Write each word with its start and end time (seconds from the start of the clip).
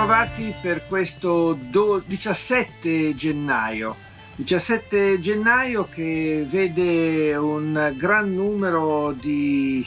Ben 0.00 0.08
ritrovati 0.08 0.54
per 0.62 0.86
questo 0.86 1.52
do- 1.52 2.02
17 2.06 3.14
gennaio. 3.14 3.94
17 4.36 5.20
gennaio 5.20 5.86
che 5.90 6.46
vede 6.48 7.36
un 7.36 7.92
gran 7.98 8.34
numero 8.34 9.12
di 9.12 9.86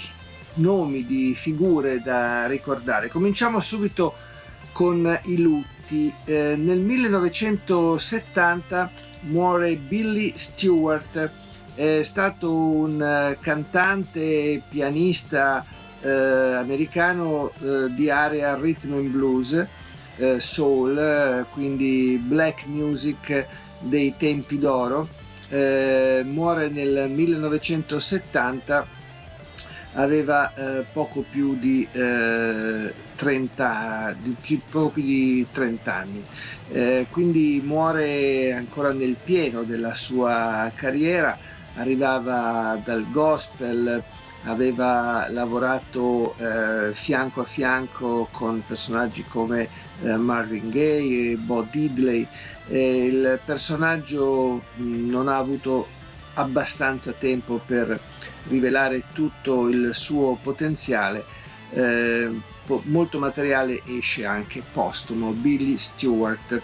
nomi, 0.55 1.07
di 1.07 1.33
figure 1.33 1.99
da 1.99 2.45
ricordare. 2.45 3.09
Cominciamo 3.09 3.59
subito 3.59 4.13
con 4.71 5.19
i 5.23 5.41
lutti. 5.41 6.13
Eh, 6.25 6.55
nel 6.57 6.79
1970 6.79 8.91
muore 9.21 9.77
Billy 9.77 10.33
Stewart, 10.35 11.31
è 11.73 12.01
stato 12.03 12.53
un 12.53 13.01
eh, 13.01 13.39
cantante, 13.41 14.61
pianista, 14.69 15.65
eh, 16.01 16.09
americano 16.09 17.51
eh, 17.59 17.91
di 17.95 18.11
area 18.11 18.53
rhythm 18.53 18.93
and 18.93 19.07
blues, 19.07 19.65
eh, 20.17 20.39
soul, 20.39 20.97
eh, 20.97 21.45
quindi 21.51 22.21
black 22.23 22.65
music 22.65 23.47
dei 23.79 24.13
tempi 24.17 24.59
d'oro. 24.59 25.07
Eh, 25.49 26.21
muore 26.25 26.69
nel 26.69 27.09
1970, 27.09 28.87
aveva 29.93 30.53
eh, 30.55 30.85
poco 30.91 31.23
più 31.27 31.57
di 31.59 31.87
30, 31.91 34.15
di 34.19 34.35
più, 34.39 34.59
poco 34.69 34.89
più 34.89 35.03
di 35.03 35.45
30 35.51 35.93
anni. 35.93 36.23
quindi 37.11 37.61
muore 37.63 38.53
ancora 38.53 38.91
nel 38.91 39.15
pieno 39.23 39.63
della 39.63 39.93
sua 39.93 40.71
carriera, 40.73 41.37
arrivava 41.75 42.79
dal 42.83 43.05
gospel, 43.11 44.03
aveva 44.45 45.27
lavorato 45.29 46.35
eh, 46.37 46.93
fianco 46.93 47.41
a 47.41 47.45
fianco 47.45 48.27
con 48.31 48.63
personaggi 48.65 49.23
come 49.23 49.69
eh, 50.01 50.17
Marvin 50.17 50.69
Gaye 50.69 51.35
Bo 51.35 51.65
Diddley. 51.69 52.27
E 52.67 53.05
il 53.05 53.39
personaggio 53.43 54.63
non 54.75 55.27
ha 55.27 55.37
avuto 55.37 55.87
abbastanza 56.35 57.11
tempo 57.11 57.61
per 57.63 57.99
rivelare 58.47 59.03
tutto 59.13 59.69
il 59.69 59.93
suo 59.93 60.37
potenziale. 60.41 61.23
Eh, 61.71 62.29
molto 62.83 63.19
materiale 63.19 63.81
esce 63.85 64.25
anche 64.25 64.63
postumo, 64.71 65.31
Billy 65.31 65.77
Stewart. 65.77 66.61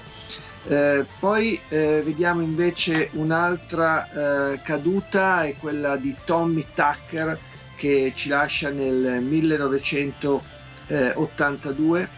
Eh, 0.67 1.05
poi 1.19 1.59
eh, 1.69 2.01
vediamo 2.03 2.41
invece 2.41 3.09
un'altra 3.13 4.51
eh, 4.53 4.59
caduta, 4.61 5.45
è 5.45 5.55
quella 5.57 5.95
di 5.95 6.13
Tommy 6.25 6.65
Tucker, 6.73 7.39
che 7.75 8.11
ci 8.13 8.27
lascia 8.29 8.69
nel 8.69 9.21
1982. 9.21 12.17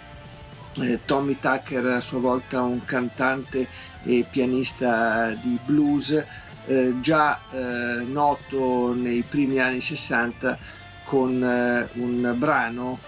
Eh, 0.80 1.00
Tommy 1.06 1.38
Tucker 1.38 1.86
a 1.86 2.00
sua 2.00 2.20
volta 2.20 2.62
un 2.62 2.86
cantante 2.86 3.68
e 4.04 4.26
pianista 4.30 5.32
di 5.32 5.60
blues 5.66 6.24
eh, 6.66 6.94
già 7.02 7.38
eh, 7.52 8.04
noto 8.06 8.94
nei 8.94 9.22
primi 9.22 9.60
anni 9.60 9.82
60 9.82 10.58
con 11.04 11.44
eh, 11.44 11.90
un 12.00 12.36
brano 12.38 13.00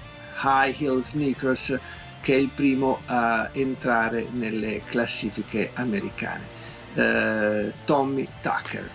High 0.44 0.81
Heel 0.81 1.03
Sneakers 1.03 1.79
che 2.19 2.34
è 2.34 2.38
il 2.38 2.50
primo 2.50 3.00
a 3.06 3.50
entrare 3.53 4.28
nelle 4.31 4.81
classifiche 4.85 5.72
americane. 5.75 6.62
Eh, 6.96 7.73
Tommy 7.85 8.28
Tucker. 8.41 8.90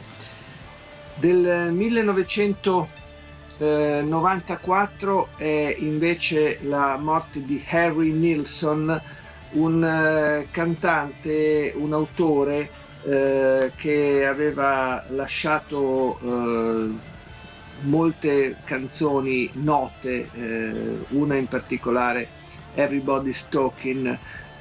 Del 1.15 1.73
1900 1.73 2.89
eh, 3.59 4.03
94 4.05 5.31
è 5.37 5.75
invece 5.79 6.59
la 6.63 6.97
morte 6.97 7.43
di 7.43 7.63
Harry 7.69 8.13
Nilsson, 8.13 9.01
un 9.51 9.85
eh, 9.85 10.47
cantante, 10.51 11.73
un 11.77 11.93
autore 11.93 12.71
eh, 13.03 13.73
che 13.75 14.27
aveva 14.27 15.05
lasciato 15.09 16.19
eh, 16.23 16.95
molte 17.81 18.57
canzoni 18.65 19.51
note, 19.55 20.29
eh, 20.33 20.99
una 21.11 21.37
in 21.37 21.47
particolare 21.47 22.29
Everybody's 22.75 23.49
Talking, 23.49 24.19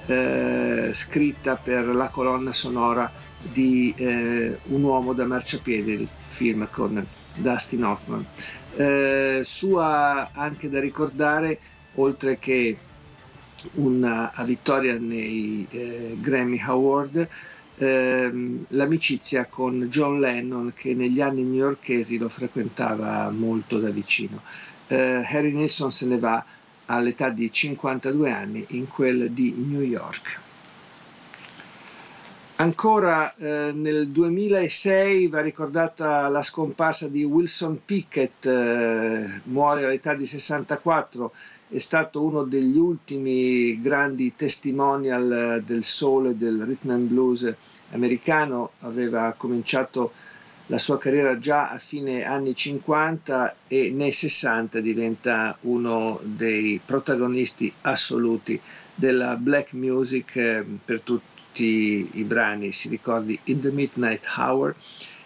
eh, 0.08 0.91
scritta 0.94 1.56
per 1.56 1.85
la 1.88 2.08
colonna 2.08 2.53
sonora 2.53 3.12
di 3.40 3.94
Un 3.97 4.84
uomo 4.84 5.14
da 5.14 5.25
marciapiede, 5.25 5.91
il 5.91 6.08
film 6.28 6.68
con 6.72 7.06
Dustin 7.35 7.84
Hoffman. 7.84 8.25
Eh, 8.79 9.41
sua 9.43 10.29
anche 10.33 10.69
da 10.69 10.79
ricordare, 10.79 11.59
oltre 11.95 12.38
che 12.38 12.77
una 13.73 14.31
vittoria 14.45 14.99
nei 14.99 15.65
eh, 15.71 16.15
Grammy 16.19 16.59
Award, 16.59 17.27
ehm, 17.77 18.66
l'amicizia 18.69 19.45
con 19.45 19.87
John 19.89 20.19
Lennon 20.19 20.73
che 20.75 20.93
negli 20.93 21.21
anni 21.21 21.41
newyorkesi 21.41 22.19
lo 22.19 22.29
frequentava 22.29 23.31
molto 23.31 23.79
da 23.79 23.89
vicino. 23.89 24.43
Eh, 24.85 25.23
Harry 25.27 25.53
Nilsson 25.53 25.91
se 25.91 26.05
ne 26.05 26.19
va 26.19 26.45
all'età 26.85 27.29
di 27.29 27.51
52 27.51 28.31
anni 28.31 28.63
in 28.69 28.87
quel 28.87 29.31
di 29.31 29.55
New 29.57 29.81
York. 29.81 30.47
Ancora 32.59 33.35
eh, 33.35 33.72
nel 33.72 34.07
2006 34.07 35.28
va 35.28 35.41
ricordata 35.41 36.28
la 36.28 36.41
scomparsa 36.41 37.07
di 37.07 37.23
Wilson 37.23 37.81
Pickett, 37.85 38.44
eh, 38.47 39.41
muore 39.44 39.84
all'età 39.84 40.16
di 40.16 40.25
64, 40.25 41.34
è 41.69 41.78
stato 41.78 42.23
uno 42.23 42.41
degli 42.41 42.75
ultimi 42.75 43.79
grandi 43.79 44.35
testimonial 44.35 45.62
del 45.63 45.84
soul 45.84 46.29
e 46.29 46.35
del 46.35 46.63
rhythm 46.63 46.90
and 46.90 47.07
blues 47.07 47.53
americano, 47.91 48.72
aveva 48.79 49.35
cominciato 49.38 50.13
la 50.66 50.79
sua 50.79 50.97
carriera 50.97 51.38
già 51.38 51.69
a 51.69 51.78
fine 51.78 52.25
anni 52.25 52.56
50 52.56 53.56
e 53.67 53.91
nei 53.91 54.12
60 54.12 54.79
diventa 54.79 55.56
uno 55.62 56.19
dei 56.23 56.81
protagonisti 56.84 57.72
assoluti 57.81 58.59
della 58.96 59.35
black 59.35 59.73
music 59.73 60.35
eh, 60.38 60.66
per 60.84 61.01
tutti 61.01 61.36
tutti 61.57 62.09
i 62.19 62.23
brani, 62.23 62.72
si 62.72 62.88
ricordi 62.88 63.40
In 63.45 63.62
the 63.62 63.72
Midnight 63.72 64.23
Hour, 64.38 64.75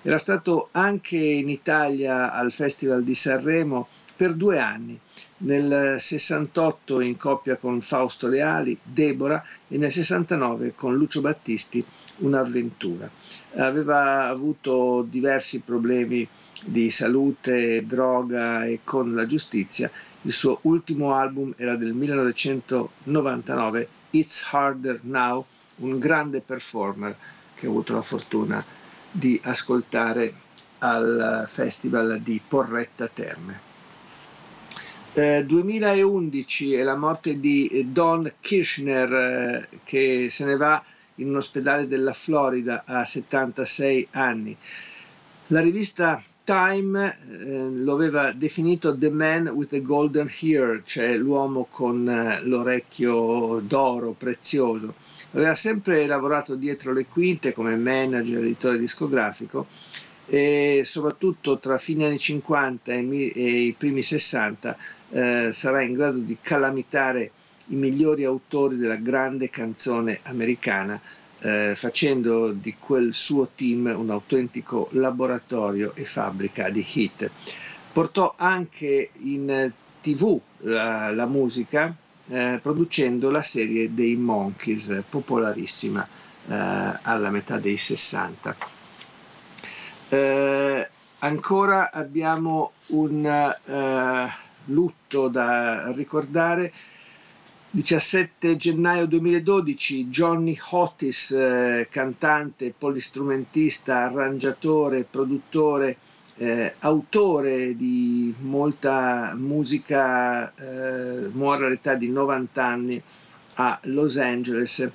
era 0.01 0.17
stato 0.17 0.69
anche 0.71 1.17
in 1.17 1.49
Italia 1.49 2.31
al 2.31 2.53
Festival 2.53 3.03
di 3.03 3.13
Sanremo 3.13 3.89
per 4.15 4.33
due 4.33 4.57
anni, 4.57 4.97
nel 5.39 5.97
68 5.99 7.01
in 7.01 7.17
coppia 7.17 7.57
con 7.57 7.81
Fausto 7.81 8.27
Leali, 8.27 8.79
Deborah 8.81 9.43
e 9.67 9.77
nel 9.77 9.91
69 9.91 10.73
con 10.73 10.95
Lucio 10.95 11.19
Battisti, 11.19 11.83
Un'avventura. 12.19 13.09
Aveva 13.55 14.27
avuto 14.27 15.05
diversi 15.09 15.59
problemi 15.59 16.25
di 16.63 16.89
salute, 16.91 17.85
droga 17.85 18.63
e 18.63 18.79
con 18.85 19.13
la 19.15 19.25
giustizia. 19.25 19.91
Il 20.21 20.31
suo 20.31 20.59
ultimo 20.61 21.13
album 21.13 21.53
era 21.57 21.75
del 21.75 21.91
1999, 21.93 23.87
It's 24.11 24.47
Harder 24.49 24.99
Now, 25.01 25.45
un 25.81 25.99
grande 25.99 26.41
performer 26.41 27.15
che 27.55 27.67
ho 27.67 27.69
avuto 27.69 27.93
la 27.93 28.01
fortuna 28.01 28.63
di 29.11 29.39
ascoltare 29.43 30.33
al 30.79 31.45
Festival 31.47 32.19
di 32.21 32.41
Porretta 32.45 33.07
Terme. 33.07 33.69
Eh, 35.13 35.43
2011 35.45 36.73
è 36.73 36.83
la 36.83 36.95
morte 36.95 37.39
di 37.39 37.87
Don 37.91 38.31
Kirchner 38.39 39.13
eh, 39.13 39.67
che 39.83 40.29
se 40.29 40.45
ne 40.45 40.55
va 40.55 40.81
in 41.15 41.27
un 41.27 41.35
ospedale 41.35 41.87
della 41.87 42.13
Florida 42.13 42.83
a 42.85 43.03
76 43.03 44.07
anni. 44.11 44.55
La 45.47 45.59
rivista 45.59 46.23
Time 46.43 47.15
eh, 47.29 47.69
lo 47.69 47.93
aveva 47.93 48.31
definito 48.31 48.97
The 48.97 49.11
Man 49.11 49.47
with 49.49 49.69
the 49.69 49.81
Golden 49.81 50.31
Hair, 50.39 50.81
cioè 50.85 51.15
l'uomo 51.17 51.67
con 51.69 52.07
eh, 52.09 52.41
l'orecchio 52.43 53.59
d'oro 53.59 54.13
prezioso. 54.13 54.95
Aveva 55.33 55.55
sempre 55.55 56.05
lavorato 56.05 56.55
dietro 56.55 56.91
le 56.91 57.05
quinte 57.05 57.53
come 57.53 57.75
manager, 57.77 58.43
editore 58.43 58.77
discografico 58.77 59.67
e 60.25 60.81
soprattutto 60.85 61.57
tra 61.57 61.77
fine 61.77 62.05
anni 62.05 62.19
50 62.19 62.91
e, 62.91 62.99
i 62.99 63.75
primi 63.77 64.03
60 64.03 64.77
eh, 65.09 65.49
sarà 65.53 65.81
in 65.81 65.93
grado 65.93 66.17
di 66.17 66.37
calamitare 66.41 67.31
i 67.67 67.75
migliori 67.75 68.23
autori 68.25 68.77
della 68.77 68.95
grande 68.95 69.49
canzone 69.49 70.19
americana, 70.23 70.99
eh, 71.39 71.73
facendo 71.75 72.51
di 72.51 72.75
quel 72.77 73.13
suo 73.13 73.49
team 73.55 73.93
un 73.95 74.09
autentico 74.09 74.89
laboratorio 74.91 75.93
e 75.95 76.03
fabbrica 76.03 76.69
di 76.69 76.85
hit. 76.93 77.29
Portò 77.91 78.33
anche 78.37 79.11
in 79.19 79.71
tv 80.01 80.39
la, 80.59 81.11
la 81.11 81.25
musica, 81.25 81.95
eh, 82.27 82.59
producendo 82.61 83.29
la 83.29 83.41
serie 83.41 83.93
dei 83.93 84.15
Monkeys, 84.15 85.03
popolarissima 85.09 86.07
eh, 86.47 86.99
alla 87.01 87.29
metà 87.29 87.57
dei 87.57 87.77
60. 87.77 88.55
Eh, 90.09 90.89
ancora 91.19 91.91
abbiamo 91.91 92.71
un 92.87 93.25
eh, 93.25 94.29
lutto 94.65 95.27
da 95.27 95.91
ricordare. 95.91 96.73
17 97.73 98.57
gennaio 98.57 99.05
2012 99.07 100.09
Johnny 100.09 100.57
Otis, 100.71 101.31
eh, 101.31 101.87
cantante, 101.89 102.73
polistrumentista, 102.77 103.99
arrangiatore, 103.99 105.05
produttore, 105.09 105.95
eh, 106.37 106.73
autore 106.79 107.75
di 107.75 108.33
molta 108.39 109.33
musica, 109.35 110.53
eh, 110.55 111.27
muore 111.31 111.65
all'età 111.65 111.95
di 111.95 112.09
90 112.09 112.65
anni 112.65 113.01
a 113.55 113.79
Los 113.83 114.17
Angeles. 114.17 114.89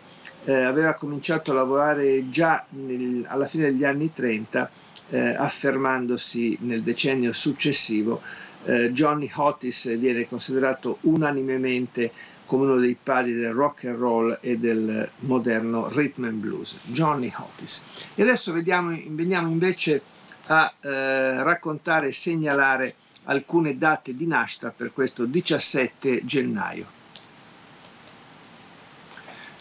Eh, 0.44 0.54
aveva 0.54 0.94
cominciato 0.94 1.50
a 1.50 1.54
lavorare 1.54 2.28
già 2.28 2.64
nel, 2.70 3.24
alla 3.26 3.46
fine 3.46 3.70
degli 3.70 3.84
anni 3.84 4.12
30, 4.12 4.70
eh, 5.10 5.34
affermandosi 5.34 6.58
nel 6.60 6.82
decennio 6.82 7.32
successivo. 7.32 8.20
Eh, 8.64 8.92
Johnny 8.92 9.30
Otis 9.34 9.96
viene 9.98 10.26
considerato 10.26 10.98
unanimemente 11.02 12.10
come 12.46 12.64
uno 12.64 12.76
dei 12.76 12.96
padri 13.00 13.34
del 13.34 13.52
rock 13.52 13.84
and 13.86 13.98
roll 13.98 14.38
e 14.40 14.56
del 14.56 15.08
moderno 15.20 15.88
rhythm 15.88 16.24
and 16.24 16.38
blues, 16.38 16.78
Johnny 16.84 17.32
Otis. 17.36 17.84
E 18.14 18.22
adesso 18.22 18.52
vediamo, 18.52 18.96
veniamo 19.08 19.48
invece 19.48 20.00
a 20.46 20.72
eh, 20.81 21.43
raccontare 21.43 22.08
e 22.08 22.12
segnalare 22.12 22.94
alcune 23.25 23.76
date 23.76 24.14
di 24.14 24.26
nascita 24.26 24.70
per 24.70 24.93
questo 24.93 25.25
17 25.25 26.25
gennaio. 26.25 26.94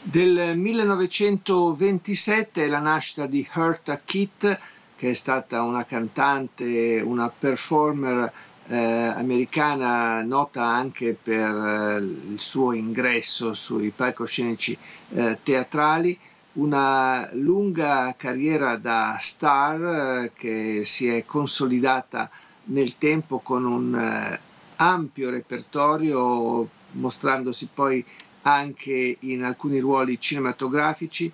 Del 0.02 0.56
1927 0.56 2.66
è 2.66 2.68
la 2.68 2.80
nascita 2.80 3.26
di 3.26 3.48
Herta 3.52 4.00
Kitt, 4.06 4.60
che 4.96 5.10
è 5.10 5.14
stata 5.14 5.64
una 5.64 5.84
cantante, 5.84 7.02
una 7.04 7.28
performer 7.30 8.32
eh, 8.68 8.78
americana 8.78 10.22
nota 10.22 10.64
anche 10.64 11.18
per 11.22 11.50
eh, 11.50 11.98
il 11.98 12.38
suo 12.40 12.72
ingresso 12.74 13.56
sui 13.56 13.90
palcoscenici 13.90 14.78
eh, 15.14 15.40
teatrali 15.42 16.18
una 16.56 17.30
lunga 17.34 18.14
carriera 18.18 18.78
da 18.78 19.18
star 19.20 20.24
eh, 20.24 20.32
che 20.34 20.84
si 20.86 21.08
è 21.08 21.26
consolidata 21.26 22.30
nel 22.66 22.98
tempo 22.98 23.40
con 23.40 23.66
un 23.66 23.96
eh, 23.96 24.40
ampio 24.78 25.30
repertorio, 25.30 26.68
mostrandosi 26.92 27.70
poi 27.74 28.04
anche 28.44 29.18
in 29.20 29.44
alcuni 29.44 29.80
ruoli 29.80 30.20
cinematografici. 30.20 31.32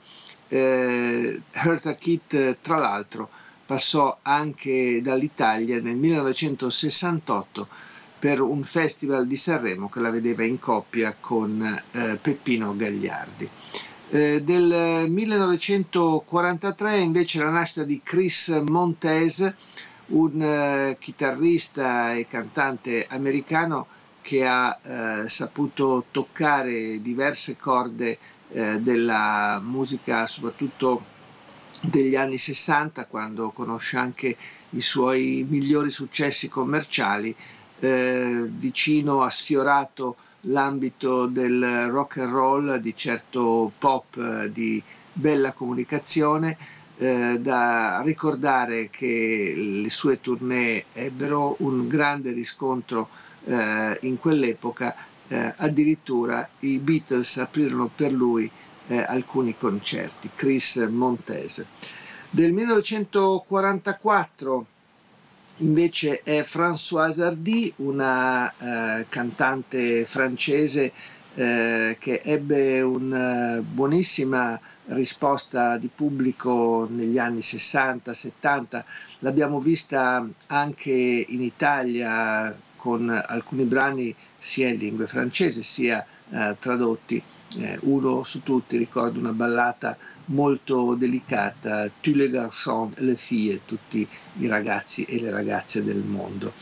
Eh, 0.48 1.42
Hertha 1.52 1.96
Kitt, 1.96 2.58
tra 2.62 2.78
l'altro, 2.78 3.30
passò 3.66 4.18
anche 4.22 5.02
dall'Italia 5.02 5.80
nel 5.82 5.96
1968 5.96 7.68
per 8.20 8.42
un 8.42 8.64
festival 8.64 9.28
di 9.28 9.38
Sanremo 9.38 9.90
che 9.90 10.00
la 10.00 10.10
vedeva 10.10 10.44
in 10.44 10.60
coppia 10.60 11.16
con 11.20 11.82
eh, 11.92 12.18
Peppino 12.22 12.76
Gagliardi. 12.76 13.50
Eh, 14.14 14.42
del 14.44 15.06
1943 15.10 16.98
invece 16.98 17.40
la 17.42 17.50
nascita 17.50 17.84
di 17.86 18.02
Chris 18.04 18.50
Montez, 18.50 19.54
un 20.08 20.42
eh, 20.42 20.98
chitarrista 21.00 22.14
e 22.14 22.28
cantante 22.28 23.08
americano 23.10 23.88
che 24.20 24.46
ha 24.46 24.78
eh, 24.84 25.30
saputo 25.30 26.04
toccare 26.12 27.02
diverse 27.02 27.56
corde 27.56 28.18
eh, 28.50 28.80
della 28.82 29.62
musica, 29.64 30.28
soprattutto 30.28 31.06
degli 31.80 32.18
anni 32.18 32.38
60, 32.38 33.06
quando 33.06 33.52
conosce 33.52 33.96
anche 33.96 34.36
i 34.72 34.82
suoi 34.82 35.46
migliori 35.48 35.90
successi 35.90 36.50
commerciali, 36.50 37.34
eh, 37.80 38.44
vicino, 38.46 39.24
ha 39.24 39.30
sfiorato 39.30 40.18
l'ambito 40.42 41.26
del 41.28 41.88
rock 41.90 42.18
and 42.18 42.32
roll, 42.32 42.76
di 42.78 42.96
certo 42.96 43.72
pop, 43.78 44.18
eh, 44.18 44.52
di 44.52 44.82
bella 45.14 45.52
comunicazione, 45.54 46.58
eh, 46.98 47.40
da 47.40 48.02
ricordare 48.04 48.90
che 48.90 49.54
le 49.56 49.90
sue 49.90 50.20
tournée 50.22 50.86
ebbero 50.94 51.56
un 51.60 51.88
grande 51.88 52.32
riscontro 52.32 53.10
eh, 53.46 53.98
in 54.02 54.20
quell'epoca, 54.20 54.96
eh, 55.28 55.54
addirittura 55.58 56.48
i 56.60 56.78
Beatles 56.78 57.38
aprirono 57.38 57.90
per 57.94 58.12
lui 58.12 58.50
eh, 58.88 58.98
alcuni 58.98 59.56
concerti, 59.58 60.30
Chris 60.36 60.76
Montese. 60.90 61.66
Del 62.30 62.52
1944 62.54 64.66
invece 65.58 66.22
è 66.24 66.42
Françoise 66.42 67.22
Hardy, 67.22 67.74
una 67.78 68.52
eh, 69.00 69.06
cantante 69.10 70.06
francese 70.06 70.92
eh, 71.36 71.98
che 72.00 72.22
ebbe 72.24 72.82
una 72.82 73.58
eh, 73.58 73.62
buonissima 73.62 74.60
risposta 74.88 75.78
di 75.78 75.90
pubblico 75.94 76.88
negli 76.90 77.18
anni 77.18 77.40
60-70. 77.40 78.84
L'abbiamo 79.20 79.60
vista 79.60 80.28
anche 80.48 80.92
in 80.92 81.42
Italia 81.42 82.54
con 82.76 83.10
alcuni 83.10 83.64
brani 83.64 84.14
sia 84.40 84.68
in 84.70 84.78
lingue 84.78 85.08
francese 85.08 85.64
sia 85.64 86.06
eh, 86.32 86.56
tradotti. 86.60 87.22
Eh, 87.58 87.78
uno 87.82 88.24
su 88.24 88.44
tutti 88.44 88.78
ricordo 88.78 89.20
una 89.20 89.34
ballata 89.34 89.98
molto 90.26 90.94
delicata, 90.96 91.90
tous 92.00 92.16
les 92.16 92.30
garçons 92.30 92.98
les 93.00 93.20
filles, 93.20 93.60
tutti 93.66 94.08
i 94.38 94.48
ragazzi 94.48 95.04
e 95.04 95.20
le 95.20 95.32
ragazze 95.32 95.84
del 95.84 95.98
mondo. 95.98 96.54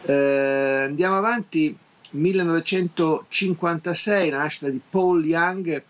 Eh, 0.06 0.82
andiamo 0.86 1.16
avanti, 1.16 1.74
1956, 2.10 4.30
la 4.30 4.36
nascita 4.38 4.68
di 4.68 4.80
Paul 4.88 5.24
Young, 5.24 5.82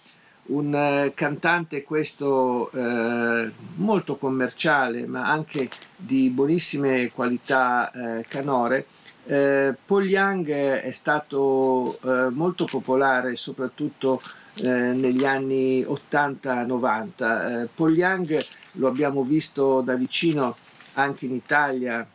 un 0.47 0.75
eh, 0.75 1.13
cantante 1.15 1.83
questo 1.83 2.71
eh, 2.73 3.51
molto 3.77 4.17
commerciale 4.17 5.07
ma 5.07 5.31
anche 5.31 5.71
di 5.97 6.29
buonissime 6.31 7.11
qualità 7.13 7.91
eh, 8.19 8.25
canore, 8.29 8.87
Eh, 9.27 9.75
Paul 9.87 10.05
Young 10.07 10.47
è 10.51 10.91
stato 10.91 11.99
eh, 12.03 12.29
molto 12.31 12.67
popolare 12.67 13.37
soprattutto 13.37 14.21
eh, 14.63 14.69
negli 14.93 15.25
anni 15.25 15.83
80-90. 15.83 17.63
Eh, 17.63 17.69
Paul 17.75 17.97
Young 17.97 18.39
lo 18.73 18.87
abbiamo 18.89 19.23
visto 19.25 19.81
da 19.81 19.95
vicino 19.95 20.57
anche 20.95 21.25
in 21.25 21.33
Italia 21.35 22.07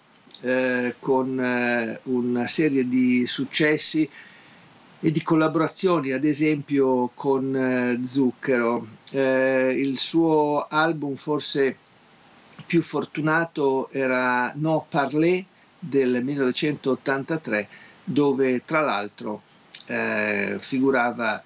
eh, 0.42 0.96
con 1.00 1.40
eh, 1.40 2.00
una 2.04 2.48
serie 2.48 2.88
di 2.88 3.26
successi 3.28 4.10
e 5.02 5.12
di 5.12 5.22
collaborazioni, 5.22 6.12
ad 6.12 6.26
esempio 6.26 7.12
con 7.14 8.02
Zucchero. 8.06 8.86
il 9.12 9.98
suo 9.98 10.68
album 10.68 11.16
forse 11.16 11.78
più 12.66 12.82
fortunato 12.82 13.90
era 13.92 14.52
No 14.56 14.86
Parler 14.90 15.44
del 15.80 16.24
1983 16.24 17.68
dove 18.04 18.64
tra 18.66 18.82
l'altro 18.82 19.42
eh, 19.88 20.58
figurava 20.60 21.42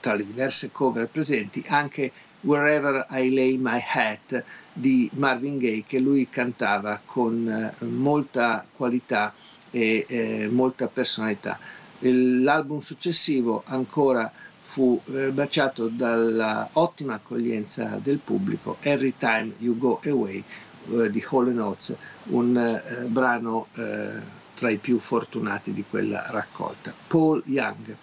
tra 0.00 0.14
le 0.14 0.24
diverse 0.24 0.70
cover 0.72 1.08
presenti 1.08 1.64
anche 1.68 2.10
Wherever 2.40 3.06
I 3.10 3.32
Lay 3.32 3.56
My 3.56 3.80
Hat 3.94 4.44
di 4.72 5.10
Marvin 5.14 5.58
Gaye 5.58 5.84
che 5.86 5.98
lui 5.98 6.28
cantava 6.28 7.00
con 7.04 7.48
eh, 7.48 7.84
molta 7.84 8.66
qualità 8.74 9.34
e 9.70 10.04
eh, 10.08 10.48
molta 10.50 10.86
personalità. 10.86 11.58
L'album 12.00 12.80
successivo 12.80 13.62
ancora 13.66 14.30
fu 14.60 15.00
eh, 15.06 15.30
baciato 15.30 15.88
dalla 15.88 16.68
ottima 16.72 17.14
accoglienza 17.14 17.98
del 18.02 18.18
pubblico 18.18 18.78
Every 18.80 19.14
Time 19.18 19.52
You 19.58 19.76
Go 19.76 20.00
Away 20.04 20.42
eh, 20.90 21.10
di 21.10 21.24
Hall 21.28 21.56
Oates, 21.58 21.96
un 22.28 22.56
eh, 22.56 23.04
brano 23.04 23.66
eh, 23.74 24.40
tra 24.54 24.70
i 24.70 24.78
più 24.78 24.98
fortunati 24.98 25.72
di 25.72 25.84
quella 25.88 26.26
raccolta. 26.30 26.92
Paul 27.06 27.42
Young. 27.46 27.96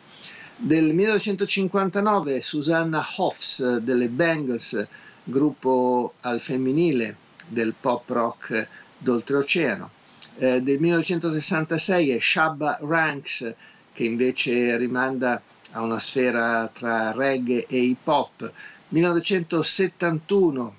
Del 0.56 0.94
1959 0.94 2.42
Susanna 2.42 3.06
Hoffs 3.18 3.78
delle 3.78 4.10
Bangles, 4.10 4.88
gruppo 5.29 6.13
al 6.21 6.41
femminile 6.41 7.15
del 7.48 7.74
pop 7.79 8.09
rock 8.09 8.67
d'oltreoceano. 8.98 9.89
Eh, 10.38 10.62
del 10.62 10.79
1966 10.79 12.09
è 12.12 12.19
Shabba 12.19 12.77
Ranks 12.81 13.53
che 13.93 14.03
invece 14.03 14.77
rimanda 14.77 15.41
a 15.71 15.81
una 15.81 16.00
sfera 16.00 16.69
tra 16.74 17.12
reggae 17.12 17.65
e 17.67 17.77
hip 17.77 18.07
hop. 18.07 18.51
1971 18.89 20.75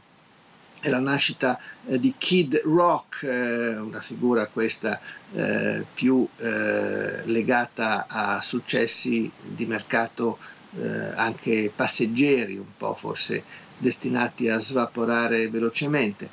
è 0.81 0.89
la 0.89 0.99
nascita 0.99 1.59
eh, 1.87 2.01
di 2.01 2.15
Kid 2.17 2.63
Rock, 2.65 3.23
eh, 3.23 3.77
una 3.77 4.01
figura 4.01 4.47
questa 4.47 4.99
eh, 5.35 5.85
più 5.93 6.27
eh, 6.39 7.25
legata 7.27 8.07
a 8.09 8.41
successi 8.41 9.31
di 9.43 9.67
mercato 9.67 10.39
eh, 10.81 11.13
anche 11.15 11.71
passeggeri, 11.75 12.57
un 12.57 12.77
po' 12.77 12.95
forse 12.95 13.43
destinati 13.81 14.49
a 14.49 14.59
svaporare 14.59 15.49
velocemente. 15.49 16.29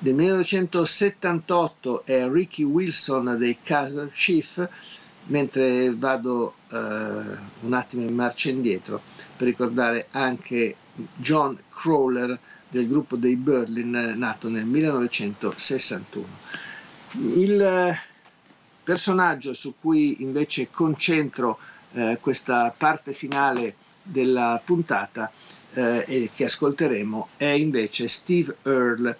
Nel 0.00 0.14
1978 0.14 2.04
è 2.04 2.28
Ricky 2.28 2.62
Wilson 2.64 3.36
dei 3.38 3.58
Castle 3.62 4.10
Chief, 4.12 4.68
mentre 5.26 5.94
vado 5.94 6.54
eh, 6.70 6.76
un 6.76 7.72
attimo 7.72 8.02
in 8.02 8.14
marcia 8.14 8.50
indietro 8.50 9.00
per 9.36 9.46
ricordare 9.46 10.08
anche 10.10 10.74
John 11.16 11.56
Crawler 11.70 12.38
del 12.68 12.88
gruppo 12.88 13.16
dei 13.16 13.36
Berlin 13.36 14.14
nato 14.16 14.48
nel 14.48 14.64
1961. 14.64 16.26
Il 17.34 17.60
eh, 17.60 17.98
personaggio 18.82 19.54
su 19.54 19.74
cui 19.80 20.22
invece 20.22 20.70
concentro 20.70 21.58
eh, 21.92 22.18
questa 22.20 22.74
parte 22.76 23.12
finale 23.12 23.74
della 24.02 24.60
puntata 24.64 25.30
eh, 25.78 26.04
e 26.06 26.30
che 26.34 26.44
ascolteremo 26.44 27.28
è 27.36 27.44
invece 27.44 28.08
Steve 28.08 28.56
Earle, 28.64 29.16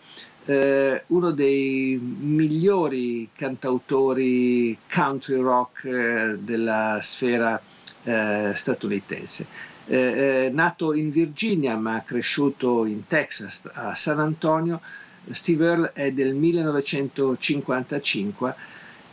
eh, 0.47 1.05
uno 1.09 1.31
dei 1.31 1.99
migliori 2.01 3.29
cantautori 3.33 4.77
country 4.93 5.41
rock 5.41 5.85
eh, 5.85 6.37
della 6.41 6.99
sfera 7.01 7.61
eh, 8.03 8.53
statunitense. 8.55 9.47
Eh, 9.87 9.97
eh, 9.97 10.51
nato 10.53 10.93
in 10.93 11.11
Virginia 11.11 11.77
ma 11.77 12.03
cresciuto 12.05 12.85
in 12.85 13.07
Texas 13.07 13.71
a 13.73 13.95
San 13.95 14.19
Antonio, 14.19 14.81
Steve 15.31 15.65
Earle 15.65 15.93
è 15.93 16.11
del 16.11 16.35
1955, 16.35 18.55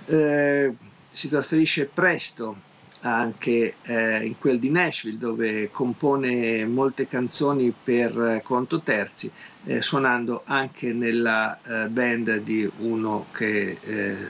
eh, 0.08 0.74
si 1.12 1.30
trasferisce 1.30 1.86
presto 1.86 2.74
anche 3.12 3.76
eh, 3.84 4.26
in 4.26 4.38
quel 4.40 4.60
di 4.60 4.70
Nashville 4.70 5.18
dove 5.18 5.70
compone 5.72 6.66
molte 6.66 7.08
canzoni 7.08 7.72
per 7.72 8.42
conto 8.44 8.82
terzi, 8.82 9.32
eh, 9.66 9.82
suonando 9.82 10.42
anche 10.46 10.92
nella 10.94 11.60
eh, 11.62 11.88
band 11.88 12.38
di 12.40 12.70
uno 12.80 13.28
che 13.32 13.78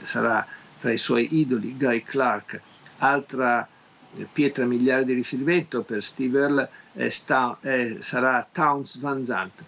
sarà 0.03 0.45
tra 0.79 0.91
i 0.91 0.97
suoi 0.97 1.39
idoli, 1.39 1.75
Guy 1.77 2.03
Clark, 2.03 2.61
altra 2.97 3.67
pietra 4.31 4.65
miliare 4.65 5.03
di 5.03 5.13
riferimento 5.13 5.81
per 5.81 6.03
Steve 6.03 6.39
Earle 6.39 6.69
eh, 6.93 7.09
sta, 7.09 7.57
eh, 7.61 7.97
sarà 8.01 8.47
Towns 8.49 8.99
Van 8.99 9.25
Zandt. 9.25 9.63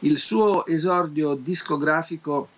Il 0.00 0.18
suo 0.18 0.66
esordio 0.66 1.34
discografico 1.34 2.48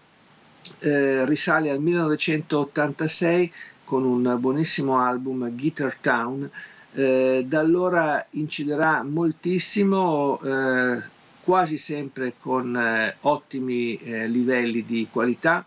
eh, 0.78 1.25
risale 1.26 1.70
al 1.70 1.80
1986 1.80 3.52
con 3.94 4.04
un 4.04 4.36
buonissimo 4.40 4.98
album 4.98 5.54
Guitar 5.54 5.94
Town. 6.00 6.50
Eh, 6.94 7.44
da 7.46 7.60
allora 7.60 8.26
inciderà 8.30 9.04
moltissimo, 9.04 10.40
eh, 10.40 11.00
quasi 11.44 11.76
sempre 11.76 12.34
con 12.40 12.76
eh, 12.76 13.14
ottimi 13.20 13.96
livelli 14.26 14.84
di 14.84 15.06
qualità 15.08 15.64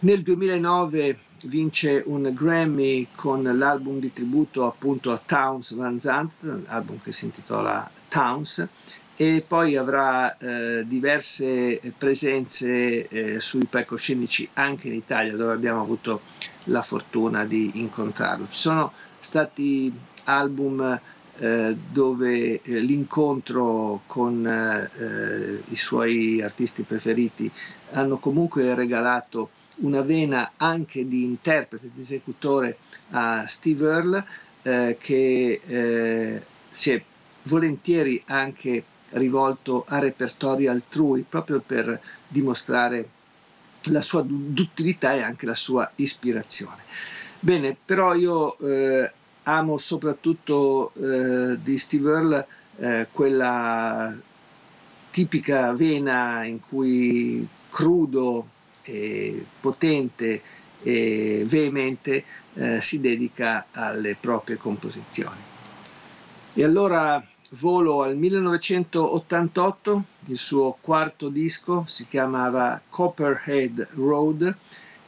nel 0.00 0.22
2009 0.22 1.18
vince 1.44 2.02
un 2.06 2.32
Grammy 2.34 3.08
con 3.14 3.42
l'album 3.42 3.98
di 3.98 4.12
tributo 4.12 4.66
appunto 4.66 5.12
a 5.12 5.20
Towns 5.24 5.74
Van 5.74 5.98
Zandt, 5.98 6.64
album 6.66 7.00
che 7.02 7.12
si 7.12 7.24
intitola 7.24 7.88
Towns, 8.08 8.66
e 9.20 9.44
poi 9.44 9.74
avrà 9.74 10.38
eh, 10.38 10.84
diverse 10.86 11.80
presenze 11.98 13.08
eh, 13.08 13.40
sui 13.40 13.64
palcoscenici 13.64 14.48
anche 14.52 14.86
in 14.86 14.94
Italia 14.94 15.34
dove 15.34 15.54
abbiamo 15.54 15.80
avuto 15.80 16.20
la 16.66 16.82
fortuna 16.82 17.44
di 17.44 17.80
incontrarlo. 17.80 18.46
Ci 18.48 18.58
sono 18.60 18.92
stati 19.18 19.92
album 20.22 21.00
eh, 21.38 21.76
dove 21.90 22.62
eh, 22.62 22.78
l'incontro 22.78 24.02
con 24.06 24.46
eh, 24.46 25.62
i 25.68 25.76
suoi 25.76 26.40
artisti 26.40 26.82
preferiti 26.82 27.50
hanno 27.94 28.18
comunque 28.18 28.72
regalato 28.76 29.50
una 29.78 30.02
vena 30.02 30.52
anche 30.58 31.08
di 31.08 31.24
interprete, 31.24 31.90
di 31.92 32.02
esecutore 32.02 32.78
a 33.10 33.44
Steve 33.48 33.84
Earle 33.84 34.24
eh, 34.62 34.96
che 35.00 36.40
si 36.70 36.92
è 36.92 37.02
volentieri 37.42 38.22
anche 38.26 38.84
rivolto 39.10 39.84
a 39.88 39.98
repertori 39.98 40.66
altrui 40.66 41.24
proprio 41.28 41.60
per 41.60 42.00
dimostrare 42.26 43.08
la 43.84 44.00
sua 44.00 44.22
duttilità 44.26 45.14
e 45.14 45.22
anche 45.22 45.46
la 45.46 45.54
sua 45.54 45.90
ispirazione. 45.96 46.82
Bene, 47.40 47.76
però 47.82 48.14
io 48.14 48.58
eh, 48.58 49.10
amo 49.44 49.78
soprattutto 49.78 50.92
eh, 50.94 51.58
di 51.62 51.78
Steve 51.78 52.10
Earle 52.10 52.46
eh, 52.78 53.06
quella 53.10 54.14
tipica 55.10 55.72
vena 55.72 56.44
in 56.44 56.60
cui 56.60 57.46
crudo 57.70 58.46
eh, 58.82 59.44
potente 59.60 60.42
e 60.82 61.44
veemente 61.46 62.24
eh, 62.54 62.80
si 62.80 63.00
dedica 63.00 63.66
alle 63.70 64.16
proprie 64.18 64.56
composizioni. 64.56 65.40
E 66.54 66.64
allora 66.64 67.24
volo 67.50 68.02
al 68.02 68.16
1988, 68.16 70.04
il 70.26 70.38
suo 70.38 70.76
quarto 70.80 71.28
disco 71.28 71.84
si 71.86 72.06
chiamava 72.06 72.80
Copperhead 72.88 73.88
Road, 73.94 74.54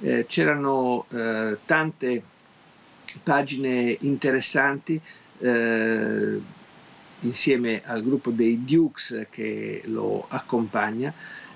eh, 0.00 0.24
c'erano 0.26 1.04
eh, 1.10 1.58
tante 1.64 2.22
pagine 3.22 3.96
interessanti 4.00 5.00
eh, 5.38 6.40
insieme 7.20 7.82
al 7.84 8.02
gruppo 8.02 8.30
dei 8.30 8.64
Dukes 8.64 9.26
che 9.30 9.82
lo 9.86 10.24
accompagna. 10.28 11.12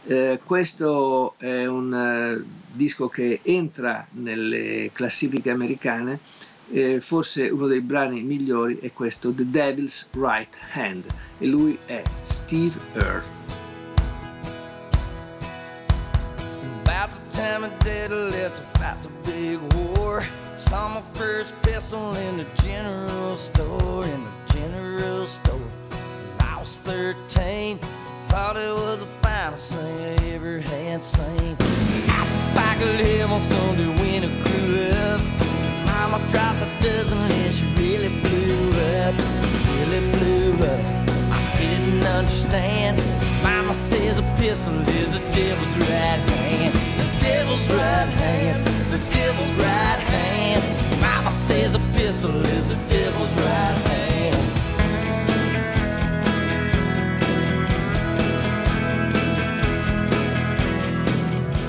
Eh, 0.06 0.40
questo 0.44 1.34
è 1.38 1.64
un 1.64 1.90
uh, 1.90 2.44
disco 2.70 3.08
che 3.08 3.40
entra 3.42 4.06
nelle 4.10 4.90
classifiche 4.92 5.48
americane, 5.48 6.18
eh, 6.72 7.00
forse 7.00 7.48
uno 7.48 7.66
dei 7.66 7.80
brani 7.80 8.22
migliori 8.22 8.78
è 8.78 8.92
questo 8.92 9.32
The 9.32 9.50
Devil's 9.50 10.08
Right 10.12 10.54
Hand 10.72 11.04
e 11.38 11.46
lui 11.46 11.78
è 11.86 12.02
Steve 12.22 12.78
Earle. 12.94 13.22
About 16.82 17.10
the 17.12 17.36
time 17.36 17.60
my 17.60 17.70
daddy 17.84 18.14
left 18.14 18.56
to 18.56 18.78
fight 18.78 19.00
the 19.02 19.10
big 19.30 19.58
war 19.96 20.22
Saw 20.56 20.88
my 20.88 21.00
first 21.00 21.52
pistol 21.62 22.14
in 22.14 22.36
the 22.36 22.46
general 22.62 23.36
store, 23.36 24.04
in 24.04 24.22
the 24.22 24.52
general 24.52 25.26
store. 25.26 25.60
I 26.38 26.58
was 26.60 26.76
13, 26.78 27.78
thought 28.28 28.56
it 28.56 28.72
was 28.72 29.00
the 29.00 29.06
finest 29.06 29.74
thing 29.74 30.20
I 30.20 30.32
ever 30.32 30.60
had 30.60 31.02
seen. 31.02 31.56
I 31.60 32.44
I 32.56 32.76
could 32.78 32.96
live 32.96 33.32
on 33.32 33.40
Sunday 33.40 33.88
when 34.00 34.24
I. 34.24 34.53
Dropped 36.34 36.62
a 36.62 36.82
dozen 36.82 37.18
really 37.78 38.08
blew 38.08 38.70
up, 39.04 39.14
really 39.70 40.02
blew 40.14 40.66
up. 40.66 40.84
I 41.30 41.56
didn't 41.60 42.02
understand. 42.02 42.98
Mama 43.40 43.72
says 43.72 44.18
a 44.18 44.22
pistol 44.36 44.74
is 44.80 45.12
the 45.12 45.24
devil's 45.32 45.76
right 45.78 46.22
hand, 46.34 46.74
the 46.98 47.06
devil's 47.20 47.70
right 47.70 48.10
hand, 48.18 48.66
the 48.90 48.98
devil's 49.14 49.56
right 49.58 50.02
hand. 50.14 50.62
Mama 51.00 51.30
says 51.30 51.72
a 51.72 51.82
pistol 51.94 52.34
is 52.46 52.70
the 52.70 52.78
devil's 52.88 53.34
right 53.36 53.78
hand. 53.86 54.04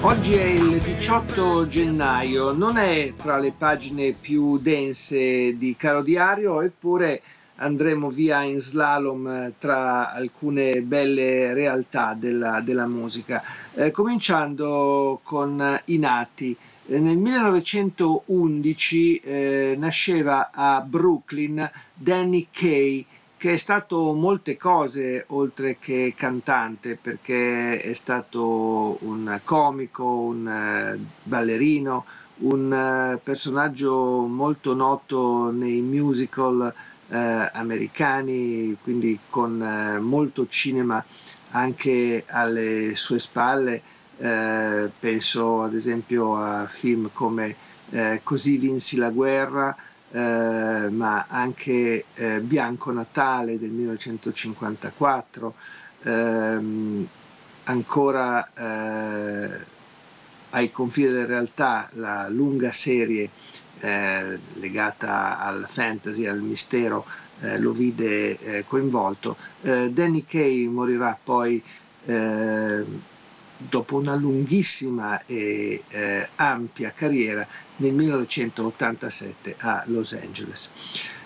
Oggi 0.01 0.33
è 0.33 0.45
il 0.45 0.74
18 1.05 1.67
gennaio, 1.67 2.51
non 2.51 2.77
è 2.77 3.13
tra 3.15 3.37
le 3.37 3.53
pagine 3.55 4.13
più 4.13 4.57
dense 4.57 5.55
di 5.55 5.75
Caro 5.77 6.01
Diario, 6.01 6.61
eppure 6.61 7.21
andremo 7.57 8.09
via 8.09 8.41
in 8.41 8.59
slalom 8.59 9.53
tra 9.59 10.11
alcune 10.11 10.81
belle 10.81 11.53
realtà 11.53 12.15
della, 12.15 12.59
della 12.59 12.87
musica, 12.87 13.43
eh, 13.75 13.91
cominciando 13.91 15.19
con 15.21 15.79
i 15.85 15.99
nati. 15.99 16.57
Eh, 16.87 16.99
nel 16.99 17.17
1911 17.17 19.19
eh, 19.19 19.75
nasceva 19.77 20.49
a 20.51 20.81
Brooklyn 20.81 21.69
Danny 21.93 22.47
Kaye, 22.49 23.05
che 23.45 23.53
è 23.53 23.57
stato 23.57 24.13
molte 24.13 24.57
cose 24.57 25.23
oltre 25.27 25.77
che 25.77 26.15
cantante, 26.17 26.97
perché 26.99 27.79
è 27.79 27.93
stato 27.93 28.97
un 29.01 29.39
comico, 29.43 30.03
un 30.03 30.97
uh, 30.97 31.05
ballerino, 31.21 32.05
un 32.37 33.13
uh, 33.13 33.19
personaggio 33.21 34.25
molto 34.25 34.73
noto 34.73 35.51
nei 35.51 35.81
musical 35.81 36.73
uh, 37.07 37.15
americani, 37.53 38.75
quindi 38.81 39.19
con 39.29 39.99
molto 40.01 40.47
cinema 40.47 41.05
anche 41.51 42.23
alle 42.25 42.95
sue 42.95 43.19
spalle. 43.19 43.79
penso 44.17 45.61
ad 45.61 45.75
esempio 45.75 46.35
a 46.41 46.65
film 46.65 47.11
come 47.13 47.55
Così 48.23 48.57
vinsi 48.57 48.95
la 48.97 49.11
guerra, 49.11 49.75
eh, 50.15 50.89
ma 50.91 51.25
anche 51.27 52.05
eh, 52.13 52.39
Bianco 52.39 52.89
Natale 52.93 53.59
del 53.59 53.71
1954, 53.71 55.53
ehm, 56.03 57.07
ancora 57.65 58.47
eh, 58.53 59.65
ai 60.51 60.71
confini 60.71 61.07
della 61.11 61.25
realtà 61.25 61.89
la 61.95 62.29
lunga 62.29 62.71
serie 62.71 63.29
eh, 63.81 64.39
legata 64.53 65.37
al 65.37 65.65
fantasy, 65.67 66.25
al 66.27 66.39
mistero, 66.39 67.05
eh, 67.41 67.59
lo 67.59 67.73
vide 67.73 68.63
coinvolto. 68.65 69.35
Danny 69.59 70.23
Kay 70.23 70.67
morirà 70.67 71.17
poi 71.21 71.61
dopo 73.57 73.97
una 73.97 74.15
lunghissima 74.15 75.25
e 75.25 75.83
eh, 75.89 76.29
ampia 76.35 76.91
carriera 76.95 77.45
nel 77.77 77.93
1987 77.93 79.55
a 79.59 79.83
Los 79.87 80.13
Angeles. 80.13 80.71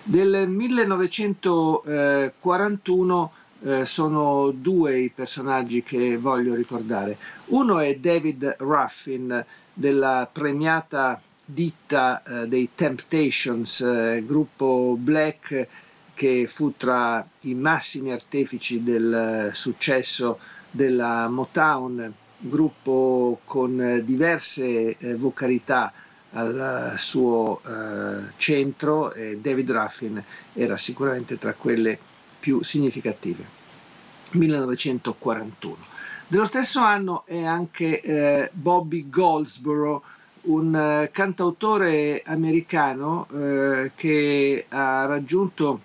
Del 0.04 0.48
1941 0.48 3.32
eh, 3.62 3.86
sono 3.86 4.52
due 4.52 5.00
i 5.00 5.10
personaggi 5.10 5.84
che 5.84 6.18
voglio 6.18 6.56
ricordare. 6.56 7.18
Uno 7.48 7.80
è 7.80 7.96
David 7.96 8.56
Ruffin 8.60 9.44
della 9.74 10.30
premiata 10.32 11.20
ditta 11.46 12.24
eh, 12.24 12.48
dei 12.48 12.70
Temptations, 12.76 13.82
eh, 13.82 14.24
gruppo 14.26 14.96
black 14.98 15.68
che 16.14 16.48
fu 16.48 16.74
tra 16.76 17.26
i 17.42 17.54
massimi 17.54 18.12
artefici 18.12 18.84
del 18.84 19.52
successo 19.54 20.40
della 20.70 21.28
Motown, 21.28 22.14
gruppo 22.38 23.40
con 23.46 24.02
diverse 24.04 24.98
eh, 24.98 25.16
vocalità 25.16 25.92
al 26.32 26.96
suo 26.98 27.62
eh, 27.66 28.32
centro 28.38 29.14
e 29.14 29.38
David 29.42 29.72
Ruffin 29.72 30.24
era 30.54 30.78
sicuramente 30.78 31.38
tra 31.38 31.54
quelle 31.54 31.98
più 32.40 32.64
significative. 32.64 33.58
1941. 34.32 35.78
Dello 36.28 36.46
stesso 36.46 36.80
anno 36.80 37.26
è 37.26 37.44
anche 37.44 38.02
eh, 38.02 38.50
Bobby 38.54 39.10
Goldsboro, 39.10 40.04
un 40.42 40.76
eh, 40.76 41.10
cantautore 41.12 42.22
americano 42.26 43.28
eh, 43.34 43.92
che 43.96 44.66
ha 44.70 45.06
raggiunto 45.06 45.82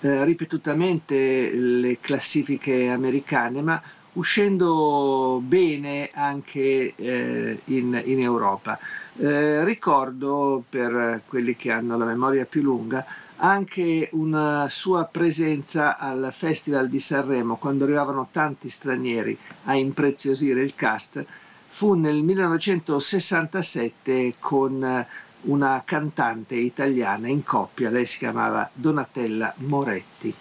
eh, 0.00 0.24
ripetutamente 0.24 1.50
le 1.50 1.98
classifiche 2.00 2.90
americane, 2.90 3.62
ma 3.62 3.82
uscendo 4.12 5.40
bene 5.42 6.10
anche 6.12 6.92
in, 6.96 8.02
in, 8.04 8.20
Europa. 8.20 8.78
Eh, 9.16 9.62
ricordo, 9.64 10.64
per 10.68 11.22
quelli 11.26 11.54
che 11.54 11.70
hanno 11.70 11.96
la 11.96 12.04
memoria 12.04 12.46
più 12.46 12.62
lunga, 12.62 13.06
anche 13.36 14.08
una 14.12 14.66
sua 14.70 15.04
presenza 15.04 15.98
al 15.98 16.30
Festival 16.32 16.88
di 16.88 16.98
Sanremo, 16.98 17.54
quando 17.56 17.84
arrivavano 17.84 18.26
tanti 18.32 18.68
stranieri 18.68 19.38
a 19.64 19.76
impreziosire 19.76 20.62
il 20.62 20.74
cast, 20.74 21.24
fu 21.68 21.94
nel 21.94 22.22
1967 22.22 24.34
con 24.40 25.06
una 25.42 25.82
cantante 25.84 26.56
italiana 26.56 27.28
in 27.28 27.44
coppia, 27.44 27.90
lei 27.90 28.06
si 28.06 28.18
chiamava 28.18 28.68
Donatella 28.72 29.54
Moretti. 29.58 30.34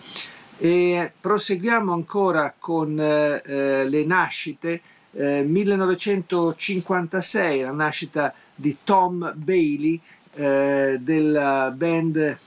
E 0.58 1.12
proseguiamo 1.20 1.94
ancora 1.94 2.56
con 2.58 3.00
eh, 3.00 3.88
le 3.88 4.06
nascite. 4.06 4.82
Eh, 5.16 5.44
1956, 5.44 7.62
la 7.62 7.72
nascita 7.72 8.34
di 8.56 8.78
Tom 8.84 9.34
Bailey 9.36 10.00
eh, 10.36 10.98
della 11.02 11.72
band 11.76 12.38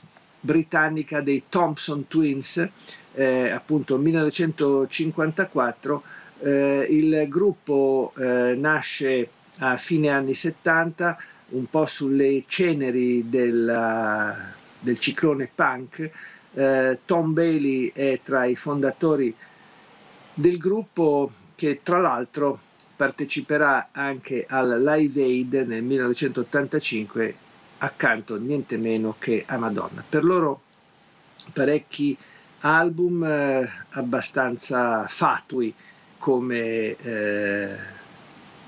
britannica 0.40 1.20
dei 1.20 1.44
Thompson 1.48 2.06
Twins, 2.08 2.68
eh, 3.14 3.50
appunto 3.50 3.96
1954. 3.98 6.02
Eh, 6.38 6.86
il 6.90 7.26
gruppo 7.28 8.12
nasce 8.16 9.30
a 9.58 9.76
fine 9.78 10.10
anni 10.10 10.34
70 10.34 11.16
un 11.48 11.68
po' 11.70 11.86
sulle 11.86 12.44
ceneri 12.48 13.28
del, 13.28 14.34
del 14.80 14.98
ciclone 14.98 15.48
punk. 15.54 16.10
Eh, 16.52 16.98
Tom 17.04 17.32
Bailey 17.32 17.92
è 17.94 18.20
tra 18.22 18.44
i 18.46 18.56
fondatori 18.56 19.34
del 20.34 20.58
gruppo 20.58 21.30
che 21.54 21.80
tra 21.82 21.98
l'altro 21.98 22.58
parteciperà 22.96 23.88
anche 23.92 24.46
al 24.48 24.82
Live 24.82 25.22
Aid 25.22 25.54
nel 25.66 25.82
1985 25.82 27.34
accanto 27.78 28.38
niente 28.38 28.78
meno 28.78 29.14
che 29.18 29.44
a 29.46 29.58
Madonna. 29.58 30.02
Per 30.08 30.24
loro 30.24 30.62
parecchi 31.52 32.16
album 32.60 33.22
eh, 33.24 33.68
abbastanza 33.90 35.06
fatui 35.06 35.72
come 36.18 36.96
eh, 36.96 37.76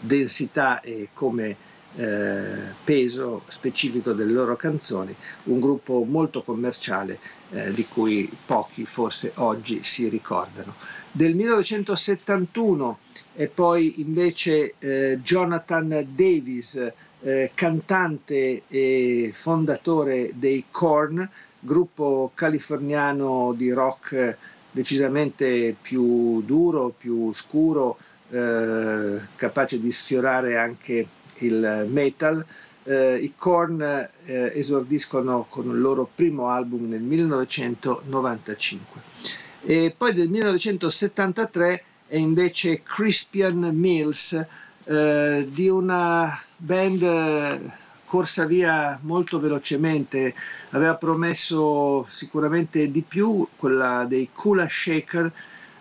densità 0.01 0.81
e 0.81 1.09
come 1.13 1.57
eh, 1.97 2.55
peso 2.85 3.43
specifico 3.49 4.13
delle 4.13 4.33
loro 4.33 4.57
canzoni, 4.57 5.15
un 5.45 5.59
gruppo 5.59 6.05
molto 6.05 6.43
commerciale 6.43 7.19
eh, 7.51 7.73
di 7.73 7.87
cui 7.87 8.31
pochi 8.47 8.85
forse 8.85 9.33
oggi 9.37 9.83
si 9.83 10.09
ricordano. 10.09 10.75
Del 11.19 11.35
1971 11.35 12.99
e 13.35 13.49
poi 13.49 14.01
invece 14.01 14.75
eh, 14.79 15.19
Jonathan 15.21 16.07
Davis, 16.15 16.93
eh, 17.23 17.51
cantante 17.55 18.63
e 18.69 19.33
fondatore 19.35 20.31
dei 20.37 20.67
Korn, 20.71 21.29
gruppo 21.59 22.31
californiano 22.37 23.53
di 23.53 23.73
rock 23.73 24.39
decisamente 24.71 25.75
più 25.83 26.41
duro, 26.43 26.95
più 26.97 27.33
scuro, 27.33 27.99
eh, 28.31 29.21
capace 29.35 29.81
di 29.81 29.91
sfiorare 29.91 30.57
anche 30.57 31.05
il 31.39 31.85
metal. 31.91 32.47
Eh, 32.85 33.17
I 33.17 33.33
Korn 33.37 33.83
eh, 33.83 34.09
esordiscono 34.55 35.47
con 35.49 35.69
il 35.69 35.81
loro 35.81 36.09
primo 36.15 36.51
album 36.51 36.89
nel 36.89 37.03
1995 37.03 39.48
e 39.63 39.95
poi 39.97 40.15
del 40.15 40.29
1973 40.29 41.85
è 42.07 42.17
invece 42.17 42.83
Crispian 42.83 43.71
Mills 43.73 44.45
eh, 44.85 45.49
di 45.51 45.69
una 45.69 46.41
band 46.57 47.73
corsa 48.09 48.47
via 48.47 48.99
molto 49.03 49.39
velocemente, 49.39 50.35
aveva 50.71 50.95
promesso 50.95 52.07
sicuramente 52.09 52.91
di 52.91 53.03
più, 53.03 53.47
quella 53.57 54.07
dei 54.09 54.31
Kula 54.33 54.67
Shaker, 54.67 55.31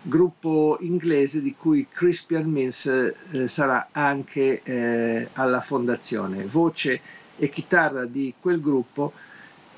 gruppo 0.02 0.76
inglese 0.80 1.40
di 1.40 1.54
cui 1.58 1.86
Crispian 1.90 2.44
Mills 2.44 2.86
eh, 2.86 3.48
sarà 3.48 3.88
anche 3.92 4.60
eh, 4.62 5.28
alla 5.32 5.60
fondazione. 5.62 6.44
Voce 6.44 7.00
e 7.36 7.48
chitarra 7.48 8.04
di 8.04 8.34
quel 8.38 8.60
gruppo 8.60 9.12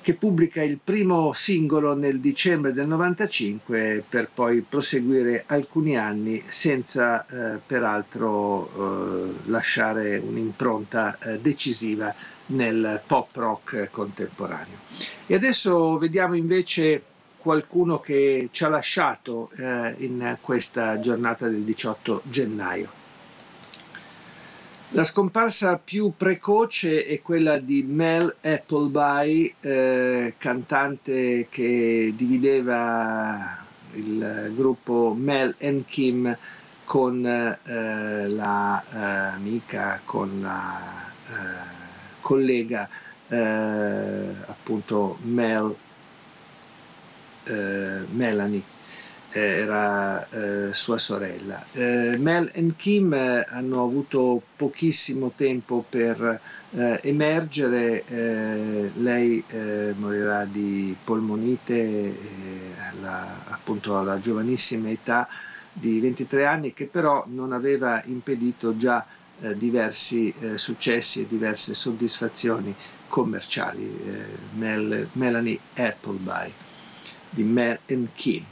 che 0.03 0.15
pubblica 0.15 0.63
il 0.63 0.79
primo 0.83 1.33
singolo 1.33 1.95
nel 1.95 2.21
dicembre 2.21 2.73
del 2.73 2.87
95 2.87 4.05
per 4.09 4.31
poi 4.33 4.63
proseguire 4.63 5.45
alcuni 5.47 5.97
anni 5.97 6.43
senza 6.49 7.27
eh, 7.27 7.59
peraltro 7.65 8.71
eh, 8.71 9.51
lasciare 9.51 10.17
un'impronta 10.17 11.19
eh, 11.19 11.39
decisiva 11.39 12.15
nel 12.47 13.01
pop 13.07 13.37
rock 13.37 13.91
contemporaneo. 13.91 14.79
E 15.27 15.35
adesso 15.35 15.99
vediamo 15.99 16.35
invece 16.35 17.03
qualcuno 17.37 18.01
che 18.01 18.49
ci 18.53 18.65
ha 18.65 18.69
lasciato 18.69 19.51
eh, 19.57 19.95
in 19.99 20.37
questa 20.41 20.99
giornata 21.01 21.49
del 21.49 21.63
18 21.63 22.23
gennaio. 22.25 23.00
La 24.93 25.05
scomparsa 25.05 25.77
più 25.79 26.15
precoce 26.17 27.07
è 27.07 27.23
quella 27.23 27.59
di 27.59 27.85
Mel 27.85 28.35
Appleby, 28.41 29.55
eh, 29.61 30.35
cantante 30.37 31.47
che 31.49 32.13
divideva 32.17 33.65
il 33.93 34.53
gruppo 34.53 35.15
Mel 35.17 35.55
and 35.61 35.85
Kim 35.85 36.37
con 36.85 37.25
eh, 37.25 38.29
la 38.31 38.83
eh, 38.83 39.35
amica, 39.37 40.01
con 40.05 40.41
la 40.43 41.09
eh, 41.25 41.31
collega 42.21 42.89
eh, 43.29 44.35
appunto 44.47 45.19
Mel, 45.23 45.73
eh, 47.45 48.01
Melanie 48.11 48.79
era 49.33 50.27
eh, 50.29 50.75
sua 50.75 50.99
sorella. 50.99 51.65
Eh, 51.73 52.17
Mel 52.19 52.51
e 52.53 52.75
Kim 52.77 53.13
eh, 53.13 53.45
hanno 53.49 53.85
avuto 53.85 54.43
pochissimo 54.57 55.33
tempo 55.37 55.85
per 55.89 56.41
eh, 56.73 57.01
emergere, 57.03 58.05
eh, 58.07 58.91
lei 58.95 59.43
eh, 59.49 59.95
morirà 59.97 60.45
di 60.45 60.97
polmonite 61.03 62.15
alla, 62.91 63.45
appunto 63.49 63.99
alla 63.99 64.21
giovanissima 64.21 64.91
età 64.91 65.29
di 65.73 66.01
23 66.01 66.47
anni 66.47 66.73
che 66.73 66.87
però 66.87 67.25
non 67.29 67.53
aveva 67.53 68.03
impedito 68.07 68.77
già 68.77 69.07
diversi 69.55 70.35
successi 70.57 71.23
e 71.23 71.27
diverse 71.27 71.73
soddisfazioni 71.73 72.75
commerciali. 73.09 73.91
Mel, 74.57 75.09
Melanie 75.13 75.59
Appleby 75.77 76.53
di 77.31 77.43
Mel 77.45 77.79
and 77.89 78.09
Kim. 78.15 78.45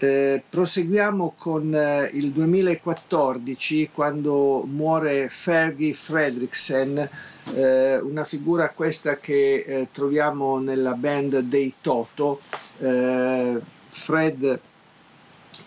Eh, 0.00 0.40
proseguiamo 0.48 1.34
con 1.36 1.74
eh, 1.74 2.08
il 2.12 2.30
2014 2.30 3.90
quando 3.92 4.62
muore 4.64 5.28
Fergie 5.28 5.92
Fredriksen, 5.92 7.08
eh, 7.54 7.98
una 7.98 8.22
figura 8.22 8.68
questa 8.68 9.16
che 9.16 9.64
eh, 9.66 9.88
troviamo 9.90 10.60
nella 10.60 10.92
band 10.92 11.40
dei 11.40 11.74
Toto. 11.80 12.40
Eh, 12.78 13.60
Fred, 13.88 14.60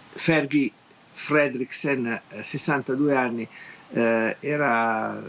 Fergie 0.08 0.72
Fredriksen, 1.12 2.22
62 2.41 3.13
anni, 3.15 3.48
era 3.94 5.22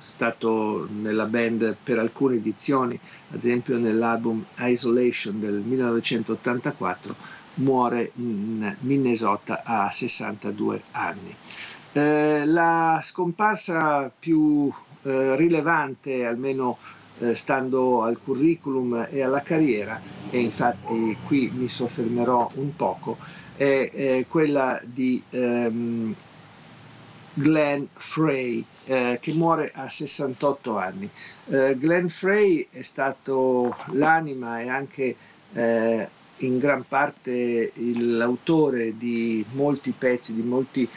stato 0.00 0.86
nella 0.88 1.24
band 1.24 1.74
per 1.82 1.98
alcune 1.98 2.36
edizioni, 2.36 2.96
ad 3.32 3.38
esempio 3.38 3.76
nell'album 3.78 4.44
Isolation 4.58 5.40
del 5.40 5.54
1984 5.54 7.38
muore 7.60 8.12
in 8.16 8.76
Minnesota 8.80 9.62
a 9.64 9.90
62 9.90 10.82
anni. 10.92 11.34
Eh, 11.92 12.44
la 12.46 13.00
scomparsa 13.04 14.10
più 14.16 14.72
eh, 15.02 15.36
rilevante, 15.36 16.24
almeno 16.26 16.78
eh, 17.18 17.34
stando 17.34 18.02
al 18.02 18.18
curriculum 18.22 19.06
e 19.10 19.22
alla 19.22 19.42
carriera, 19.42 20.00
e 20.30 20.38
infatti 20.40 21.16
qui 21.26 21.50
mi 21.54 21.68
soffermerò 21.68 22.50
un 22.54 22.74
poco, 22.76 23.16
è 23.56 24.24
quella 24.26 24.80
di 24.82 25.22
ehm, 25.28 26.14
Glenn 27.34 27.84
Frey, 27.92 28.64
eh, 28.86 29.18
che 29.20 29.32
muore 29.32 29.70
a 29.74 29.88
68 29.88 30.76
anni. 30.78 31.08
Eh, 31.46 31.76
Glenn 31.78 32.06
Frey 32.06 32.66
è 32.70 32.82
stato 32.82 33.74
l'anima 33.92 34.60
e 34.60 34.68
anche 34.68 35.16
eh, 35.52 36.08
in 36.40 36.58
gran 36.58 36.84
parte 36.86 37.72
l'autore 37.76 38.96
di 38.96 39.44
molti 39.52 39.92
pezzi, 39.96 40.34
di 40.34 40.42
molti 40.42 40.88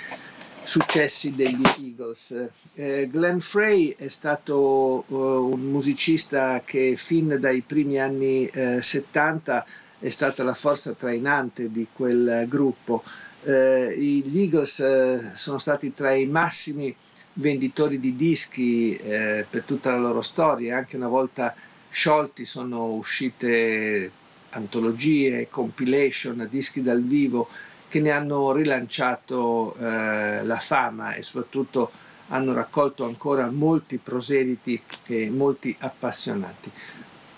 successi 0.63 1.33
degli 1.35 1.63
Eagles. 1.79 2.49
Eh, 2.75 3.07
Glenn 3.11 3.39
Frey 3.39 3.95
è 3.97 4.07
stato 4.07 5.03
uh, 5.07 5.15
un 5.15 5.59
musicista 5.61 6.61
che 6.65 6.95
fin 6.97 7.37
dai 7.39 7.61
primi 7.61 7.99
anni 7.99 8.45
eh, 8.47 8.81
70 8.81 9.65
è 9.99 10.09
stata 10.09 10.43
la 10.43 10.53
forza 10.53 10.93
trainante 10.93 11.71
di 11.71 11.87
quel 11.91 12.45
gruppo. 12.47 13.03
Eh, 13.43 13.93
gli 13.97 14.39
Eagles 14.39 14.79
eh, 14.79 15.31
sono 15.33 15.57
stati 15.57 15.93
tra 15.93 16.13
i 16.13 16.25
massimi 16.25 16.95
venditori 17.33 17.99
di 17.99 18.15
dischi 18.15 18.95
eh, 18.95 19.45
per 19.49 19.63
tutta 19.63 19.91
la 19.91 19.97
loro 19.99 20.21
storia, 20.21 20.77
anche 20.77 20.95
una 20.95 21.07
volta 21.07 21.53
sciolti 21.89 22.45
sono 22.45 22.91
uscite 22.93 24.11
antologie, 24.53 25.47
compilation, 25.49 26.47
dischi 26.49 26.81
dal 26.81 27.01
vivo 27.03 27.47
che 27.87 27.99
ne 27.99 28.09
hanno 28.11 28.51
rilanciato 28.51 29.75
eh, 29.75 30.43
la 30.43 30.57
fama 30.59 31.13
e 31.13 31.21
soprattutto 31.21 31.91
hanno 32.29 32.53
raccolto 32.53 33.05
ancora 33.05 33.49
molti 33.51 33.97
proseliti 33.97 34.81
e 35.05 35.29
molti 35.29 35.75
appassionati. 35.77 36.71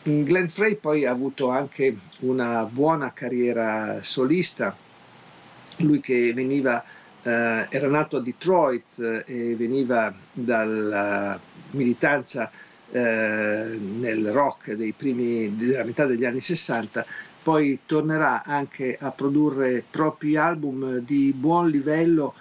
Glenn 0.04 0.46
Frey 0.46 0.76
poi 0.76 1.06
ha 1.06 1.12
avuto 1.12 1.50
anche 1.50 1.98
una 2.20 2.64
buona 2.64 3.12
carriera 3.12 4.00
solista, 4.04 4.76
lui 5.80 6.00
che 6.00 6.32
veniva, 6.34 6.84
eh, 7.24 7.66
era 7.70 7.88
nato 7.90 8.18
a 8.18 8.22
Detroit 8.22 9.00
eh, 9.00 9.24
e 9.26 9.56
veniva 9.56 10.14
dalla 10.32 11.40
militanza 11.72 12.50
nel 12.92 14.32
rock 14.32 14.74
dei 14.74 14.94
primi, 14.94 15.56
della 15.56 15.84
metà 15.84 16.06
degli 16.06 16.26
anni 16.26 16.40
60, 16.40 17.06
poi 17.44 17.82
tornerà 17.86 18.44
anche 18.44 18.98
a 19.00 19.12
produrre 19.12 19.84
propri 19.88 20.36
album 20.36 20.98
di 20.98 21.32
buon 21.36 21.70
livello, 21.70 22.34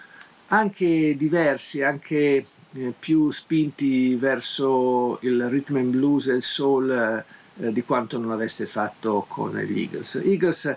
anche 0.48 1.14
diversi, 1.16 1.82
anche 1.82 2.46
eh, 2.72 2.94
più 2.98 3.30
spinti 3.30 4.14
verso 4.14 5.18
il 5.22 5.48
rhythm 5.48 5.76
and 5.76 5.90
blues 5.90 6.28
e 6.28 6.34
il 6.34 6.42
soul 6.42 6.90
eh, 6.90 7.72
di 7.72 7.82
quanto 7.82 8.18
non 8.18 8.30
avesse 8.30 8.66
fatto 8.66 9.26
con 9.28 9.56
gli 9.56 9.80
Eagles. 9.80 10.22
Eagles 10.24 10.76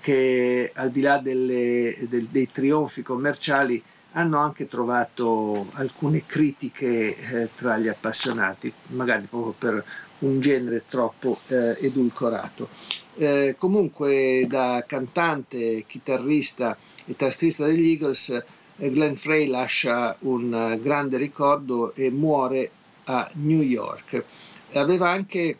che 0.00 0.70
al 0.74 0.90
di 0.90 1.00
là 1.00 1.18
delle, 1.18 1.96
del, 2.08 2.26
dei 2.26 2.50
trionfi 2.50 3.02
commerciali 3.02 3.82
hanno 4.12 4.38
anche 4.38 4.66
trovato 4.66 5.66
alcune 5.72 6.24
critiche 6.26 7.16
eh, 7.16 7.48
tra 7.54 7.78
gli 7.78 7.88
appassionati, 7.88 8.72
magari 8.88 9.26
proprio 9.26 9.54
per 9.58 9.84
un 10.20 10.40
genere 10.40 10.84
troppo 10.88 11.38
eh, 11.48 11.76
edulcorato. 11.86 12.68
Eh, 13.14 13.54
comunque 13.58 14.46
da 14.48 14.84
cantante, 14.86 15.84
chitarrista 15.86 16.76
e 17.04 17.16
tastista 17.16 17.66
degli 17.66 17.90
Eagles, 17.90 18.42
eh, 18.76 18.90
Glenn 18.90 19.14
Frey 19.14 19.46
lascia 19.46 20.16
un 20.20 20.52
uh, 20.52 20.80
grande 20.80 21.16
ricordo 21.16 21.94
e 21.94 22.10
muore 22.10 22.70
a 23.04 23.28
New 23.34 23.60
York. 23.60 24.24
Aveva 24.72 25.10
anche 25.10 25.58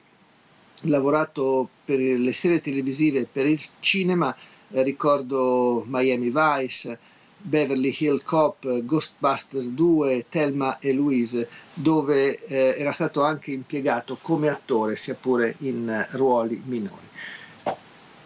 lavorato 0.82 1.68
per 1.84 1.98
le 1.98 2.32
serie 2.32 2.60
televisive 2.60 3.20
e 3.20 3.28
per 3.30 3.46
il 3.46 3.60
cinema, 3.80 4.34
eh, 4.70 4.82
ricordo 4.82 5.84
Miami 5.86 6.32
Vice, 6.34 6.98
Beverly 7.42 7.94
Hill 7.98 8.22
Cop, 8.22 8.66
Ghostbusters 8.84 9.66
2, 9.66 10.26
Thelma 10.28 10.78
e 10.78 10.92
Louise, 10.92 11.48
dove 11.74 12.38
eh, 12.38 12.74
era 12.78 12.92
stato 12.92 13.22
anche 13.22 13.50
impiegato 13.50 14.16
come 14.20 14.48
attore, 14.48 14.96
sia 14.96 15.14
pure 15.14 15.56
in 15.58 15.88
eh, 15.88 16.06
ruoli 16.12 16.62
minori. 16.64 17.08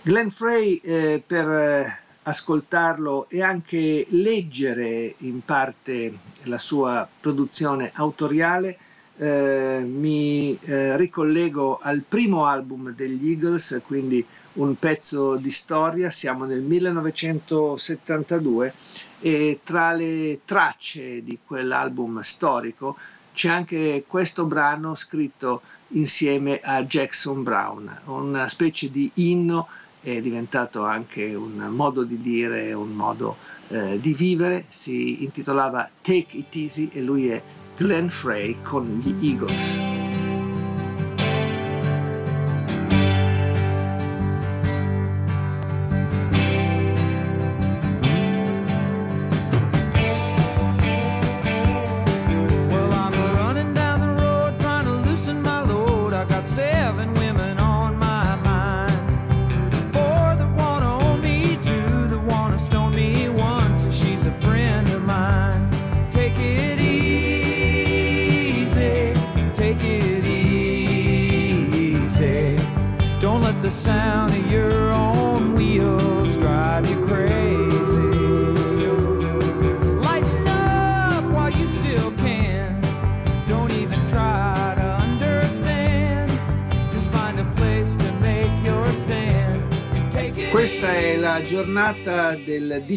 Glenn 0.02 0.29
Frey, 0.29 0.81
eh, 0.85 1.22
per 1.26 1.48
eh, 1.48 2.00
ascoltarlo 2.22 3.29
e 3.29 3.42
anche 3.42 4.07
leggere 4.11 5.14
in 5.18 5.40
parte 5.44 6.12
la 6.44 6.59
sua 6.59 7.09
produzione 7.20 7.90
autoriale, 7.94 8.79
eh, 9.18 9.83
mi 9.87 10.59
eh, 10.61 10.96
ricollego 10.96 11.79
al 11.81 12.02
primo 12.07 12.44
album 12.44 12.94
degli 12.94 13.31
Eagles, 13.31 13.81
quindi 13.87 14.24
un 14.56 14.78
pezzo 14.78 15.36
di 15.36 15.50
storia, 15.50 16.10
siamo 16.10 16.44
nel 16.44 16.60
1972 16.60 18.74
e 19.20 19.60
tra 19.64 19.92
le 19.92 20.40
tracce 20.44 21.24
di 21.24 21.38
quell'album 21.44 22.20
storico 22.20 22.96
c'è 23.32 23.48
anche 23.48 24.04
questo 24.06 24.44
brano 24.46 24.94
scritto 24.94 25.62
insieme 25.88 26.60
a 26.60 26.84
Jackson 26.84 27.42
Brown, 27.42 28.00
una 28.06 28.48
specie 28.48 28.90
di 28.90 29.10
inno, 29.14 29.68
è 30.00 30.20
diventato 30.20 30.84
anche 30.84 31.34
un 31.34 31.56
modo 31.70 32.04
di 32.04 32.20
dire, 32.20 32.72
un 32.72 32.92
modo 32.92 33.36
eh, 33.68 34.00
di 34.00 34.14
vivere, 34.14 34.64
si 34.68 35.22
intitolava 35.22 35.88
Take 36.00 36.36
It 36.36 36.54
Easy 36.54 36.88
e 36.92 37.02
lui 37.02 37.28
è 37.28 37.42
Glenn 37.76 38.08
Frey 38.08 38.56
con 38.62 39.00
gli 39.02 39.28
Eagles. 39.28 39.95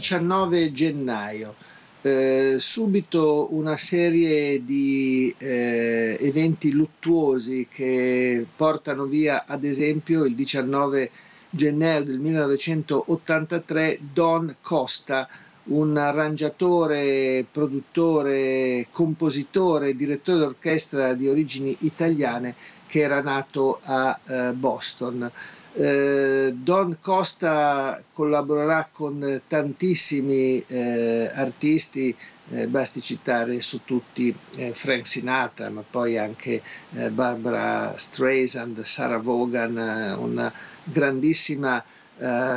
19 0.10 0.72
gennaio. 0.72 1.54
Eh, 2.02 2.56
subito 2.60 3.54
una 3.54 3.78
serie 3.78 4.66
di 4.66 5.34
eh, 5.38 6.18
eventi 6.20 6.72
luttuosi 6.72 7.68
che 7.70 8.44
portano 8.56 9.04
via 9.06 9.44
ad 9.46 9.64
esempio 9.66 10.24
il 10.24 10.34
19 10.34 11.12
gennaio 11.52 12.04
del 12.06 12.18
1983 12.20 14.00
Don 14.14 14.56
Costa, 14.62 15.28
un 15.66 15.96
arrangiatore, 15.98 17.46
produttore, 17.52 18.88
compositore, 18.92 19.96
direttore 19.96 20.40
d'orchestra 20.40 21.14
di 21.14 21.28
origini 21.28 21.76
italiane 21.82 22.56
che 22.88 23.02
era 23.02 23.22
nato 23.22 23.80
a 23.84 24.18
eh, 24.26 24.52
Boston. 24.54 25.30
Eh, 25.74 26.52
Don 26.56 26.98
Costa 27.00 28.02
collaborerà 28.12 28.90
con 28.92 29.42
tantissimi 29.48 30.64
eh, 30.66 31.30
artisti, 31.34 32.16
eh, 32.52 32.66
basti 32.68 33.02
citare 33.02 33.62
su 33.62 33.82
tutti 33.86 34.36
eh, 34.56 34.74
Frank 34.74 35.06
Sinatra, 35.06 35.70
ma 35.70 35.84
poi 35.88 36.18
anche 36.18 36.62
eh, 36.94 37.10
Barbara 37.12 37.94
Streisand, 37.96 38.84
Sarah 38.84 39.20
Vaughan, 39.20 39.78
eh, 39.78 40.14
una 40.14 40.52
grandissima 40.84 41.84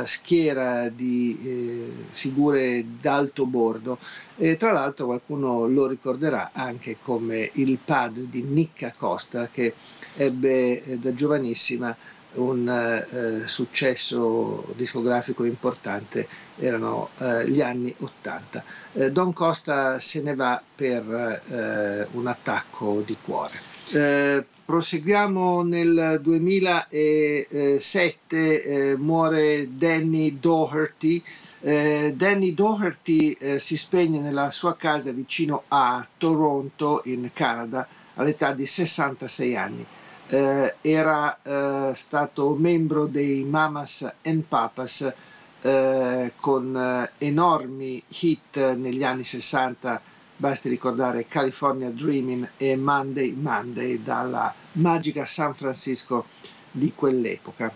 schiera 0.03 0.89
di 0.89 1.89
figure 2.11 2.83
d'alto 2.99 3.45
bordo. 3.45 3.97
E 4.35 4.57
tra 4.57 4.73
l'altro 4.73 5.05
qualcuno 5.05 5.67
lo 5.67 5.87
ricorderà 5.87 6.49
anche 6.51 6.97
come 7.01 7.49
il 7.53 7.77
padre 7.77 8.29
di 8.29 8.41
Nicca 8.41 8.93
Costa 8.97 9.47
che 9.49 9.73
ebbe 10.17 10.83
da 10.99 11.13
giovanissima 11.13 11.95
un 12.35 12.67
eh, 12.67 13.47
successo 13.47 14.65
discografico 14.75 15.43
importante 15.43 16.27
erano 16.57 17.09
eh, 17.19 17.47
gli 17.49 17.61
anni 17.61 17.93
80. 17.97 18.63
Eh, 18.93 19.11
Don 19.11 19.33
Costa 19.33 19.99
se 19.99 20.21
ne 20.21 20.35
va 20.35 20.61
per 20.75 21.41
eh, 21.49 22.07
un 22.11 22.27
attacco 22.27 23.01
di 23.05 23.15
cuore. 23.23 23.59
Eh, 23.91 24.45
proseguiamo 24.65 25.63
nel 25.63 26.19
2007, 26.21 28.63
eh, 28.63 28.95
muore 28.97 29.67
Danny 29.77 30.39
Doherty. 30.39 31.23
Danny 31.63 32.53
Doherty 32.53 33.37
si 33.57 33.77
spegne 33.77 34.19
nella 34.19 34.51
sua 34.51 34.75
casa 34.75 35.13
vicino 35.13 35.63
a 35.69 36.05
Toronto 36.17 36.99
in 37.05 37.29
Canada 37.33 37.87
all'età 38.15 38.51
di 38.51 38.65
66 38.65 39.55
anni 39.55 39.85
eh, 40.33 40.75
era 40.81 41.37
eh, 41.43 41.93
stato 41.95 42.55
membro 42.55 43.05
dei 43.05 43.43
Mamas 43.43 44.11
and 44.23 44.41
Papas 44.41 45.13
eh, 45.61 46.33
con 46.39 46.75
eh, 46.75 47.11
enormi 47.23 48.01
hit 48.07 48.73
negli 48.73 49.03
anni 49.03 49.23
60, 49.23 50.01
basti 50.37 50.69
ricordare 50.69 51.27
California 51.27 51.89
Dreaming 51.91 52.49
e 52.57 52.75
Monday 52.75 53.31
Monday 53.31 54.01
dalla 54.01 54.51
magica 54.73 55.23
San 55.27 55.53
Francisco 55.53 56.25
di 56.71 56.91
quell'epoca. 56.95 57.71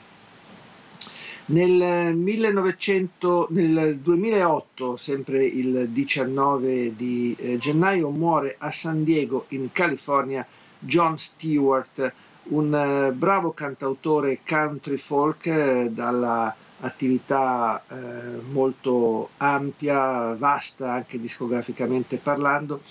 Nel, 1.49 2.15
1900, 2.15 3.49
nel 3.51 3.99
2008, 3.99 4.97
sempre 4.97 5.45
il 5.45 5.89
19 5.89 6.95
di 6.95 7.35
eh, 7.37 7.57
gennaio, 7.59 8.09
muore 8.09 8.55
a 8.57 8.71
San 8.71 9.03
Diego 9.03 9.45
in 9.49 9.71
California 9.71 10.45
John 10.79 11.17
Stewart, 11.17 12.13
un 12.49 12.73
eh, 12.73 13.11
bravo 13.11 13.51
cantautore 13.51 14.39
country 14.45 14.97
folk 14.97 15.45
eh, 15.47 15.89
dalla 15.91 16.55
attività 16.79 17.83
eh, 17.89 18.41
molto 18.51 19.29
ampia, 19.37 20.35
vasta 20.35 20.93
anche 20.93 21.19
discograficamente 21.19 22.17
parlando, 22.17 22.81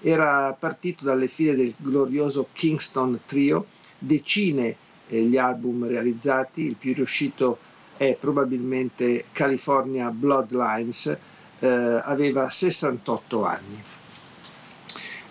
era 0.00 0.52
partito 0.58 1.04
dalle 1.04 1.28
file 1.28 1.56
del 1.56 1.74
glorioso 1.76 2.48
Kingston 2.52 3.20
Trio, 3.26 3.66
decine 3.98 4.76
gli 5.08 5.36
album 5.36 5.86
realizzati, 5.86 6.62
il 6.62 6.76
più 6.76 6.94
riuscito 6.94 7.58
è 7.96 8.16
probabilmente 8.18 9.26
California 9.32 10.08
Bloodlines, 10.10 11.16
aveva 11.60 12.48
68 12.48 13.44
anni. 13.44 13.82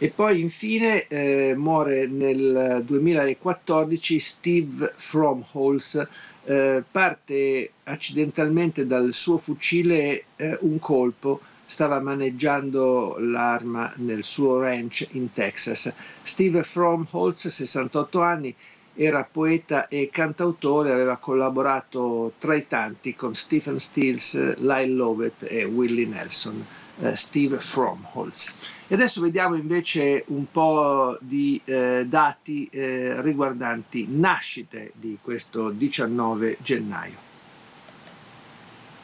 E 0.03 0.09
poi 0.09 0.39
infine 0.39 1.05
eh, 1.05 1.53
muore 1.55 2.07
nel 2.07 2.81
2014 2.83 4.19
Steve 4.19 4.91
Fromholz, 4.95 6.07
eh, 6.45 6.83
parte 6.89 7.71
accidentalmente 7.83 8.87
dal 8.87 9.13
suo 9.13 9.37
fucile 9.37 10.23
eh, 10.37 10.57
un 10.61 10.79
colpo, 10.79 11.41
stava 11.67 11.99
maneggiando 11.99 13.17
l'arma 13.19 13.93
nel 13.97 14.23
suo 14.23 14.59
ranch 14.59 15.07
in 15.11 15.31
Texas. 15.33 15.93
Steve 16.23 16.63
Fromholz, 16.63 17.49
68 17.49 18.21
anni, 18.21 18.55
era 18.95 19.23
poeta 19.31 19.87
e 19.87 20.09
cantautore, 20.11 20.91
aveva 20.91 21.17
collaborato 21.17 22.33
tra 22.39 22.55
i 22.55 22.65
tanti 22.67 23.13
con 23.13 23.35
Stephen 23.35 23.79
Stills, 23.79 24.55
Lyle 24.57 24.95
Lovett 24.95 25.43
e 25.43 25.63
Willie 25.65 26.07
Nelson. 26.07 26.65
Eh, 27.01 27.15
Steve 27.15 27.59
Fromholz. 27.59 28.79
E 28.91 28.95
adesso 28.95 29.21
vediamo 29.21 29.55
invece 29.55 30.25
un 30.27 30.51
po' 30.51 31.17
di 31.21 31.61
eh, 31.63 32.05
dati 32.09 32.67
eh, 32.69 33.21
riguardanti 33.21 34.05
nascite 34.09 34.91
di 34.99 35.17
questo 35.21 35.69
19 35.69 36.57
gennaio. 36.61 37.15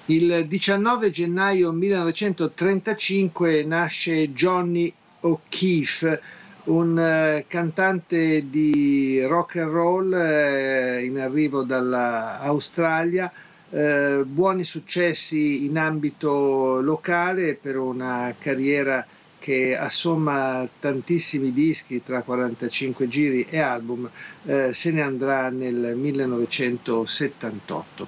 Il 0.07 0.45
19 0.45 1.09
gennaio 1.09 1.71
1935 1.71 3.63
nasce 3.63 4.33
Johnny 4.33 4.93
O'Keefe, 5.21 6.21
un 6.65 6.99
eh, 6.99 7.45
cantante 7.47 8.49
di 8.49 9.23
rock 9.23 9.55
and 9.55 9.71
roll 9.71 10.13
eh, 10.13 11.05
in 11.05 11.17
arrivo 11.17 11.63
dall'Australia, 11.63 13.31
eh, 13.69 14.21
buoni 14.25 14.65
successi 14.65 15.63
in 15.63 15.77
ambito 15.77 16.81
locale 16.81 17.53
per 17.53 17.77
una 17.77 18.35
carriera 18.37 19.07
che 19.47 19.77
assomma 19.77 20.67
tantissimi 20.77 21.53
dischi 21.53 22.03
tra 22.03 22.21
45 22.21 23.07
giri 23.07 23.45
e 23.49 23.59
album, 23.59 24.09
eh, 24.43 24.73
se 24.73 24.91
ne 24.91 25.01
andrà 25.01 25.47
nel 25.47 25.93
1978. 25.95 28.07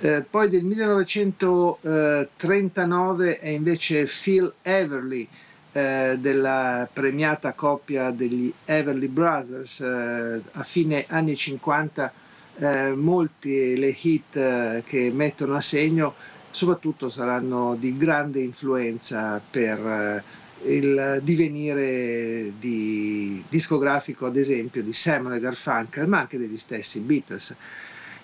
Eh, 0.00 0.24
poi 0.28 0.50
del 0.50 0.64
1939 0.64 3.38
è 3.38 3.48
invece 3.50 4.04
Phil 4.06 4.52
Everly 4.62 5.28
eh, 5.70 6.16
della 6.18 6.88
premiata 6.92 7.52
coppia 7.52 8.10
degli 8.10 8.52
Everly 8.64 9.06
Brothers 9.06 9.78
eh, 9.78 10.42
a 10.54 10.62
fine 10.64 11.04
anni 11.06 11.36
50 11.36 12.12
eh, 12.56 12.92
molti 12.96 13.76
le 13.76 13.96
hit 14.02 14.34
eh, 14.34 14.82
che 14.84 15.12
mettono 15.14 15.54
a 15.54 15.60
segno 15.60 16.14
soprattutto 16.50 17.08
saranno 17.08 17.76
di 17.78 17.96
grande 17.96 18.40
influenza 18.40 19.40
per 19.48 20.42
il 20.66 21.20
divenire 21.22 22.52
di, 22.58 23.42
discografico 23.48 24.26
ad 24.26 24.36
esempio 24.36 24.82
di 24.82 24.92
Simon 24.92 25.34
e 25.34 25.40
Garfunkel, 25.40 26.06
ma 26.06 26.20
anche 26.20 26.38
degli 26.38 26.58
stessi 26.58 27.00
Beatles. 27.00 27.56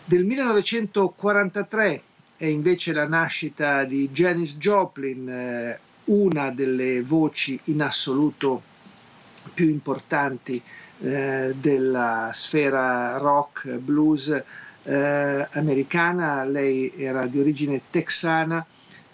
Del 0.05 0.25
1943 0.25 2.03
è 2.37 2.47
invece 2.47 2.93
la 2.93 3.07
nascita 3.07 3.85
di 3.85 4.09
Janis 4.11 4.57
Joplin, 4.57 5.29
eh, 5.29 5.79
una 6.05 6.51
delle 6.51 7.03
voci 7.03 7.61
in 7.65 7.83
assoluto 7.83 8.63
più 9.55 9.69
importanti 9.69 10.61
eh, 11.01 11.55
della 11.59 12.31
sfera 12.33 13.17
rock 13.19 13.69
blues 13.77 14.43
eh, 14.83 15.49
americana. 15.53 16.45
Lei 16.45 16.93
era 16.97 17.27
di 17.27 17.39
origine 17.39 17.83
texana, 17.91 18.65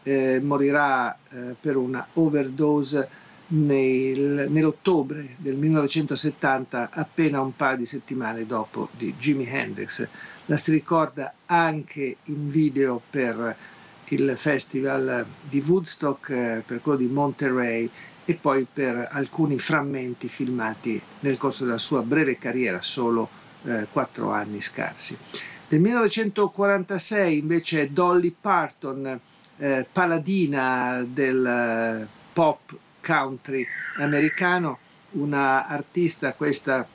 eh, 0.06 0.40
morirà 0.40 1.18
eh, 1.30 1.56
per 1.60 1.76
una 1.76 2.06
overdose 2.12 3.08
nel, 3.48 4.46
nell'ottobre 4.48 5.34
del 5.36 5.56
1970, 5.56 6.90
appena 6.92 7.40
un 7.40 7.56
paio 7.56 7.78
di 7.78 7.86
settimane 7.86 8.46
dopo 8.46 8.88
di 8.96 9.12
Jimi 9.18 9.48
Hendrix. 9.48 10.06
La 10.46 10.56
si 10.56 10.70
ricorda 10.70 11.34
anche 11.46 12.18
in 12.22 12.50
video 12.50 13.02
per 13.10 13.56
il 14.10 14.34
festival 14.36 15.26
di 15.42 15.60
Woodstock, 15.66 16.28
eh, 16.30 16.62
per 16.64 16.80
quello 16.80 16.98
di 16.98 17.06
Monterey 17.06 17.90
e 18.24 18.34
poi 18.34 18.64
per 18.72 19.08
alcuni 19.10 19.58
frammenti 19.58 20.28
filmati 20.28 21.00
nel 21.20 21.36
corso 21.36 21.64
della 21.64 21.78
sua 21.78 22.02
breve 22.02 22.38
carriera, 22.38 22.80
solo 22.80 23.28
eh, 23.64 23.88
quattro 23.90 24.30
anni 24.30 24.60
scarsi. 24.60 25.16
Nel 25.68 25.80
1946 25.80 27.38
invece 27.38 27.92
Dolly 27.92 28.32
Parton, 28.40 29.18
eh, 29.58 29.86
paladina 29.90 31.04
del 31.08 31.44
eh, 31.44 32.08
pop 32.32 32.76
country 33.00 33.66
americano, 33.98 34.78
una 35.12 35.66
artista 35.66 36.32
questa 36.34 36.86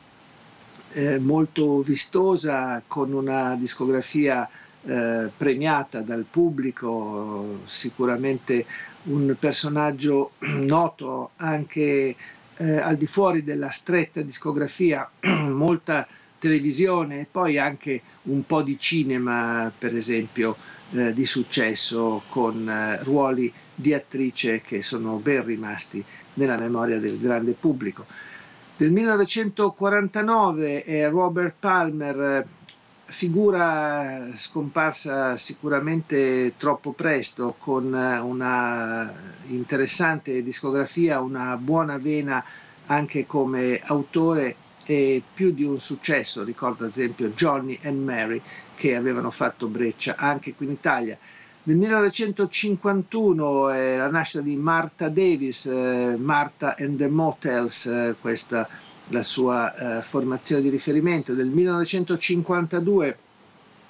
eh, 0.93 1.19
molto 1.19 1.81
vistosa, 1.81 2.83
con 2.85 3.13
una 3.13 3.55
discografia 3.55 4.47
eh, 4.83 5.29
premiata 5.35 6.01
dal 6.01 6.25
pubblico, 6.29 7.59
sicuramente 7.65 8.65
un 9.03 9.35
personaggio 9.39 10.31
noto 10.59 11.31
anche 11.37 12.15
eh, 12.57 12.77
al 12.77 12.97
di 12.97 13.07
fuori 13.07 13.43
della 13.43 13.69
stretta 13.69 14.21
discografia, 14.21 15.09
molta 15.49 16.07
televisione 16.37 17.21
e 17.21 17.27
poi 17.29 17.57
anche 17.57 18.01
un 18.23 18.45
po' 18.45 18.61
di 18.61 18.77
cinema, 18.79 19.71
per 19.77 19.95
esempio, 19.95 20.55
eh, 20.93 21.13
di 21.13 21.25
successo 21.25 22.23
con 22.29 22.67
eh, 22.67 23.03
ruoli 23.03 23.51
di 23.73 23.93
attrice 23.93 24.61
che 24.61 24.81
sono 24.81 25.17
ben 25.17 25.43
rimasti 25.45 26.03
nella 26.35 26.57
memoria 26.57 26.99
del 26.99 27.19
grande 27.19 27.53
pubblico. 27.53 28.05
Del 28.75 28.91
1949 28.91 30.83
è 30.83 31.09
Robert 31.09 31.53
Palmer, 31.59 32.45
figura 33.05 34.27
scomparsa 34.35 35.37
sicuramente 35.37 36.53
troppo 36.57 36.91
presto, 36.91 37.55
con 37.59 37.85
una 37.93 39.13
interessante 39.47 40.41
discografia, 40.41 41.19
una 41.19 41.57
buona 41.57 41.97
vena 41.97 42.43
anche 42.87 43.25
come 43.27 43.79
autore 43.83 44.55
e 44.85 45.21
più 45.33 45.51
di 45.51 45.63
un 45.63 45.79
successo, 45.79 46.43
ricordo 46.43 46.83
ad 46.83 46.91
esempio 46.91 47.29
Johnny 47.29 47.77
and 47.83 48.03
Mary 48.03 48.41
che 48.75 48.95
avevano 48.95 49.31
fatto 49.31 49.67
breccia 49.67 50.15
anche 50.17 50.53
qui 50.53 50.65
in 50.65 50.71
Italia. 50.71 51.17
Nel 51.63 51.77
1951 51.77 53.69
è 53.69 53.97
la 53.97 54.09
nascita 54.09 54.41
di 54.41 54.55
Martha 54.55 55.09
Davis, 55.09 55.67
eh, 55.67 56.15
Martha 56.17 56.75
and 56.77 56.97
the 56.97 57.07
Motels, 57.07 57.85
eh, 57.85 58.15
questa 58.19 58.67
la 59.11 59.23
sua 59.23 59.99
eh, 59.99 60.01
formazione 60.01 60.61
di 60.61 60.69
riferimento. 60.69 61.33
Nel 61.33 61.49
1952 61.49 63.17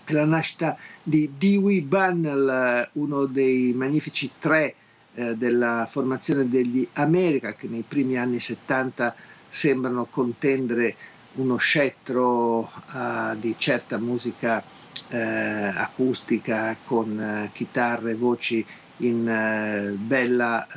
è 0.03 0.13
la 0.13 0.25
nascita 0.25 0.75
di 1.01 1.31
Dewey 1.37 1.81
Bunnell, 1.81 2.49
eh, 2.49 2.89
uno 2.93 3.25
dei 3.25 3.71
magnifici 3.73 4.31
tre 4.39 4.75
eh, 5.13 5.35
della 5.35 5.87
formazione 5.89 6.49
degli 6.49 6.87
America 6.93 7.53
che 7.53 7.67
nei 7.67 7.83
primi 7.87 8.17
anni 8.17 8.39
70 8.39 9.15
sembrano 9.51 10.07
contendere 10.09 10.95
uno 11.33 11.57
scettro 11.57 12.59
uh, 12.61 13.35
di 13.37 13.53
certa 13.57 13.97
musica 13.97 14.63
uh, 14.63 15.13
acustica 15.13 16.77
con 16.85 17.17
uh, 17.17 17.49
chitarre, 17.51 18.15
voci 18.15 18.65
in 18.97 19.95
bella 19.97 20.67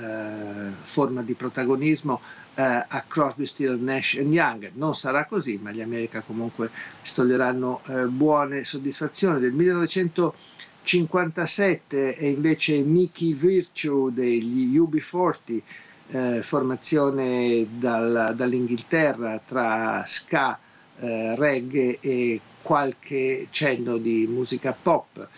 forma 0.83 1.23
di 1.23 1.35
protagonismo 1.35 2.23
a 2.55 3.05
Crosby, 3.07 3.45
Still, 3.45 3.79
Nash 3.83 4.15
Young. 4.15 4.71
Non 4.77 4.97
sarà 4.97 5.27
così, 5.27 5.59
ma 5.61 5.73
gli 5.73 5.83
America 5.83 6.23
comunque 6.23 6.71
stoglieranno 7.03 7.83
buone 8.09 8.65
soddisfazioni. 8.65 9.41
Del 9.41 9.53
1957 9.53 12.15
è 12.15 12.25
invece 12.25 12.79
Mickey 12.79 13.35
Virtue 13.35 14.11
degli 14.11 14.79
UB40 14.79 15.61
eh, 16.09 16.43
formazione 16.43 17.67
dal, 17.71 18.35
dall'Inghilterra 18.37 19.41
tra 19.45 20.05
ska, 20.07 20.59
eh, 20.99 21.35
reggae 21.37 21.99
e 22.01 22.41
qualche 22.63 23.49
cenno 23.51 23.97
di 23.99 24.27
musica 24.29 24.75
pop. 24.81 25.29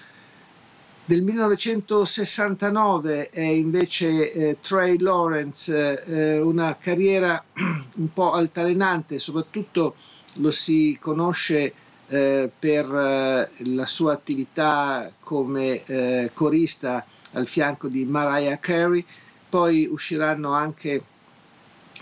Del 1.05 1.22
1969 1.22 3.31
è 3.31 3.40
invece 3.40 4.33
eh, 4.33 4.57
Trey 4.61 4.98
Lawrence, 4.98 6.05
eh, 6.05 6.38
una 6.40 6.76
carriera 6.81 7.42
un 7.94 8.12
po' 8.12 8.33
altalenante, 8.33 9.20
soprattutto 9.20 9.94
lo 10.35 10.50
si 10.50 10.98
conosce 11.00 11.72
eh, 12.09 12.50
per 12.59 12.92
eh, 12.92 13.50
la 13.72 13.87
sua 13.87 14.12
attività 14.14 15.11
come 15.20 15.85
eh, 15.85 16.31
corista 16.35 17.05
al 17.33 17.46
fianco 17.46 17.87
di 17.88 18.05
Mariah 18.05 18.59
Carey, 18.59 19.05
poi 19.57 19.88
usciranno 19.90 20.53
anche 20.53 21.03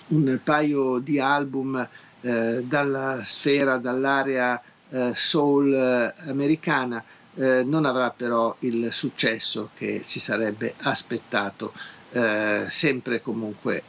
un 0.08 0.40
paio 0.42 0.98
di 0.98 1.20
album 1.20 1.88
eh, 2.20 2.64
dalla 2.64 3.20
sfera, 3.22 3.76
dall'area 3.76 4.60
eh, 4.90 5.12
soul 5.14 5.72
eh, 5.72 6.14
americana, 6.28 7.04
eh, 7.36 7.62
non 7.62 7.84
avrà 7.84 8.10
però 8.10 8.56
il 8.60 8.92
successo 8.92 9.70
che 9.76 10.02
si 10.04 10.18
sarebbe 10.18 10.74
aspettato. 10.78 11.72
Eh, 12.10 12.64
sempre 12.68 13.22
comunque 13.22 13.84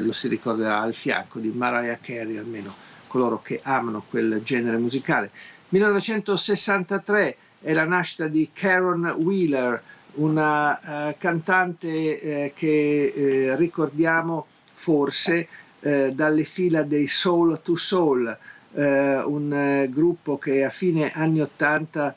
lo 0.00 0.12
si 0.12 0.26
ricorderà 0.26 0.80
al 0.80 0.94
fianco 0.94 1.38
di 1.38 1.50
Mariah 1.50 1.98
Carey, 2.02 2.36
almeno 2.36 2.74
coloro 3.06 3.40
che 3.40 3.60
amano 3.62 4.02
quel 4.10 4.42
genere 4.42 4.76
musicale. 4.76 5.30
1963 5.68 7.36
è 7.60 7.72
la 7.72 7.84
nascita 7.84 8.26
di 8.26 8.50
Karen 8.52 9.14
Wheeler, 9.18 9.82
una 10.14 10.78
uh, 11.10 11.14
cantante 11.18 12.20
eh, 12.20 12.52
che 12.54 13.12
eh, 13.14 13.56
ricordiamo 13.56 14.46
forse 14.74 15.48
eh, 15.80 16.12
dalle 16.14 16.44
fila 16.44 16.82
dei 16.82 17.06
Soul 17.06 17.60
to 17.62 17.76
Soul, 17.76 18.36
eh, 18.72 19.18
un 19.22 19.52
eh, 19.52 19.88
gruppo 19.90 20.38
che 20.38 20.64
a 20.64 20.70
fine 20.70 21.12
anni 21.12 21.40
80 21.40 22.14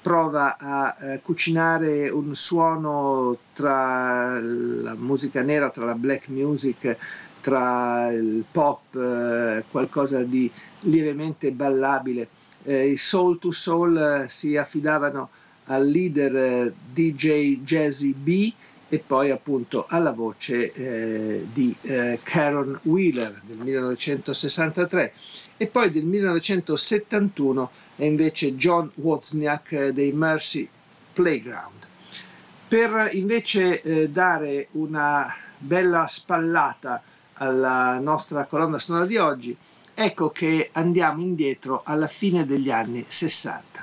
prova 0.00 0.56
a 0.58 0.96
cucinare 1.22 2.08
un 2.08 2.34
suono 2.34 3.36
tra 3.52 4.40
la 4.40 4.94
musica 4.94 5.42
nera, 5.42 5.68
tra 5.68 5.84
la 5.84 5.94
black 5.94 6.28
music, 6.28 6.96
tra 7.42 8.10
il 8.10 8.44
pop, 8.50 9.62
qualcosa 9.70 10.22
di 10.22 10.50
lievemente 10.82 11.50
ballabile. 11.50 12.28
I 12.62 12.96
Soul 12.96 13.38
to 13.38 13.50
Soul 13.50 14.24
si 14.28 14.56
affidavano 14.56 15.28
al 15.66 15.88
leader 15.88 16.36
eh, 16.36 16.72
DJ 16.92 17.60
Jazzy 17.62 18.12
B 18.12 18.52
e 18.88 18.98
poi 18.98 19.30
appunto 19.30 19.86
alla 19.88 20.12
voce 20.12 20.72
eh, 20.72 21.46
di 21.52 21.74
eh, 21.82 22.20
Karen 22.22 22.78
Wheeler 22.82 23.40
del 23.44 23.56
1963 23.56 25.12
e 25.56 25.66
poi 25.66 25.90
del 25.90 26.04
1971 26.04 27.70
è 27.96 28.04
invece 28.04 28.54
John 28.56 28.90
Wozniak 28.94 29.72
eh, 29.72 29.92
dei 29.92 30.12
Mercy 30.12 30.68
Playground. 31.12 31.86
Per 32.68 33.10
invece 33.12 33.80
eh, 33.82 34.08
dare 34.08 34.68
una 34.72 35.32
bella 35.58 36.06
spallata 36.06 37.02
alla 37.34 37.98
nostra 37.98 38.44
colonna 38.44 38.78
sonora 38.78 39.06
di 39.06 39.16
oggi, 39.16 39.56
ecco 39.94 40.30
che 40.30 40.70
andiamo 40.72 41.22
indietro 41.22 41.82
alla 41.84 42.06
fine 42.06 42.44
degli 42.46 42.70
anni 42.70 43.04
60. 43.06 43.73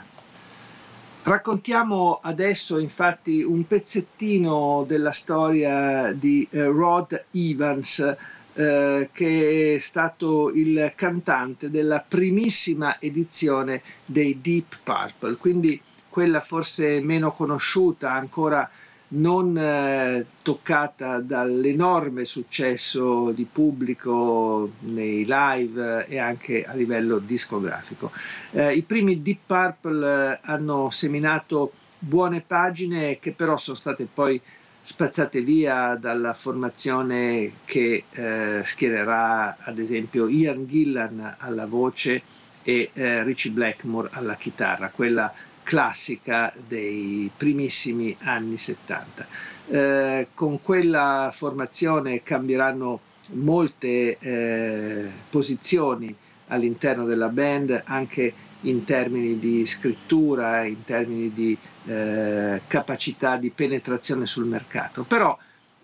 Raccontiamo 1.24 2.19
adesso 2.24 2.80
infatti 2.80 3.43
un 3.43 3.67
pezzettino 3.67 4.86
della 4.88 5.11
storia 5.11 6.11
di 6.13 6.47
eh, 6.49 6.63
Rod 6.65 7.26
Evans, 7.30 8.15
eh, 8.53 9.09
che 9.13 9.76
è 9.76 9.80
stato 9.80 10.49
il 10.49 10.91
cantante 10.95 11.69
della 11.69 12.03
primissima 12.05 12.99
edizione 12.99 13.84
dei 14.03 14.41
Deep 14.41 14.80
Purple, 14.84 15.36
quindi 15.36 15.80
quella 16.09 16.41
forse 16.41 16.99
meno 17.01 17.32
conosciuta, 17.34 18.11
ancora 18.13 18.67
non 19.14 19.57
eh, 19.57 20.26
toccata 20.41 21.20
dall'enorme 21.20 22.24
successo 22.26 23.32
di 23.32 23.45
pubblico 23.51 24.72
nei 24.82 25.26
live 25.28 26.05
e 26.07 26.18
anche 26.18 26.64
a 26.64 26.74
livello 26.74 27.18
discografico. 27.18 28.12
Eh, 28.51 28.76
I 28.76 28.82
primi 28.84 29.22
Deep 29.22 29.39
Purple 29.45 30.32
eh, 30.34 30.39
hanno 30.43 30.89
seminato 30.91 31.74
buone 31.99 32.41
pagine 32.45 33.20
che 33.20 33.32
però 33.32 33.57
sono 33.57 33.78
state 33.78 34.07
poi 34.12 34.39
spazzate 34.84 35.41
via 35.41 35.95
dalla 35.95 36.34
formazione 36.34 37.51
che 37.66 38.05
eh, 38.09 38.62
schiererà 38.64 39.57
ad 39.59 39.78
esempio 39.78 40.28
Ian 40.28 40.66
Gillan 40.68 41.36
alla 41.38 41.66
voce 41.66 42.22
e 42.64 42.91
Richie 42.93 43.51
Blackmore 43.51 44.09
alla 44.12 44.36
chitarra, 44.36 44.89
quella 44.89 45.34
classica 45.72 46.53
dei 46.67 47.32
primissimi 47.38 48.13
anni 48.24 48.57
70. 48.57 49.28
Eh, 49.69 50.28
con 50.34 50.61
quella 50.61 51.32
formazione 51.34 52.24
cambieranno 52.24 52.99
molte 53.36 54.17
eh, 54.19 55.09
posizioni 55.30 56.13
all'interno 56.47 57.05
della 57.05 57.30
band, 57.30 57.84
anche 57.86 58.34
in 58.63 58.84
termini 58.84 59.39
di 59.39 59.65
scrittura, 59.65 60.65
in 60.65 60.84
termini 60.84 61.34
di 61.34 61.57
eh, 61.86 62.61
capacità 62.67 63.38
di 63.38 63.49
penetrazione 63.49 64.26
sul 64.26 64.47
mercato. 64.47 65.03
Però 65.03 65.38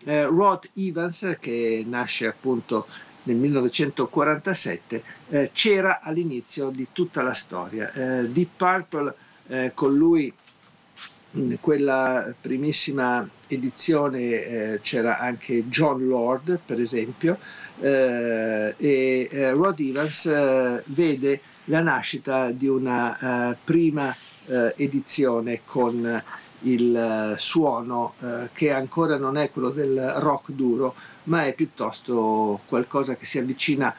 eh, 0.03 0.25
Rod 0.25 0.69
Evans, 0.73 1.37
che 1.39 1.85
nasce 1.87 2.27
appunto 2.27 2.87
nel 3.23 3.37
1947, 3.37 5.03
eh, 5.29 5.49
c'era 5.53 6.01
all'inizio 6.01 6.71
di 6.71 6.87
tutta 6.91 7.21
la 7.21 7.33
storia. 7.33 7.89
Eh, 7.93 8.27
Deep 8.27 8.49
Purple 8.57 9.15
eh, 9.47 9.71
con 9.73 9.95
lui 9.95 10.33
in 11.31 11.57
quella 11.59 12.33
primissima 12.39 13.27
edizione 13.47 14.19
eh, 14.19 14.79
c'era 14.81 15.19
anche 15.19 15.67
John 15.67 16.07
Lord, 16.07 16.59
per 16.65 16.79
esempio, 16.79 17.37
eh, 17.79 18.73
e 18.77 19.27
eh, 19.29 19.51
Rod 19.51 19.79
Evans 19.79 20.25
eh, 20.25 20.81
vede 20.85 21.41
la 21.65 21.81
nascita 21.81 22.51
di 22.51 22.67
una 22.67 23.51
eh, 23.51 23.57
prima 23.63 24.15
edizione 24.49 25.59
con 25.65 26.23
il 26.61 27.35
suono 27.35 28.13
che 28.53 28.71
ancora 28.71 29.17
non 29.17 29.35
è 29.35 29.51
quello 29.51 29.71
del 29.71 29.99
rock 30.19 30.51
duro, 30.51 30.95
ma 31.23 31.45
è 31.45 31.53
piuttosto 31.53 32.61
qualcosa 32.65 33.17
che 33.17 33.25
si 33.25 33.39
avvicina 33.39 33.93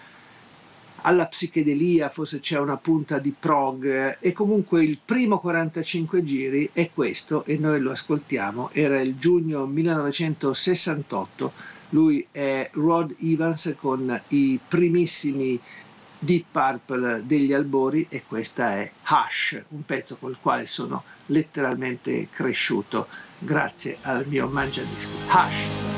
alla 1.03 1.27
psichedelia, 1.27 2.09
forse 2.09 2.41
c'è 2.41 2.59
una 2.59 2.77
punta 2.77 3.19
di 3.19 3.35
prog 3.39 4.19
e 4.21 4.33
comunque 4.33 4.83
il 4.85 4.99
primo 5.05 5.39
45 5.39 6.25
giri 6.25 6.71
è 6.73 6.91
questo 6.93 7.45
e 7.45 7.57
noi 7.57 7.81
lo 7.81 7.93
ascoltiamo, 7.93 8.71
era 8.73 9.01
il 9.01 9.17
giugno 9.17 9.67
1968, 9.67 11.53
lui 11.91 12.27
è 12.31 12.69
Rod 12.73 13.15
Evans 13.21 13.75
con 13.79 14.21
i 14.29 14.59
primissimi 14.67 15.59
Deep 16.19 16.47
Purple 16.51 17.23
degli 17.25 17.53
albori 17.53 18.07
e 18.09 18.25
questa 18.27 18.77
è 18.77 18.91
Hush, 19.09 19.63
un 19.69 19.85
pezzo 19.85 20.17
col 20.19 20.39
quale 20.41 20.67
sono 20.67 21.05
letteralmente 21.27 22.29
cresciuto 22.31 23.07
grazie 23.39 23.99
al 24.03 24.27
mio 24.27 24.49
mangiadisco. 24.49 25.11
Hush! 25.29 25.98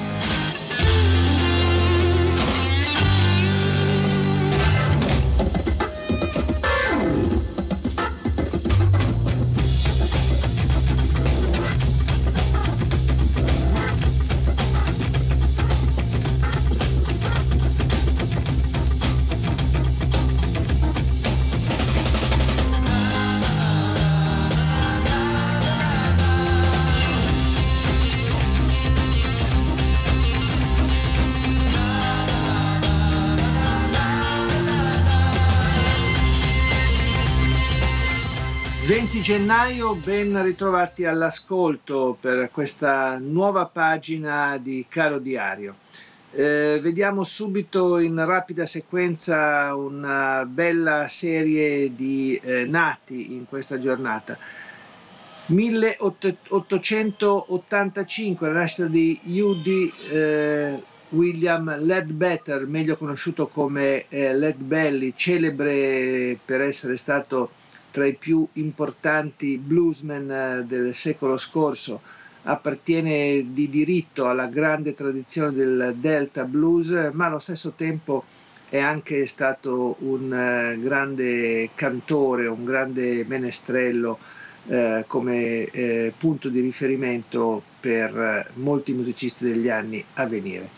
Gennaio, 39.31 39.95
ben 39.95 40.43
ritrovati 40.43 41.05
all'ascolto 41.05 42.17
per 42.21 42.51
questa 42.51 43.17
nuova 43.21 43.67
pagina 43.67 44.59
di 44.59 44.87
Caro 44.89 45.21
Diario. 45.21 45.77
Eh, 46.33 46.81
vediamo 46.83 47.23
subito 47.23 48.01
in 48.01 48.25
rapida 48.25 48.67
sequenza 48.67 49.73
una 49.77 50.45
bella 50.47 51.07
serie 51.07 51.95
di 51.95 52.41
eh, 52.43 52.65
nati 52.65 53.37
in 53.37 53.47
questa 53.47 53.79
giornata. 53.79 54.37
1885, 55.47 58.47
la 58.49 58.53
nascita 58.53 58.89
di 58.89 59.17
U.D. 59.27 59.93
Eh, 60.11 60.83
William 61.11 61.79
Ledbetter, 61.79 62.67
meglio 62.67 62.97
conosciuto 62.97 63.47
come 63.47 64.07
eh, 64.09 64.35
Led 64.35 64.57
Belly, 64.57 65.13
celebre 65.15 66.37
per 66.45 66.63
essere 66.63 66.97
stato 66.97 67.60
tra 67.91 68.07
i 68.07 68.15
più 68.15 68.47
importanti 68.55 69.59
bluesmen 69.59 70.31
eh, 70.31 70.65
del 70.67 70.95
secolo 70.95 71.37
scorso, 71.37 72.01
appartiene 72.43 73.53
di 73.53 73.69
diritto 73.69 74.29
alla 74.29 74.47
grande 74.47 74.95
tradizione 74.95 75.53
del 75.53 75.95
Delta 75.99 76.45
Blues, 76.45 77.11
ma 77.13 77.27
allo 77.27 77.39
stesso 77.39 77.73
tempo 77.77 78.25
è 78.71 78.79
anche 78.79 79.27
stato 79.27 79.97
un 79.99 80.33
eh, 80.33 80.79
grande 80.81 81.71
cantore, 81.75 82.47
un 82.47 82.65
grande 82.65 83.25
menestrello 83.27 84.19
eh, 84.69 85.05
come 85.09 85.65
eh, 85.65 86.13
punto 86.17 86.49
di 86.49 86.61
riferimento 86.61 87.61
per 87.81 88.17
eh, 88.17 88.47
molti 88.55 88.93
musicisti 88.93 89.45
degli 89.45 89.69
anni 89.69 90.03
a 90.15 90.27
venire. 90.27 90.69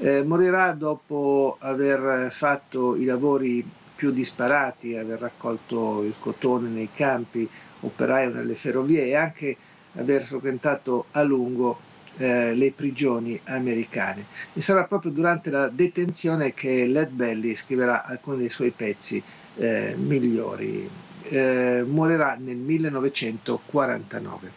Morirà 0.00 0.72
dopo 0.72 1.58
aver 1.58 2.32
fatto 2.32 2.96
i 2.96 3.04
lavori 3.04 3.62
più 4.00 4.12
disparati, 4.12 4.96
aver 4.96 5.20
raccolto 5.20 6.02
il 6.02 6.14
cotone 6.18 6.70
nei 6.70 6.88
campi, 6.90 7.46
operaio 7.80 8.30
nelle 8.30 8.54
ferrovie 8.54 9.04
e 9.04 9.14
anche 9.14 9.54
aver 9.96 10.22
frequentato 10.22 11.04
a 11.10 11.22
lungo 11.22 11.78
eh, 12.16 12.54
le 12.54 12.72
prigioni 12.72 13.38
americane. 13.44 14.24
E 14.54 14.62
sarà 14.62 14.84
proprio 14.84 15.12
durante 15.12 15.50
la 15.50 15.68
detenzione 15.68 16.54
che 16.54 16.86
Led 16.86 17.10
Belly 17.10 17.54
scriverà 17.54 18.02
alcuni 18.06 18.38
dei 18.38 18.48
suoi 18.48 18.70
pezzi 18.70 19.22
eh, 19.56 19.94
migliori. 19.98 20.88
Eh, 21.24 21.84
morirà 21.86 22.38
nel 22.40 22.56
1949. 22.56 24.50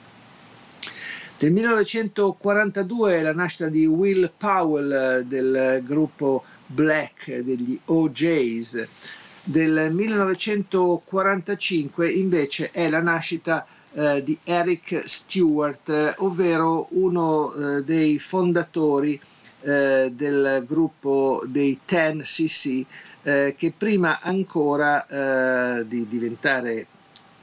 Nel 1.39 1.51
1942 1.51 3.17
è 3.17 3.21
la 3.21 3.33
nascita 3.33 3.67
di 3.67 3.85
Will 3.85 4.31
Powell 4.37 5.19
del 5.23 5.83
gruppo 5.83 6.45
Black 6.65 7.39
degli 7.39 7.77
OJs 7.83 8.87
del 9.45 9.89
1945 9.91 12.09
invece 12.09 12.71
è 12.71 12.89
la 12.89 13.01
nascita 13.01 13.65
eh, 13.93 14.23
di 14.23 14.37
Eric 14.43 15.03
Stewart, 15.05 15.87
eh, 15.89 16.13
ovvero 16.17 16.87
uno 16.91 17.53
eh, 17.53 17.83
dei 17.83 18.17
fondatori 18.19 19.19
eh, 19.61 20.11
del 20.15 20.63
gruppo 20.65 21.43
dei 21.45 21.77
10cc, 21.87 22.85
eh, 23.23 23.55
che 23.57 23.73
prima 23.77 24.19
ancora 24.21 25.05
eh, 25.77 25.87
di 25.87 26.07
diventare 26.07 26.87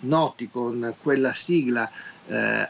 noti 0.01 0.49
con 0.51 0.95
quella 1.03 1.33
sigla 1.33 1.91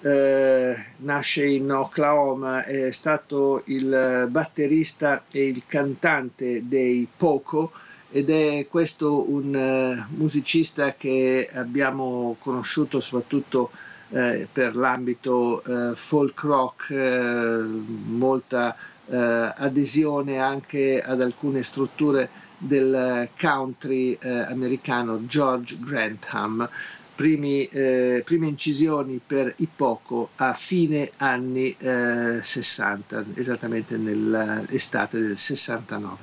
eh, 0.00 0.76
nasce 0.98 1.46
in 1.46 1.72
Oklahoma, 1.72 2.62
è 2.64 2.92
stato 2.92 3.62
il 3.66 4.28
batterista 4.30 5.24
e 5.30 5.48
il 5.48 5.64
cantante 5.66 6.68
dei 6.68 7.08
Poco 7.16 7.72
ed 8.10 8.30
è 8.30 8.66
questo 8.68 9.28
un 9.30 9.54
uh, 9.54 10.14
musicista 10.16 10.94
che 10.94 11.48
abbiamo 11.52 12.36
conosciuto 12.40 13.00
soprattutto 13.00 13.70
eh, 14.10 14.46
per 14.50 14.76
l'ambito 14.76 15.62
eh, 15.64 15.96
folk 15.96 16.40
rock, 16.42 16.90
eh, 16.90 17.58
molta 17.58 18.76
eh, 19.08 19.16
adesione 19.56 20.38
anche 20.38 21.02
ad 21.02 21.20
alcune 21.20 21.62
strutture 21.62 22.28
del 22.58 23.28
country 23.38 24.16
eh, 24.20 24.28
americano, 24.30 25.26
George 25.26 25.76
Grantham. 25.80 26.68
Primi, 27.16 27.64
eh, 27.68 28.20
prime 28.26 28.46
incisioni 28.46 29.22
per 29.26 29.50
i 29.56 29.68
Poco 29.74 30.28
a 30.36 30.52
fine 30.52 31.10
anni 31.16 31.74
60, 31.78 33.24
esattamente 33.36 33.96
nell'estate 33.96 35.18
del 35.18 35.38
69. 35.38 36.16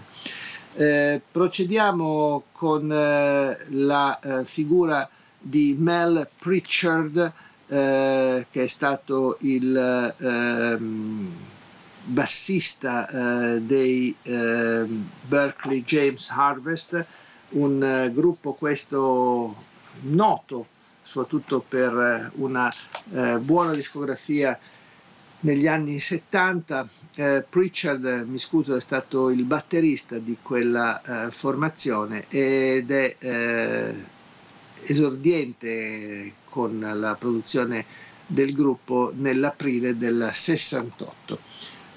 Eh, 0.76 1.22
procediamo 1.32 2.46
con 2.52 2.92
eh, 2.92 3.58
la 3.70 4.20
eh, 4.20 4.44
figura 4.44 5.08
di 5.40 5.76
Mel 5.78 6.28
Pritchard, 6.40 7.32
eh, 7.68 8.48
che 8.50 8.64
è 8.64 8.68
stato 8.68 9.38
il 9.42 10.16
ehm, 10.18 11.32
bassista 12.06 13.08
eh, 13.08 13.62
dei 13.62 14.16
ehm, 14.24 15.10
Berkeley 15.28 15.84
James 15.84 16.28
Harvest, 16.32 17.06
un 17.50 18.10
gruppo 18.12 18.54
questo 18.54 19.56
noto 20.02 20.68
soprattutto 21.04 21.60
per 21.60 22.32
una 22.36 22.72
buona 23.42 23.74
discografia 23.74 24.58
negli 25.44 25.68
anni 25.68 26.00
70 26.00 26.88
eh, 27.16 27.46
Pritchard, 27.48 28.26
mi 28.28 28.40
scuso, 28.40 28.76
è 28.76 28.82
stato 28.82 29.30
il 29.30 29.44
batterista 29.44 30.18
di 30.18 30.38
quella 30.42 31.02
eh, 31.28 31.32
formazione 31.32 32.26
ed 32.30 32.92
è 32.92 33.16
eh, 33.20 33.94
esordiente 34.84 36.34
con 36.50 36.80
la 36.80 37.16
produzione 37.16 37.86
del 38.26 38.54
gruppo 38.54 39.12
nell'aprile 39.16 39.98
del 39.98 40.30
68. 40.32 41.40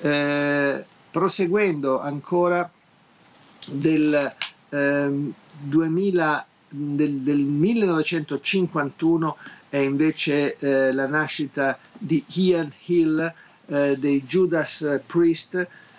Eh, 0.01 0.85
proseguendo 1.11 2.01
ancora 2.01 2.69
del, 3.71 4.35
2000, 4.69 6.47
ehm, 6.69 6.95
del, 6.97 7.21
del 7.21 7.45
1951 7.45 9.37
è 9.77 9.81
invece 9.81 10.57
eh, 10.57 10.91
la 10.93 11.07
nascita 11.07 11.79
di 11.93 12.25
Ian 12.35 12.73
Hill 12.87 13.31
eh, 13.67 13.97
dei 13.99 14.23
Judas 14.25 15.01
Priest. 15.05 15.55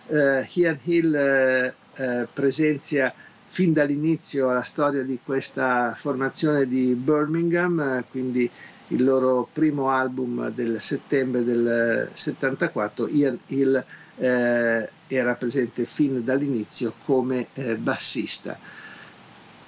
Eh, 0.07 0.47
Ian 0.53 0.79
Hill 0.83 1.13
eh, 1.13 1.73
eh, 1.95 2.27
presenzia 2.33 3.13
fin 3.45 3.73
dall'inizio 3.73 4.51
la 4.51 4.63
storia 4.63 5.03
di 5.03 5.19
questa 5.23 5.93
formazione 5.95 6.67
di 6.67 6.95
Birmingham, 6.95 8.03
quindi 8.09 8.49
il 8.89 9.03
loro 9.03 9.47
primo 9.53 9.89
album 9.91 10.49
del 10.49 10.81
settembre 10.81 11.43
del 11.43 12.09
74, 12.11 13.07
Ian 13.09 13.37
Hill 13.47 13.83
era 14.19 15.33
presente 15.35 15.85
fin 15.85 16.23
dall'inizio 16.23 16.93
come 17.05 17.47
bassista. 17.77 18.57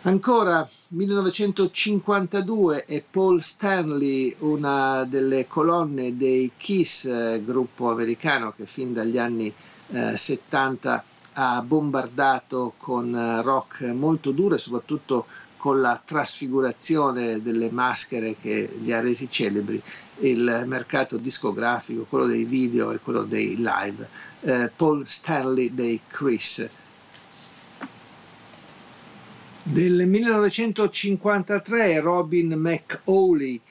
Ancora 0.04 0.66
1952 0.91 2.86
e 2.86 3.04
Paul 3.08 3.43
Stanley, 3.43 4.34
una 4.39 5.04
delle 5.04 5.45
colonne 5.45 6.16
dei 6.16 6.54
Kiss, 6.56 7.41
gruppo 7.43 7.91
americano 7.91 8.54
che 8.56 8.66
fin 8.66 8.93
dagli 8.93 9.18
anni 9.18 9.54
eh, 9.89 10.16
70 10.16 11.04
ha 11.34 11.62
bombardato 11.62 12.76
con 12.78 13.14
eh, 13.14 13.41
rock 13.41 13.82
molto 13.82 14.32
duro 14.32 14.56
e 14.56 14.58
soprattutto 14.60 15.26
con 15.58 15.82
la 15.82 16.02
trasfigurazione 16.02 17.41
delle 17.41 17.70
maschere 17.70 18.38
che 18.39 18.74
li 18.80 18.93
ha 18.93 19.02
resi 19.02 19.30
celebri, 19.30 19.84
il 20.20 20.64
mercato 20.66 21.18
discografico, 21.18 22.06
quello 22.08 22.26
dei 22.26 22.45
video 22.45 22.91
e 22.91 23.00
quello 23.00 23.24
dei 23.24 23.58
live. 23.58 24.08
Eh, 24.39 24.72
Paul 24.74 25.06
Stanley 25.06 25.74
dei 25.74 26.00
Chris 26.08 26.66
del 29.72 30.08
1953 30.08 32.00
Robin 32.00 32.54
McAuley, 32.54 33.62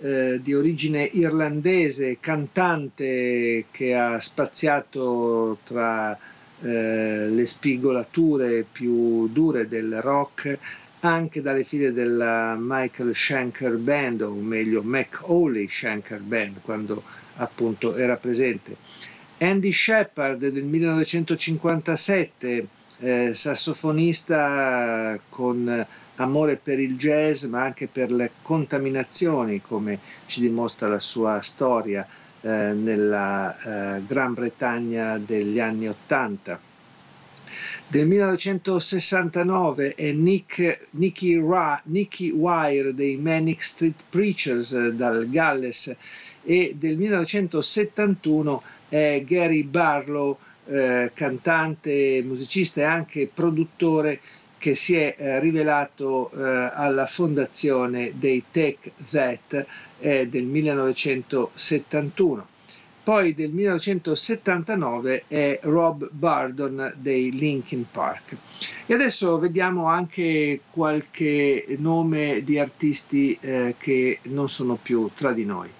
eh, 0.00 0.38
di 0.40 0.54
origine 0.54 1.02
irlandese, 1.02 2.18
cantante 2.20 3.64
che 3.72 3.96
ha 3.96 4.20
spaziato 4.20 5.58
tra 5.64 6.16
eh, 6.60 7.28
le 7.28 7.46
spigolature 7.46 8.64
più 8.70 9.26
dure 9.28 9.66
del 9.66 10.00
rock, 10.00 10.56
anche 11.00 11.42
dalle 11.42 11.64
file 11.64 11.92
della 11.92 12.56
Michael 12.56 13.12
Schenker 13.12 13.78
Band, 13.78 14.22
o 14.22 14.34
meglio 14.34 14.82
McAuley 14.84 15.66
Schenker 15.66 16.20
Band, 16.20 16.60
quando 16.62 17.02
appunto 17.36 17.96
era 17.96 18.16
presente. 18.16 18.76
Andy 19.38 19.72
Shepard 19.72 20.38
del 20.38 20.64
1957 20.64 22.68
eh, 23.00 23.32
sassofonista 23.34 25.18
con 25.28 25.86
amore 26.16 26.56
per 26.56 26.80
il 26.80 26.96
jazz 26.96 27.44
ma 27.44 27.62
anche 27.62 27.86
per 27.86 28.10
le 28.10 28.32
contaminazioni 28.42 29.60
come 29.60 29.98
ci 30.26 30.40
dimostra 30.40 30.88
la 30.88 30.98
sua 30.98 31.40
storia 31.42 32.06
eh, 32.40 32.72
nella 32.72 33.96
eh, 33.96 34.02
Gran 34.06 34.34
Bretagna 34.34 35.18
degli 35.18 35.60
anni 35.60 35.88
Ottanta. 35.88 36.60
Del 37.86 38.06
1969 38.06 39.94
è 39.94 40.12
Nick, 40.12 40.86
Nicky, 40.90 41.40
Ra, 41.40 41.80
Nicky 41.84 42.30
Wire 42.30 42.94
dei 42.94 43.16
Manic 43.16 43.62
Street 43.62 44.04
Preachers 44.10 44.72
eh, 44.72 44.92
dal 44.92 45.28
Galles 45.30 45.94
e 46.44 46.74
del 46.78 46.96
1971 46.96 48.62
è 48.88 49.22
Gary 49.26 49.64
Barlow 49.64 50.38
eh, 50.68 51.10
cantante, 51.14 52.22
musicista 52.24 52.80
e 52.80 52.84
anche 52.84 53.30
produttore 53.32 54.20
che 54.58 54.74
si 54.74 54.96
è 54.96 55.14
eh, 55.16 55.40
rivelato 55.40 56.30
eh, 56.30 56.70
alla 56.74 57.06
fondazione 57.06 58.12
dei 58.16 58.44
Tech 58.50 58.90
That 59.10 59.66
eh, 60.00 60.28
del 60.28 60.44
1971. 60.44 62.56
Poi 63.08 63.34
del 63.34 63.52
1979 63.52 65.24
è 65.28 65.60
Rob 65.62 66.10
Bardon 66.10 66.92
dei 66.98 67.32
Linkin 67.32 67.86
Park. 67.90 68.36
E 68.84 68.92
adesso 68.92 69.38
vediamo 69.38 69.86
anche 69.86 70.60
qualche 70.70 71.64
nome 71.78 72.42
di 72.44 72.58
artisti 72.58 73.34
eh, 73.40 73.76
che 73.78 74.18
non 74.24 74.50
sono 74.50 74.74
più 74.74 75.08
tra 75.14 75.32
di 75.32 75.46
noi. 75.46 75.70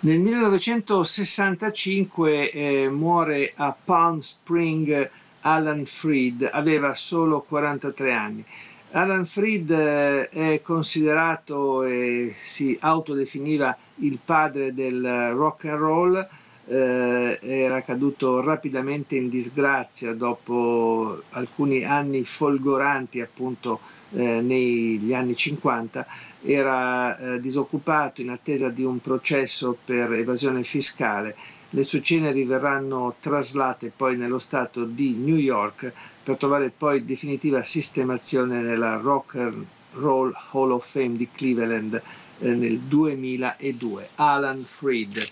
Nel 0.00 0.20
1965 0.20 2.52
eh, 2.52 2.88
muore 2.88 3.52
a 3.56 3.76
Palm 3.84 4.20
Spring 4.20 5.10
Alan 5.40 5.86
Freed, 5.86 6.48
aveva 6.52 6.94
solo 6.94 7.40
43 7.40 8.12
anni. 8.12 8.44
Alan 8.92 9.26
Freed 9.26 9.68
eh, 9.72 10.28
è 10.28 10.62
considerato 10.62 11.82
e 11.82 12.36
si 12.44 12.78
autodefiniva 12.80 13.76
il 13.96 14.20
padre 14.24 14.72
del 14.72 15.32
rock 15.32 15.64
and 15.64 15.78
roll, 15.80 16.28
eh, 16.68 17.40
era 17.42 17.82
caduto 17.82 18.40
rapidamente 18.40 19.16
in 19.16 19.28
disgrazia 19.28 20.14
dopo 20.14 21.22
alcuni 21.30 21.82
anni 21.82 22.22
folgoranti 22.22 23.20
appunto 23.20 23.80
eh, 24.14 24.40
negli 24.40 25.12
anni 25.12 25.36
50 25.36 26.06
era 26.42 27.16
eh, 27.18 27.40
disoccupato 27.40 28.20
in 28.20 28.30
attesa 28.30 28.68
di 28.68 28.84
un 28.84 29.00
processo 29.00 29.76
per 29.84 30.12
evasione 30.12 30.62
fiscale. 30.62 31.34
Le 31.70 31.82
sue 31.82 32.00
ceneri 32.00 32.44
verranno 32.44 33.16
traslate 33.20 33.92
poi 33.94 34.16
nello 34.16 34.38
stato 34.38 34.84
di 34.84 35.14
New 35.16 35.36
York 35.36 35.92
per 36.22 36.36
trovare 36.36 36.70
poi 36.76 37.04
definitiva 37.04 37.62
sistemazione 37.62 38.60
nella 38.60 38.96
Rock 38.96 39.34
and 39.36 39.64
Roll 39.94 40.34
Hall 40.52 40.70
of 40.70 40.90
Fame 40.90 41.16
di 41.16 41.28
Cleveland 41.30 42.00
eh, 42.38 42.54
nel 42.54 42.78
2002. 42.78 44.08
Alan 44.16 44.64
Freed. 44.64 45.26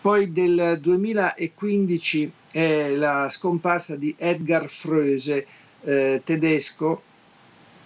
Poi 0.00 0.32
del 0.32 0.78
2015 0.80 2.32
è 2.50 2.94
la 2.94 3.28
scomparsa 3.30 3.96
di 3.96 4.14
Edgar 4.18 4.66
Fröse, 4.66 5.46
eh, 5.82 6.20
tedesco, 6.22 7.02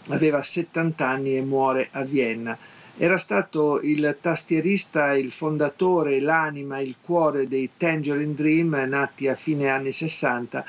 aveva 0.09 0.43
70 0.43 1.07
anni 1.07 1.37
e 1.37 1.43
muore 1.43 1.89
a 1.93 2.03
Vienna. 2.03 2.57
Era 2.97 3.19
stato 3.19 3.81
il 3.81 4.17
tastierista, 4.21 5.15
il 5.15 5.31
fondatore, 5.31 6.21
l'anima, 6.21 6.81
il 6.81 6.97
cuore 7.01 7.47
dei 7.47 7.71
Tangerine 7.77 8.35
Dream 8.35 8.85
nati 8.89 9.29
a 9.29 9.35
fine 9.35 9.69
anni 9.69 9.93
60, 9.93 10.65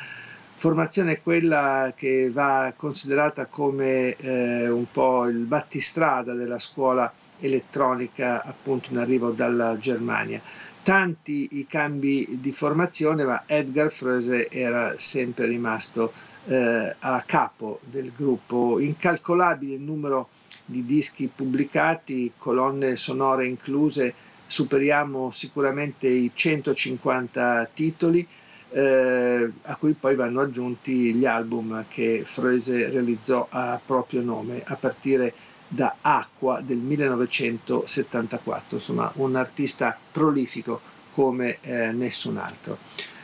Formazione 0.59 1.21
quella 1.21 1.93
che 1.95 2.29
va 2.29 2.73
considerata 2.75 3.45
come 3.45 4.13
eh, 4.17 4.67
un 4.67 4.91
po' 4.91 5.25
il 5.27 5.37
battistrada 5.37 6.33
della 6.33 6.59
scuola 6.59 7.09
elettronica 7.39 8.43
appunto 8.43 8.89
in 8.91 8.97
arrivo 8.97 9.31
dalla 9.31 9.77
Germania. 9.77 10.41
Tanti 10.83 11.47
i 11.51 11.65
cambi 11.65 12.39
di 12.41 12.51
formazione, 12.51 13.23
ma 13.23 13.43
Edgar 13.45 13.87
Fröse 13.87 14.49
era 14.51 14.95
sempre 14.97 15.45
rimasto 15.45 16.11
eh, 16.45 16.95
a 16.99 17.23
capo 17.25 17.79
del 17.83 18.11
gruppo. 18.15 18.79
Incalcolabile 18.79 19.75
il 19.75 19.81
numero 19.81 20.29
di 20.65 20.85
dischi 20.85 21.29
pubblicati, 21.33 22.33
colonne 22.37 22.95
sonore 22.95 23.47
incluse, 23.47 24.13
superiamo 24.45 25.31
sicuramente 25.31 26.07
i 26.07 26.31
150 26.33 27.69
titoli 27.73 28.27
eh, 28.71 29.51
a 29.63 29.75
cui 29.77 29.93
poi 29.93 30.13
vanno 30.15 30.41
aggiunti 30.41 31.15
gli 31.15 31.25
album 31.25 31.85
che 31.87 32.21
Freuse 32.25 32.89
realizzò 32.89 33.47
a 33.49 33.79
proprio 33.83 34.21
nome 34.21 34.61
a 34.63 34.75
partire 34.75 35.33
da 35.67 35.95
Acqua 36.01 36.61
del 36.61 36.77
1974, 36.77 38.77
insomma 38.77 39.11
un 39.15 39.35
artista 39.35 39.97
prolifico 40.11 40.79
come 41.13 41.57
eh, 41.61 41.91
nessun 41.91 42.37
altro. 42.37 42.77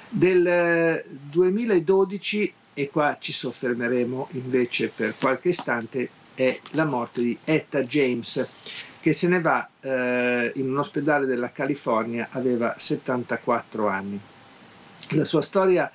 Del 0.09 1.03
2012, 1.31 2.43
eh, 2.43 2.53
e 2.75 2.89
qua 2.89 3.17
ci 3.19 3.31
soffermeremo 3.31 4.27
invece 4.31 4.89
per 4.89 5.15
qualche 5.17 5.49
istante, 5.49 6.09
è 6.35 6.59
la 6.71 6.83
morte 6.83 7.21
di 7.21 7.37
Etta 7.45 7.83
James, 7.83 8.45
che 8.99 9.13
se 9.13 9.29
ne 9.29 9.39
va 9.39 9.67
eh, 9.79 10.51
in 10.55 10.69
un 10.69 10.77
ospedale 10.77 11.25
della 11.25 11.51
California, 11.51 12.27
aveva 12.31 12.75
74 12.77 13.87
anni. 13.87 14.19
La 15.11 15.23
sua 15.23 15.41
storia 15.41 15.89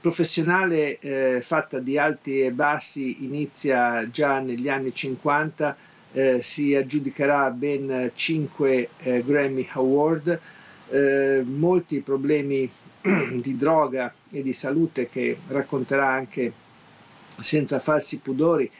professionale 0.00 0.98
eh, 0.98 1.40
fatta 1.42 1.78
di 1.78 1.98
alti 1.98 2.40
e 2.40 2.50
bassi 2.50 3.24
inizia 3.24 4.08
già 4.10 4.40
negli 4.40 4.70
anni 4.70 4.94
50, 4.94 5.76
eh, 6.12 6.42
si 6.42 6.74
aggiudicherà 6.74 7.50
ben 7.50 8.10
5 8.14 8.88
eh, 8.98 9.22
Grammy 9.24 9.68
Award, 9.72 10.40
eh, 10.88 11.42
molti 11.44 12.00
problemi 12.00 12.70
di 13.40 13.56
droga 13.56 14.12
e 14.30 14.42
di 14.42 14.52
salute 14.52 15.08
che 15.08 15.38
racconterà 15.48 16.08
anche 16.08 16.52
senza 17.40 17.78
falsi 17.78 18.18
pudori 18.20 18.70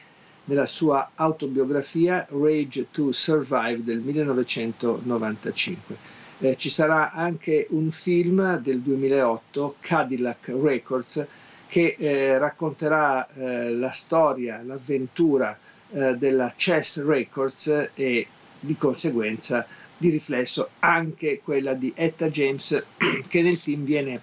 nella 0.45 0.65
sua 0.65 1.11
autobiografia 1.15 2.25
Rage 2.29 2.87
to 2.91 3.11
Survive 3.11 3.83
del 3.83 3.99
1995 3.99 6.21
eh, 6.43 6.57
ci 6.57 6.69
sarà 6.69 7.11
anche 7.11 7.67
un 7.69 7.89
film 7.91 8.57
del 8.57 8.81
2008, 8.81 9.77
Cadillac 9.79 10.51
Records, 10.61 11.25
che 11.67 11.95
eh, 11.97 12.37
racconterà 12.37 13.25
eh, 13.27 13.73
la 13.73 13.91
storia, 13.91 14.61
l'avventura 14.61 15.57
eh, 15.91 16.15
della 16.17 16.53
Chess 16.55 17.01
Records 17.03 17.91
e 17.93 18.27
di 18.59 18.75
conseguenza 18.75 19.65
di 20.03 20.09
riflesso 20.09 20.71
anche 20.79 21.39
quella 21.41 21.73
di 21.73 21.93
Etta 21.95 22.29
James 22.29 22.83
che 23.29 23.41
nel 23.41 23.57
film 23.57 23.85
viene 23.85 24.19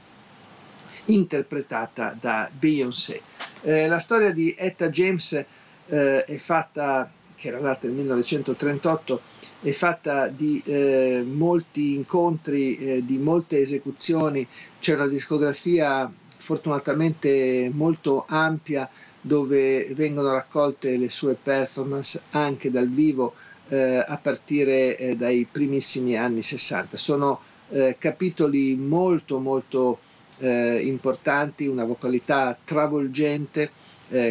interpretata 1.06 2.14
da 2.20 2.50
Beyoncé. 2.52 3.22
Eh, 3.62 3.88
la 3.88 3.98
storia 3.98 4.30
di 4.30 4.54
Etta 4.58 4.90
James 4.90 5.32
eh, 5.32 6.24
è 6.24 6.34
fatta, 6.34 7.10
che 7.34 7.48
era 7.48 7.60
nata 7.60 7.86
nel 7.86 7.96
1938, 7.96 9.20
è 9.62 9.70
fatta 9.70 10.28
di 10.28 10.60
eh, 10.66 11.24
molti 11.26 11.94
incontri, 11.94 12.76
eh, 12.76 13.04
di 13.04 13.16
molte 13.16 13.58
esecuzioni, 13.58 14.46
c'è 14.80 14.94
una 14.94 15.06
discografia 15.08 16.12
fortunatamente 16.36 17.70
molto 17.72 18.26
ampia 18.28 18.88
dove 19.18 19.86
vengono 19.94 20.32
raccolte 20.32 20.96
le 20.98 21.08
sue 21.08 21.36
performance 21.42 22.22
anche 22.30 22.70
dal 22.70 22.88
vivo 22.88 23.34
eh, 23.70 24.04
a 24.06 24.18
partire 24.20 24.96
eh, 24.96 25.16
dai 25.16 25.46
primissimi 25.50 26.16
anni 26.16 26.42
60. 26.42 26.96
Sono 26.96 27.40
eh, 27.70 27.96
capitoli 27.98 28.74
molto 28.74 29.38
molto 29.38 30.00
eh, 30.38 30.80
importanti, 30.84 31.66
una 31.66 31.84
vocalità 31.84 32.56
travolgente 32.62 33.70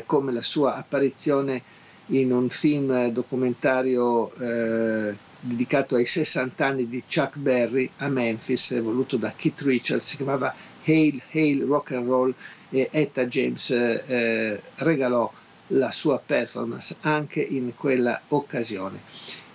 come 0.06 0.34
la 0.34 0.42
sua 0.42 0.76
apparizione 0.76 1.62
in 2.08 2.34
un 2.34 2.50
film 2.50 3.08
documentario 3.12 4.30
eh, 4.36 5.16
dedicato 5.40 5.96
ai 5.96 6.06
60 6.06 6.66
anni 6.66 6.90
di 6.90 7.02
Chuck 7.04 7.38
Berry 7.38 7.90
a 8.00 8.10
Memphis, 8.10 8.78
voluto 8.82 9.16
da 9.16 9.32
Keith 9.34 9.62
Richards, 9.62 10.06
si 10.06 10.16
chiamava 10.18 10.54
Hail, 10.86 11.22
Hail 11.32 11.64
Rock 11.64 11.92
and 11.92 12.08
Roll 12.08 12.34
e 12.70 12.90
Etta 12.92 13.26
James 13.26 13.70
eh, 13.72 14.62
regalò 14.76 15.32
la 15.70 15.92
sua 15.92 16.20
performance 16.24 16.98
anche 17.02 17.42
in 17.42 17.74
quella 17.76 18.20
occasione. 18.30 19.02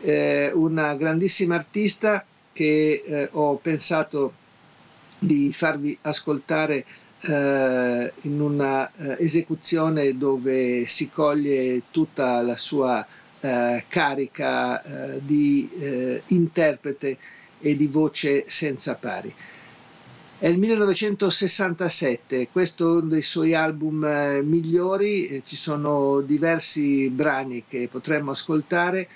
Eh, 0.00 0.50
una 0.52 0.94
grandissima 0.94 1.54
artista 1.54 2.24
che 2.52 3.02
eh, 3.04 3.28
ho 3.32 3.56
pensato 3.56 4.34
di 5.18 5.52
farvi 5.52 5.96
ascoltare 6.02 6.84
eh, 7.20 8.12
in 8.22 8.40
una 8.40 8.90
eh, 8.94 9.16
esecuzione 9.18 10.16
dove 10.16 10.86
si 10.86 11.10
coglie 11.10 11.82
tutta 11.90 12.42
la 12.42 12.56
sua 12.56 13.04
eh, 13.40 13.84
carica 13.88 14.82
eh, 14.82 15.20
di 15.24 16.22
interprete 16.26 17.18
e 17.60 17.76
di 17.76 17.86
voce 17.86 18.44
senza 18.46 18.94
pari. 18.94 19.34
È 20.44 20.48
il 20.48 20.58
1967, 20.58 22.48
questo 22.52 22.84
è 22.84 22.90
uno 22.98 23.08
dei 23.08 23.22
suoi 23.22 23.54
album 23.54 24.04
eh, 24.04 24.42
migliori, 24.42 25.42
ci 25.46 25.56
sono 25.56 26.20
diversi 26.20 27.08
brani 27.08 27.64
che 27.66 27.88
potremmo 27.90 28.32
ascoltare. 28.32 29.08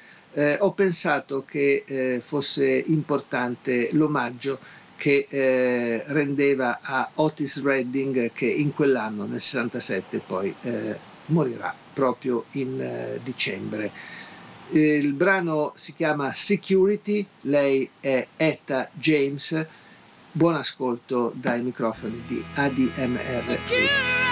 ho 0.61 0.73
pensato 0.73 1.45
che 1.47 2.19
fosse 2.23 2.83
importante 2.87 3.91
l'omaggio 3.93 4.59
che 4.97 5.27
eh, 5.29 6.03
rendeva 6.07 6.79
a 6.81 7.11
Otis 7.17 7.63
Redding 7.63 8.33
che 8.33 8.47
in 8.47 8.73
quell'anno, 8.73 9.27
nel 9.27 9.43
67, 9.43 10.23
poi 10.27 10.55
eh, 10.63 10.97
morirà 11.27 11.75
proprio 11.93 12.47
in 12.53 12.81
eh, 12.81 13.21
dicembre. 13.23 13.91
Il 14.71 15.13
brano 15.13 15.75
si 15.77 15.95
chiama 15.95 16.33
Security, 16.33 17.27
lei 17.43 17.87
è 18.01 18.27
Etta 18.35 18.89
James. 18.95 19.67
Buon 20.31 20.57
ascolto 20.57 21.33
dai 21.35 21.63
microfoni 21.63 22.23
di 22.27 22.45
ADMR. 22.55 24.28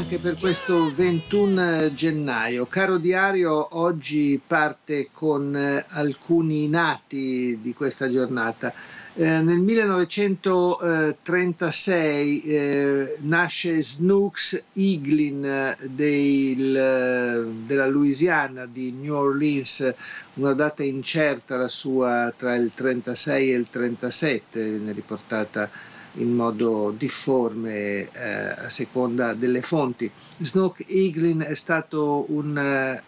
Anche 0.00 0.16
per 0.16 0.36
questo 0.36 0.90
21 0.90 1.92
gennaio. 1.92 2.64
Caro 2.64 2.96
diario, 2.96 3.76
oggi 3.78 4.40
parte 4.44 5.10
con 5.12 5.54
eh, 5.54 5.84
alcuni 5.88 6.70
nati 6.70 7.58
di 7.60 7.74
questa 7.74 8.10
giornata. 8.10 8.72
Eh, 9.12 9.42
nel 9.42 9.58
1936 9.58 12.42
eh, 12.42 13.16
nasce 13.20 13.82
Snooks 13.82 14.62
Eaglin 14.72 15.76
del, 15.82 17.52
della 17.66 17.86
Louisiana, 17.86 18.64
di 18.64 18.92
New 18.92 19.14
Orleans, 19.14 19.92
una 20.34 20.52
data 20.54 20.82
incerta 20.82 21.58
la 21.58 21.68
sua 21.68 22.32
tra 22.34 22.54
il 22.54 22.70
36 22.74 23.52
e 23.52 23.54
il 23.54 23.66
37, 23.68 24.64
viene 24.64 24.92
riportata 24.92 25.68
in 26.14 26.34
modo 26.34 26.94
difforme 26.96 28.08
eh, 28.12 28.64
a 28.66 28.70
seconda 28.70 29.34
delle 29.34 29.62
fonti. 29.62 30.10
Snook 30.38 30.84
Eaglin 30.86 31.44
è 31.46 31.54
stato 31.54 32.26
un 32.28 32.56
uh, 32.56 33.00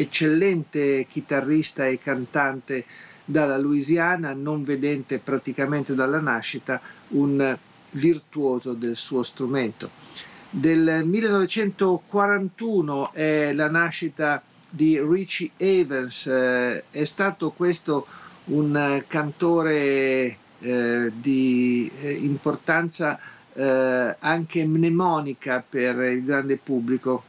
eccellente 0.00 1.06
chitarrista 1.08 1.86
e 1.86 1.98
cantante 1.98 2.84
dalla 3.24 3.56
Louisiana, 3.56 4.32
non 4.32 4.64
vedente 4.64 5.18
praticamente 5.18 5.94
dalla 5.94 6.20
nascita, 6.20 6.80
un 7.08 7.56
virtuoso 7.92 8.74
del 8.74 8.96
suo 8.96 9.22
strumento. 9.22 9.90
Del 10.50 11.02
1941 11.04 13.12
è 13.12 13.52
la 13.52 13.70
nascita 13.70 14.42
di 14.68 15.00
Richie 15.00 15.52
Evans, 15.56 16.26
eh, 16.26 16.82
è 16.90 17.04
stato 17.04 17.50
questo 17.50 18.06
un 18.46 19.04
cantore 19.06 20.36
eh, 20.60 21.10
di 21.14 21.90
eh, 22.00 22.12
importanza 22.12 23.18
eh, 23.52 24.16
anche 24.18 24.64
mnemonica 24.64 25.64
per 25.68 25.98
il 26.00 26.24
grande 26.24 26.56
pubblico. 26.56 27.24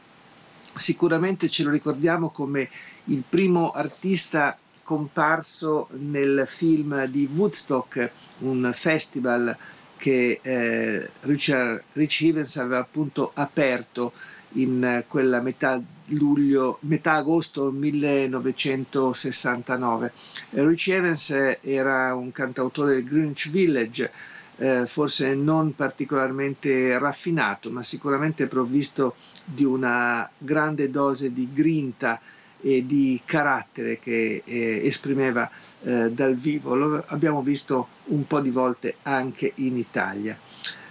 Sicuramente 0.76 1.48
ce 1.48 1.64
lo 1.64 1.70
ricordiamo 1.70 2.30
come 2.30 2.68
il 3.06 3.22
primo 3.28 3.70
artista 3.72 4.56
comparso 4.82 5.88
nel 5.92 6.44
film 6.46 7.04
di 7.06 7.28
Woodstock, 7.34 8.10
un 8.38 8.70
festival 8.74 9.56
che 9.96 10.40
eh, 10.42 11.08
Richard, 11.20 11.82
Rich 11.92 12.22
Evans 12.22 12.56
aveva 12.56 12.78
appunto 12.78 13.30
aperto 13.34 14.12
in 14.54 14.82
eh, 14.84 15.04
quella 15.08 15.40
metà 15.40 15.80
luglio, 16.06 16.78
metà 16.82 17.14
agosto 17.14 17.70
1969. 17.70 20.12
Rich 20.50 20.88
Evans 20.88 21.30
era 21.60 22.14
un 22.14 22.30
cantautore 22.32 22.94
del 22.94 23.04
Greenwich 23.04 23.50
Village, 23.50 24.10
eh, 24.56 24.86
forse 24.86 25.34
non 25.34 25.74
particolarmente 25.74 26.98
raffinato, 26.98 27.70
ma 27.70 27.82
sicuramente 27.82 28.46
provvisto 28.46 29.14
di 29.44 29.64
una 29.64 30.28
grande 30.38 30.90
dose 30.90 31.32
di 31.32 31.48
grinta 31.52 32.20
e 32.64 32.86
di 32.86 33.20
carattere 33.24 33.98
che 33.98 34.42
eh, 34.44 34.80
esprimeva 34.84 35.50
eh, 35.82 36.12
dal 36.12 36.36
vivo. 36.36 36.76
Lo 36.76 37.04
abbiamo 37.08 37.42
visto 37.42 37.88
un 38.06 38.24
po' 38.26 38.40
di 38.40 38.50
volte 38.50 38.96
anche 39.02 39.52
in 39.56 39.76
Italia. 39.76 40.38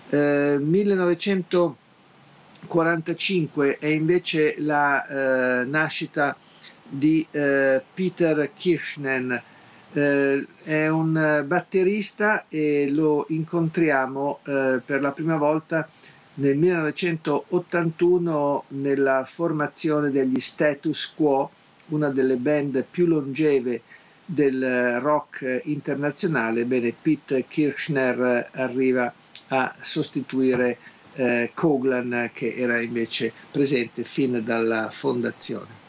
Eh, 0.09 0.57
1900 0.59 1.77
45 2.67 3.77
è 3.79 3.87
invece 3.87 4.55
la 4.59 5.61
eh, 5.61 5.65
nascita 5.65 6.35
di 6.87 7.25
eh, 7.31 7.81
Peter 7.93 8.51
Kirchnen, 8.53 9.41
eh, 9.93 10.45
è 10.63 10.87
un 10.87 11.43
batterista 11.45 12.45
e 12.47 12.87
lo 12.89 13.25
incontriamo 13.29 14.39
eh, 14.45 14.79
per 14.85 15.01
la 15.01 15.11
prima 15.11 15.35
volta 15.37 15.87
nel 16.35 16.55
1981 16.57 18.63
nella 18.69 19.25
formazione 19.25 20.11
degli 20.11 20.39
Status 20.39 21.13
Quo, 21.15 21.49
una 21.87 22.07
delle 22.09 22.35
band 22.37 22.85
più 22.89 23.05
longeve 23.05 23.81
del 24.25 24.63
eh, 24.63 24.99
rock 24.99 25.61
internazionale. 25.65 26.63
Bene, 26.65 26.93
Pete 26.99 27.45
Kirchner 27.47 28.19
eh, 28.21 28.49
arriva 28.59 29.13
a 29.49 29.75
sostituire 29.81 30.77
eh, 31.13 31.51
Coglan 31.53 32.31
che 32.33 32.55
era 32.55 32.79
invece 32.79 33.31
presente 33.51 34.03
fin 34.03 34.41
dalla 34.43 34.89
fondazione. 34.89 35.81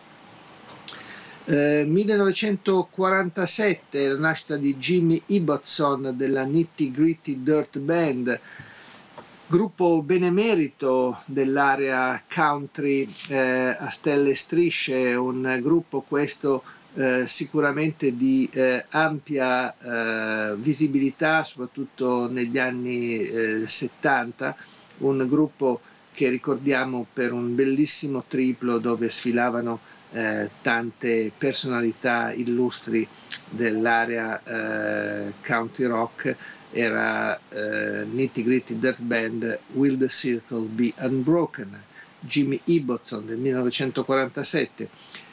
1947 1.45 4.01
eh, 4.01 4.09
la 4.09 4.19
nascita 4.19 4.57
di 4.57 4.77
Jimmy 4.77 5.21
Ibbotson 5.27 6.13
della 6.15 6.45
Nitty 6.45 6.93
Gritty 6.93 7.43
Dirt 7.43 7.81
Band, 7.81 8.39
gruppo 9.49 10.03
benemerito 10.03 11.21
dell'area 11.27 12.23
country 12.33 13.09
eh, 13.29 13.77
a 13.77 13.91
stelle 13.91 14.31
e 14.31 14.37
strisce, 14.37 15.15
un 15.15 15.59
gruppo 15.61 16.05
questo 16.07 16.63
eh, 16.95 17.27
sicuramente 17.27 18.17
di 18.17 18.49
eh, 18.53 18.85
ampia 18.91 19.75
eh, 19.79 20.55
visibilità, 20.57 21.43
soprattutto 21.43 22.31
negli 22.31 22.59
anni 22.59 23.19
70, 23.67 24.55
un 25.03 25.27
gruppo 25.29 25.81
che 26.13 26.29
ricordiamo 26.29 27.07
per 27.13 27.33
un 27.33 27.55
bellissimo 27.55 28.25
triplo 28.27 28.79
dove 28.79 29.09
sfilavano 29.09 29.81
eh, 30.13 30.51
tante 30.61 31.33
personalità 31.37 32.33
illustri 32.33 33.07
dell'area 33.49 34.43
eh, 34.43 35.33
country 35.45 35.87
rock. 35.87 36.37
Era 36.71 37.39
eh, 37.51 38.05
Nitty 38.05 38.43
Gritty 38.43 38.79
Dirt 38.79 39.01
Band 39.03 39.59
Will 39.73 39.99
the 39.99 40.09
Circle 40.09 40.67
Be 40.69 40.93
Unbroken 40.99 41.83
Jimmy 42.19 42.61
Ibbotson 42.65 43.27
del 43.27 43.39
1947 43.39 44.89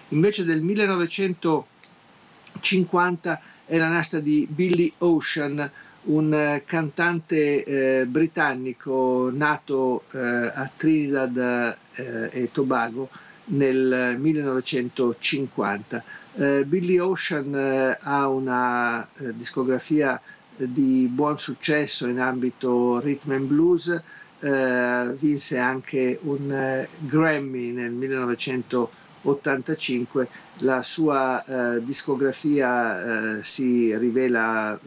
invece 0.09 0.43
del 0.43 0.61
1950 0.61 3.41
è 3.65 3.77
la 3.77 3.89
nascita 3.89 4.19
di 4.19 4.47
Billy 4.49 4.91
Ocean 4.99 5.69
un 6.03 6.33
eh, 6.33 6.63
cantante 6.65 7.63
eh, 8.01 8.05
britannico 8.05 9.29
nato 9.33 10.03
eh, 10.11 10.51
a 10.53 10.69
Trinidad 10.75 11.75
eh, 11.95 12.29
e 12.31 12.51
Tobago 12.51 13.09
nel 13.45 14.15
1950. 14.17 16.03
Eh, 16.35 16.63
Billy 16.65 16.97
Ocean 16.99 17.53
eh, 17.55 17.97
ha 18.01 18.27
una 18.29 19.05
eh, 19.17 19.35
discografia 19.35 20.19
di 20.55 21.07
buon 21.11 21.37
successo 21.39 22.07
in 22.07 22.19
ambito 22.19 22.99
rhythm 22.99 23.31
and 23.31 23.47
blues, 23.47 24.01
eh, 24.39 25.15
vinse 25.17 25.57
anche 25.57 26.17
un 26.23 26.51
eh, 26.51 26.87
Grammy 26.99 27.71
nel 27.71 27.91
1985, 27.91 30.27
la 30.59 30.81
sua 30.81 31.43
eh, 31.75 31.83
discografia 31.83 33.41
si 33.43 33.95
rivela 33.97 34.79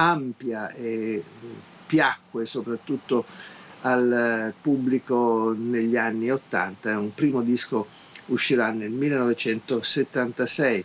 ampia 0.00 0.70
e 0.72 1.22
piacque 1.86 2.46
soprattutto 2.46 3.24
al 3.82 4.52
pubblico 4.60 5.54
negli 5.56 5.96
anni 5.96 6.28
80, 6.30 6.98
un 6.98 7.14
primo 7.14 7.42
disco 7.42 7.86
uscirà 8.26 8.70
nel 8.70 8.90
1976. 8.90 10.84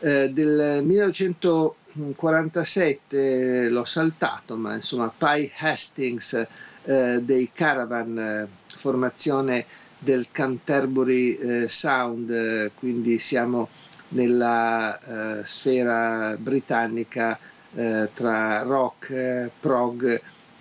Eh, 0.00 0.30
del 0.32 0.80
1947 0.84 3.68
l'ho 3.68 3.84
saltato, 3.84 4.56
ma 4.56 4.74
insomma 4.76 5.12
Pi 5.16 5.50
Hastings 5.58 6.46
eh, 6.84 7.18
dei 7.22 7.50
Caravan, 7.52 8.18
eh, 8.18 8.46
formazione 8.76 9.64
del 9.98 10.28
Canterbury 10.30 11.34
eh, 11.34 11.68
Sound, 11.68 12.70
quindi 12.74 13.18
siamo 13.18 13.68
nella 14.10 15.40
eh, 15.40 15.44
sfera 15.44 16.36
britannica 16.38 17.36
eh, 17.74 18.08
tra 18.14 18.62
rock, 18.62 19.50
prog, 19.60 20.20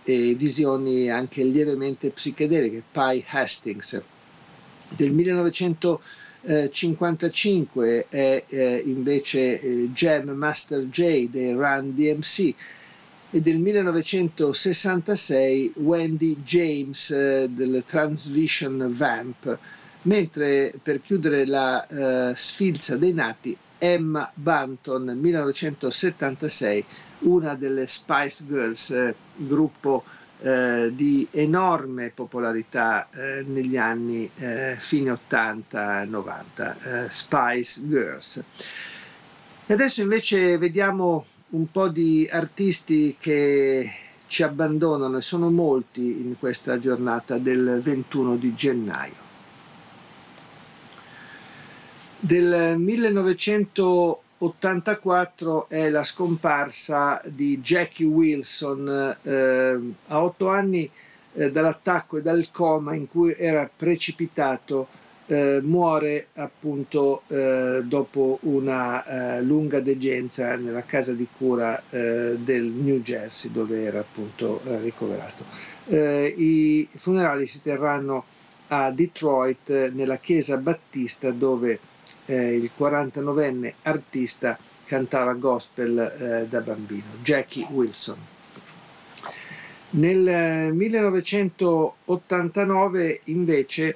e 0.09 0.35
visioni 0.35 1.09
anche 1.09 1.43
lievemente 1.43 2.11
psichedeliche, 2.11 2.81
Pi 2.89 3.25
Hastings. 3.27 4.01
Del 4.87 5.11
1955 5.11 8.05
è 8.07 8.41
eh, 8.47 8.81
invece 8.85 9.59
eh, 9.59 9.89
Jam 9.91 10.29
Master 10.29 10.87
J 10.87 11.27
dei 11.27 11.51
Run 11.51 11.93
DMC 11.93 12.53
e 13.31 13.41
del 13.41 13.57
1966 13.57 15.73
Wendy 15.75 16.37
James 16.41 17.11
eh, 17.11 17.49
del 17.49 17.83
Transvision 17.85 18.87
Vamp, 18.89 19.57
mentre 20.03 20.73
per 20.81 21.01
chiudere 21.01 21.45
la 21.45 21.85
eh, 21.85 22.31
sfilza 22.33 22.95
dei 22.95 23.11
nati 23.11 23.57
Emma 23.79 24.29
Banton 24.33 25.17
1976 25.19 26.85
una 27.19 27.55
delle 27.55 27.87
Spice 27.87 28.45
Girls, 28.47 28.89
eh, 28.91 29.15
gruppo 29.35 30.03
eh, 30.39 30.91
di 30.93 31.27
enorme 31.31 32.11
popolarità 32.13 33.09
eh, 33.11 33.43
negli 33.47 33.75
anni 33.77 34.29
eh, 34.37 34.75
fine 34.77 35.11
80-90, 35.29 37.05
eh, 37.05 37.09
Spice 37.09 37.81
Girls. 37.87 38.43
E 39.65 39.73
adesso 39.73 40.01
invece 40.01 40.57
vediamo 40.57 41.25
un 41.49 41.71
po' 41.71 41.87
di 41.87 42.27
artisti 42.31 43.15
che 43.19 43.91
ci 44.27 44.43
abbandonano 44.43 45.17
e 45.17 45.21
sono 45.21 45.49
molti 45.49 46.01
in 46.21 46.37
questa 46.37 46.77
giornata 46.79 47.37
del 47.37 47.79
21 47.81 48.35
di 48.35 48.53
gennaio. 48.53 49.26
Del 52.19 52.77
1980 52.77 54.25
84 54.39 55.67
è 55.67 55.89
la 55.89 56.03
scomparsa 56.03 57.19
di 57.25 57.59
Jackie 57.59 58.05
Wilson 58.05 59.17
eh, 59.23 59.79
a 60.07 60.23
otto 60.23 60.47
anni 60.49 60.87
eh, 61.33 61.49
dall'attacco 61.51 62.17
e 62.17 62.21
dal 62.21 62.49
coma 62.51 62.93
in 62.93 63.07
cui 63.09 63.33
era 63.35 63.67
precipitato 63.75 64.87
eh, 65.25 65.59
muore 65.63 66.27
appunto 66.35 67.23
eh, 67.27 67.81
dopo 67.83 68.37
una 68.43 69.37
eh, 69.37 69.41
lunga 69.41 69.79
degenza 69.79 70.55
nella 70.55 70.83
casa 70.83 71.13
di 71.13 71.27
cura 71.35 71.81
eh, 71.89 72.37
del 72.37 72.65
New 72.65 72.99
Jersey 73.01 73.51
dove 73.51 73.83
era 73.83 73.99
appunto 73.99 74.61
ricoverato. 74.81 75.45
I 75.89 76.87
funerali 76.95 77.47
si 77.47 77.61
terranno 77.61 78.25
a 78.67 78.91
Detroit 78.91 79.91
nella 79.93 80.17
chiesa 80.17 80.57
battista 80.57 81.31
dove 81.31 81.79
eh, 82.27 82.55
il 82.55 82.71
49enne 82.77 83.73
artista 83.83 84.57
cantava 84.85 85.33
gospel 85.33 85.99
eh, 85.99 86.47
da 86.47 86.61
bambino, 86.61 87.03
Jackie 87.21 87.67
Wilson. 87.69 88.17
Nel 89.89 90.71
1989 90.73 93.05
eh, 93.05 93.21
invece 93.25 93.95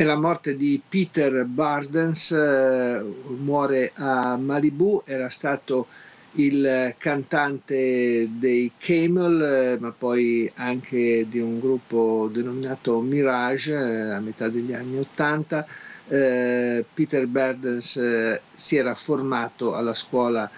è 0.00 0.04
la 0.04 0.16
morte 0.16 0.56
di 0.56 0.80
Peter 0.88 1.44
Bardens, 1.44 2.30
eh, 2.30 3.02
muore 3.36 3.92
a 3.96 4.34
Malibu, 4.36 5.02
era 5.04 5.28
stato 5.28 5.88
il 6.36 6.94
cantante 6.96 8.26
dei 8.30 8.72
Camel, 8.78 9.42
eh, 9.42 9.78
ma 9.78 9.92
poi 9.96 10.50
anche 10.54 11.26
di 11.28 11.38
un 11.38 11.60
gruppo 11.60 12.30
denominato 12.32 13.00
Mirage 13.00 13.74
eh, 13.74 14.10
a 14.12 14.20
metà 14.20 14.48
degli 14.48 14.72
anni 14.72 14.98
Ottanta. 14.98 15.66
Peter 16.08 17.26
Bardens 17.28 18.40
si 18.50 18.76
era 18.76 18.94
formato 18.94 19.76
alla 19.76 19.94
scuola 19.94 20.50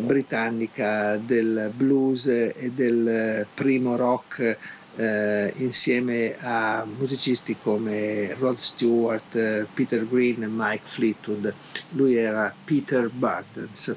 britannica 0.00 1.18
del 1.18 1.70
blues 1.76 2.24
e 2.28 2.72
del 2.74 3.44
primo 3.52 3.96
rock 3.96 4.56
eh, 4.96 5.52
insieme 5.56 6.36
a 6.40 6.84
musicisti 6.84 7.56
come 7.62 8.34
Rod 8.34 8.58
Stewart, 8.58 9.34
eh, 9.36 9.66
Peter 9.72 10.06
Green 10.08 10.42
e 10.42 10.48
Mike 10.48 10.84
Fleetwood. 10.84 11.54
Lui 11.90 12.16
era 12.16 12.52
Peter 12.64 13.08
Burdens. 13.08 13.96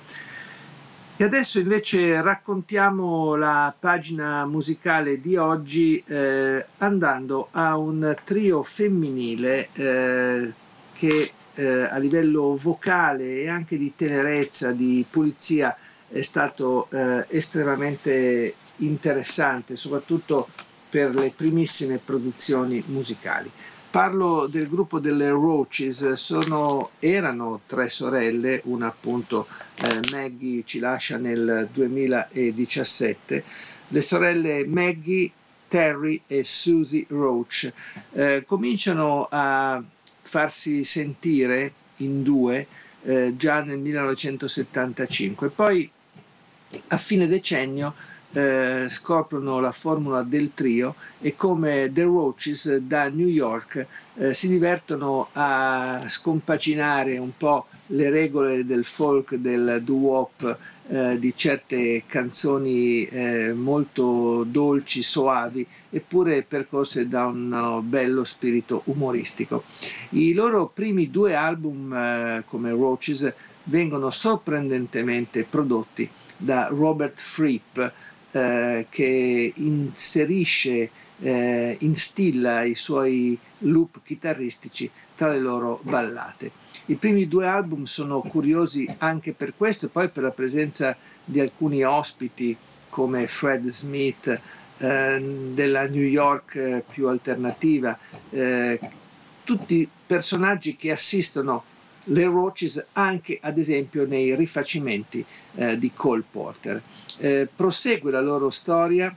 E 1.22 1.24
adesso 1.26 1.60
invece 1.60 2.22
raccontiamo 2.22 3.36
la 3.36 3.76
pagina 3.78 4.46
musicale 4.46 5.20
di 5.20 5.36
oggi 5.36 6.02
eh, 6.08 6.66
andando 6.78 7.50
a 7.52 7.76
un 7.78 8.16
trio 8.24 8.64
femminile 8.64 9.68
eh, 9.74 10.54
che 10.94 11.32
eh, 11.56 11.82
a 11.90 11.98
livello 11.98 12.56
vocale 12.56 13.42
e 13.42 13.50
anche 13.50 13.78
di 13.78 13.94
tenerezza, 13.98 14.72
di 14.72 15.06
pulizia 15.10 15.76
è 16.08 16.22
stato 16.22 16.88
eh, 16.90 17.26
estremamente 17.28 18.56
interessante, 18.78 19.76
soprattutto 19.76 20.48
per 20.90 21.14
le 21.14 21.32
primissime 21.36 21.98
produzioni 21.98 22.84
musicali. 22.88 23.50
Parlo 23.92 24.46
del 24.48 24.68
gruppo 24.70 25.00
delle 25.00 25.30
Roaches, 25.30 26.14
sono, 26.14 26.92
erano 27.00 27.62
tre 27.66 27.90
sorelle, 27.90 28.62
una 28.66 28.88
appunto 28.88 29.48
eh, 29.82 30.00
Maggie 30.12 30.64
ci 30.64 30.78
lascia 30.80 31.18
nel 31.18 31.68
2017, 31.72 33.44
le 33.88 34.02
sorelle 34.02 34.66
Maggie, 34.68 35.32
Terry 35.68 36.22
e 36.28 36.44
Susie 36.44 37.06
Roach 37.10 37.72
eh, 38.14 38.44
cominciano 38.46 39.28
a 39.30 39.82
farsi 40.22 40.84
sentire 40.84 41.74
in 41.98 42.22
due 42.24 42.68
eh, 43.04 43.34
già 43.38 43.64
nel 43.64 43.80
1975, 43.80 45.50
poi 45.50 45.90
a 46.90 46.98
fine 46.98 47.28
decennio 47.28 47.94
eh, 48.32 48.86
scoprono 48.90 49.60
la 49.60 49.72
formula 49.72 50.22
del 50.24 50.52
trio 50.54 50.96
e 51.20 51.36
come 51.36 51.90
The 51.94 52.04
Roaches 52.04 52.78
da 52.78 53.10
New 53.10 53.28
York 53.28 53.86
eh, 54.16 54.34
si 54.34 54.48
divertono 54.48 55.30
a 55.34 56.06
scompaginare 56.08 57.18
un 57.18 57.32
po' 57.36 57.68
le 57.88 58.10
regole 58.10 58.66
del 58.66 58.86
folk, 58.86 59.36
del 59.36 59.82
doo-wop, 59.84 60.58
eh, 60.90 61.18
di 61.20 61.34
certe 61.36 62.04
canzoni 62.06 63.06
eh, 63.06 63.54
molto 63.54 64.44
dolci, 64.44 65.02
soavi, 65.02 65.66
eppure 65.90 66.44
percorse 66.44 67.08
da 67.08 67.26
un 67.26 67.82
bello 67.84 68.24
spirito 68.24 68.82
umoristico. 68.86 69.64
I 70.10 70.34
loro 70.34 70.68
primi 70.68 71.10
due 71.10 71.34
album 71.34 71.94
eh, 71.94 72.44
come 72.48 72.72
Roaches 72.72 73.32
vengono 73.64 74.10
sorprendentemente 74.10 75.46
prodotti 75.50 76.10
da 76.36 76.68
Robert 76.72 77.20
Fripp, 77.20 77.80
eh, 78.32 78.88
che 78.90 79.52
inserisce, 79.56 80.90
eh, 81.22 81.76
instilla 81.80 82.64
i 82.64 82.76
suoi 82.76 83.38
loop 83.60 84.00
chitarristici 84.04 84.90
tra 85.16 85.30
le 85.32 85.40
loro 85.40 85.80
ballate. 85.84 86.52
I 86.86 86.96
primi 86.96 87.28
due 87.28 87.46
album 87.46 87.84
sono 87.84 88.22
curiosi 88.22 88.88
anche 89.00 89.34
per 89.34 89.54
questo 89.56 89.86
e 89.86 89.90
poi 89.90 90.10
per 90.10 90.24
la 90.24 90.32
presenza 90.32 90.96
di 91.24 91.40
alcuni 91.40 91.84
ospiti 91.84 92.56
come 92.90 93.28
Fred 93.28 93.68
Smith 93.68 94.40
eh, 94.80 95.52
della 95.54 95.88
New 95.88 96.02
York 96.04 96.56
eh, 96.56 96.84
più 96.90 97.08
alternativa, 97.08 97.98
eh, 98.30 98.80
tutti 99.44 99.88
personaggi 100.06 100.76
che 100.76 100.92
assistono 100.92 101.64
le 102.06 102.26
Roaches 102.26 102.88
anche 102.94 103.38
ad 103.42 103.58
esempio 103.58 104.06
nei 104.06 104.36
rifacimenti 104.36 105.24
eh, 105.56 105.78
di 105.78 105.92
Cole 105.94 106.24
Porter. 106.30 106.82
Eh, 107.18 107.48
prosegue 107.54 108.12
la 108.12 108.22
loro 108.22 108.50
storia 108.50 109.16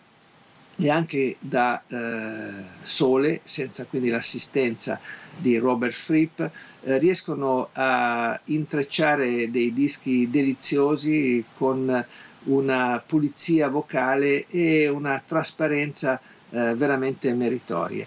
e 0.76 0.90
anche 0.90 1.36
da 1.38 1.82
eh, 1.86 2.64
sole, 2.82 3.40
senza 3.44 3.84
quindi 3.84 4.08
l'assistenza 4.08 5.00
di 5.36 5.56
Robert 5.58 5.92
Fripp, 5.92 6.40
eh, 6.40 6.98
riescono 6.98 7.68
a 7.72 8.38
intrecciare 8.44 9.50
dei 9.50 9.72
dischi 9.72 10.28
deliziosi 10.30 11.44
con 11.56 12.04
una 12.44 13.02
pulizia 13.06 13.68
vocale 13.68 14.46
e 14.48 14.88
una 14.88 15.22
trasparenza 15.24 16.20
eh, 16.50 16.74
veramente 16.74 17.32
meritorie. 17.32 18.06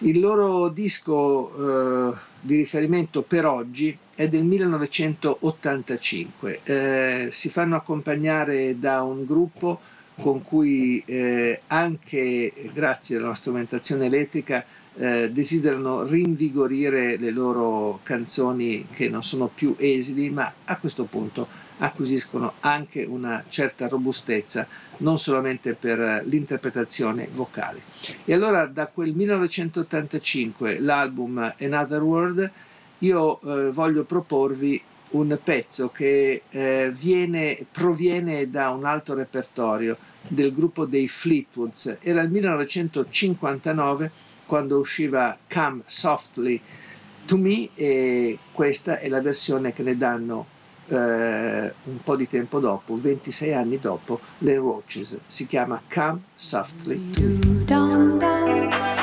Il 0.00 0.20
loro 0.20 0.68
disco 0.68 2.12
eh, 2.12 2.16
di 2.42 2.56
riferimento 2.56 3.22
per 3.22 3.46
oggi 3.46 3.96
è 4.14 4.28
del 4.28 4.44
1985. 4.44 6.60
Eh, 6.64 7.30
si 7.32 7.48
fanno 7.48 7.76
accompagnare 7.76 8.78
da 8.78 9.00
un 9.02 9.24
gruppo 9.24 9.80
con 10.20 10.42
cui 10.42 11.02
eh, 11.06 11.62
anche 11.68 12.52
grazie 12.74 13.16
alla 13.16 13.34
strumentazione 13.34 14.04
elettrica 14.06 14.62
eh, 14.98 15.30
desiderano 15.30 16.02
rinvigorire 16.04 17.16
le 17.16 17.30
loro 17.30 18.00
canzoni 18.02 18.86
che 18.90 19.08
non 19.08 19.22
sono 19.22 19.46
più 19.52 19.74
esili, 19.78 20.30
ma 20.30 20.52
a 20.64 20.78
questo 20.78 21.04
punto 21.04 21.46
acquisiscono 21.78 22.54
anche 22.60 23.04
una 23.04 23.44
certa 23.48 23.88
robustezza, 23.88 24.66
non 24.98 25.18
solamente 25.18 25.74
per 25.74 26.22
l'interpretazione 26.26 27.28
vocale. 27.32 27.80
E 28.24 28.32
allora 28.32 28.66
da 28.66 28.86
quel 28.86 29.14
1985 29.14 30.78
l'album 30.80 31.54
Another 31.60 32.02
World 32.02 32.50
io 33.00 33.40
eh, 33.40 33.70
voglio 33.72 34.04
proporvi 34.04 34.80
un 35.08 35.38
pezzo 35.42 35.90
che 35.90 36.42
eh, 36.48 36.92
viene, 36.96 37.64
proviene 37.70 38.50
da 38.50 38.70
un 38.70 38.84
altro 38.84 39.14
repertorio 39.14 39.96
del 40.26 40.52
gruppo 40.52 40.84
dei 40.86 41.06
Fleetwoods. 41.06 41.98
Era 42.00 42.22
il 42.22 42.30
1959 42.30 44.10
quando 44.46 44.78
usciva 44.78 45.36
Come 45.52 45.82
Softly 45.84 46.60
to 47.26 47.36
Me 47.36 47.68
e 47.74 48.38
questa 48.52 48.98
è 48.98 49.08
la 49.08 49.20
versione 49.20 49.72
che 49.72 49.82
ne 49.82 49.96
danno 49.96 50.46
eh, 50.88 50.94
un 51.84 52.02
po' 52.02 52.16
di 52.16 52.28
tempo 52.28 52.60
dopo, 52.60 52.96
26 52.98 53.52
anni 53.52 53.78
dopo, 53.78 54.20
le 54.38 54.56
Roaches. 54.56 55.18
Si 55.26 55.46
chiama 55.46 55.82
Come 55.92 56.20
Softly 56.34 57.64
to 57.64 57.74
Me. 57.74 58.95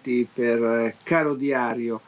Ritrovati 0.00 0.26
per 0.32 0.96
Caro 1.02 1.34
Diario, 1.34 2.00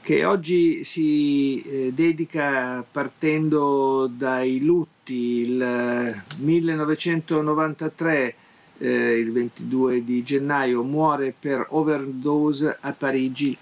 che 0.00 0.24
oggi 0.24 0.84
si 0.84 1.60
eh, 1.62 1.92
dedica 1.92 2.84
partendo 2.90 4.06
dai 4.06 4.60
lutti. 4.62 4.94
Il 5.42 6.22
1993, 6.38 8.34
eh, 8.78 9.18
il 9.18 9.32
22 9.32 10.04
di 10.04 10.22
gennaio, 10.22 10.82
muore 10.82 11.34
per 11.38 11.66
overdose 11.70 12.76
a 12.80 12.92
Parigi 12.92 13.56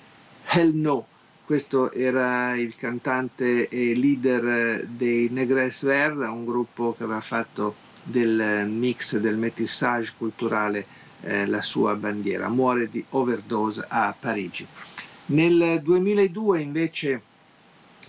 Hell 0.46 0.74
No. 0.74 1.06
Questo 1.44 1.92
era 1.92 2.56
il 2.56 2.74
cantante 2.76 3.68
e 3.68 3.94
leader 3.94 4.86
dei 4.86 5.28
Negres 5.30 5.84
Vert, 5.84 6.16
un 6.16 6.46
gruppo 6.46 6.94
che 6.96 7.02
aveva 7.04 7.20
fatto 7.20 7.74
del 8.02 8.66
mix 8.66 9.18
del 9.18 9.36
métissage 9.36 10.14
culturale 10.16 10.86
eh, 11.24 11.46
la 11.46 11.62
sua 11.62 11.94
bandiera. 11.94 12.48
Muore 12.48 12.88
di 12.88 13.04
overdose 13.10 13.84
a 13.88 14.14
Parigi. 14.18 14.66
Nel 15.26 15.80
2002 15.82 16.60
invece 16.60 17.22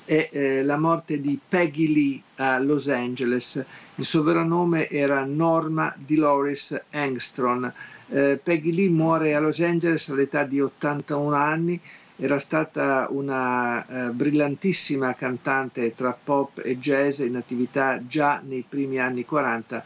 è 0.03 0.29
eh, 0.31 0.63
la 0.63 0.77
morte 0.77 1.19
di 1.19 1.39
Peggy 1.47 1.93
Lee 1.93 2.21
a 2.35 2.59
Los 2.59 2.89
Angeles. 2.89 3.63
Il 3.95 4.05
suo 4.05 4.21
vero 4.21 4.43
nome 4.43 4.89
era 4.89 5.23
Norma 5.23 5.93
Dolores 5.97 6.79
Angstrom. 6.91 7.71
Eh, 8.09 8.39
Peggy 8.41 8.73
Lee 8.73 8.89
muore 8.89 9.33
a 9.33 9.39
Los 9.39 9.59
Angeles 9.61 10.09
all'età 10.09 10.43
di 10.43 10.59
81 10.59 11.35
anni. 11.35 11.79
Era 12.17 12.37
stata 12.37 13.07
una 13.09 13.85
eh, 13.85 14.09
brillantissima 14.11 15.15
cantante 15.15 15.95
tra 15.95 16.17
pop 16.21 16.61
e 16.63 16.77
jazz 16.77 17.19
in 17.19 17.35
attività 17.35 18.05
già 18.05 18.41
nei 18.45 18.63
primi 18.67 18.99
anni 18.99 19.25
40 19.25 19.83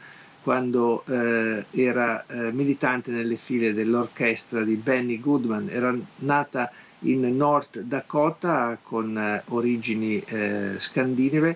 quando 0.49 1.03
eh, 1.05 1.63
era 1.69 2.25
eh, 2.25 2.51
militante 2.51 3.11
nelle 3.11 3.35
file 3.35 3.71
dell'orchestra 3.71 4.63
di 4.63 4.73
Benny 4.73 5.19
Goodman. 5.19 5.69
Era 5.69 5.95
nata 6.21 6.71
in 7.01 7.21
North 7.37 7.81
Dakota 7.81 8.79
con 8.81 9.15
eh, 9.15 9.43
origini 9.49 10.19
eh, 10.19 10.73
scandinave 10.79 11.55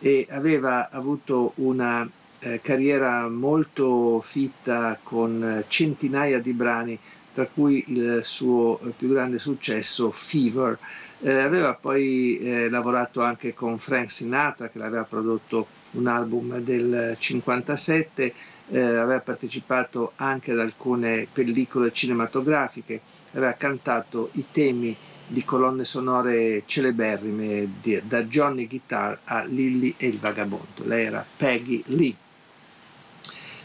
e 0.00 0.26
aveva 0.28 0.90
avuto 0.90 1.52
una 1.58 2.04
eh, 2.40 2.60
carriera 2.60 3.28
molto 3.28 4.20
fitta 4.22 4.98
con 5.00 5.40
eh, 5.44 5.64
centinaia 5.68 6.40
di 6.40 6.52
brani, 6.52 6.98
tra 7.32 7.46
cui 7.46 7.84
il 7.92 8.22
suo 8.24 8.80
più 8.96 9.06
grande 9.06 9.38
successo 9.38 10.10
Fever. 10.10 10.76
Aveva 11.24 11.74
poi 11.74 12.68
lavorato 12.68 13.22
anche 13.22 13.54
con 13.54 13.78
Frank 13.78 14.10
Sinatra 14.10 14.68
che 14.68 14.78
l'aveva 14.78 15.04
prodotto 15.04 15.68
un 15.92 16.06
album 16.06 16.58
del 16.58 17.16
57, 17.18 18.34
aveva 18.68 19.20
partecipato 19.20 20.12
anche 20.16 20.52
ad 20.52 20.58
alcune 20.58 21.26
pellicole 21.30 21.92
cinematografiche 21.92 23.00
aveva 23.32 23.52
cantato 23.54 24.30
i 24.32 24.44
temi 24.50 24.96
di 25.26 25.44
colonne 25.44 25.84
sonore 25.84 26.62
celeberrime 26.66 27.68
di, 27.80 28.00
da 28.04 28.22
Johnny 28.24 28.66
Guitar 28.66 29.18
a 29.24 29.44
Lilly 29.44 29.94
e 29.96 30.08
il 30.08 30.18
Vagabondo. 30.18 30.84
Lei 30.84 31.06
era 31.06 31.24
Peggy 31.36 31.82
Lee. 31.86 32.14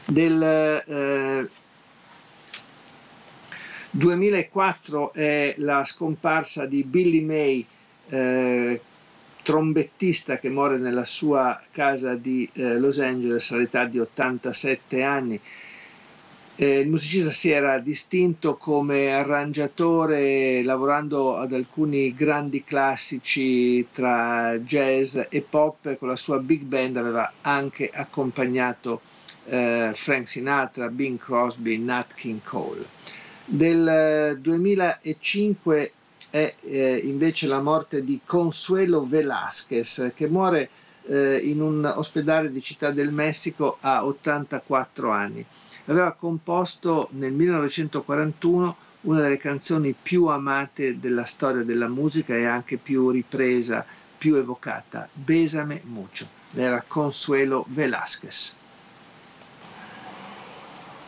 Del 0.06 0.42
eh, 0.42 1.50
2004 3.90 5.14
è 5.14 5.56
la 5.58 5.84
scomparsa 5.84 6.66
di 6.66 6.84
Billy 6.84 7.26
May, 7.26 7.66
eh, 8.10 8.82
trombettista 9.48 10.40
che 10.40 10.50
muore 10.50 10.78
nella 10.78 11.06
sua 11.06 11.58
casa 11.72 12.16
di 12.16 12.50
eh, 12.52 12.78
Los 12.78 13.00
Angeles 13.00 13.50
all'età 13.52 13.86
di 13.86 13.98
87 13.98 15.04
anni 15.04 15.40
eh, 16.58 16.80
il 16.80 16.90
musicista 16.90 17.32
si 17.32 17.50
era 17.50 17.80
distinto 17.80 18.58
come 18.58 19.14
arrangiatore 19.14 20.62
lavorando 20.64 21.38
ad 21.38 21.54
alcuni 21.54 22.14
grandi 22.14 22.66
classici 22.66 23.88
tra 23.94 24.58
jazz 24.58 25.18
e 25.30 25.42
pop 25.50 25.96
con 25.98 26.10
la 26.10 26.18
sua 26.18 26.40
big 26.40 26.64
band 26.64 26.98
aveva 26.98 27.32
anche 27.44 27.90
accompagnato 27.90 29.00
eh, 29.46 29.92
Frank 29.94 30.28
Sinatra, 30.28 30.90
Bing 30.90 31.18
Crosby, 31.18 31.78
Nat 31.78 32.14
King 32.16 32.42
Cole. 32.44 32.86
Del 33.46 34.38
2005 34.42 35.92
è 36.30 36.56
eh, 36.62 37.02
invece 37.04 37.48
la 37.48 37.62
morte 37.62 38.04
di 38.04 38.20
Consuelo 38.24 39.06
Velázquez 39.06 40.12
che 40.16 40.28
muore 40.28 40.70
eh, 41.06 41.38
in 41.38 41.62
un 41.62 41.86
ospedale 41.86 42.52
di 42.52 42.62
Città 42.62 42.92
del 42.92 43.12
Messico 43.12 43.78
a 43.82 44.06
84 44.06 45.10
anni 45.10 45.46
aveva 45.86 46.12
composto 46.14 47.10
nel 47.12 47.34
1941 47.34 48.76
una 49.02 49.22
delle 49.22 49.38
canzoni 49.38 49.96
più 50.00 50.26
amate 50.26 51.00
della 51.00 51.26
storia 51.26 51.64
della 51.64 51.88
musica 51.88 52.36
e 52.36 52.46
anche 52.46 52.78
più 52.78 53.10
ripresa, 53.10 53.86
più 54.18 54.36
evocata, 54.36 55.08
Besame 55.14 55.82
Mucho. 55.86 56.28
Era 56.54 56.84
Consuelo 56.86 57.66
Velázquez. 57.70 58.56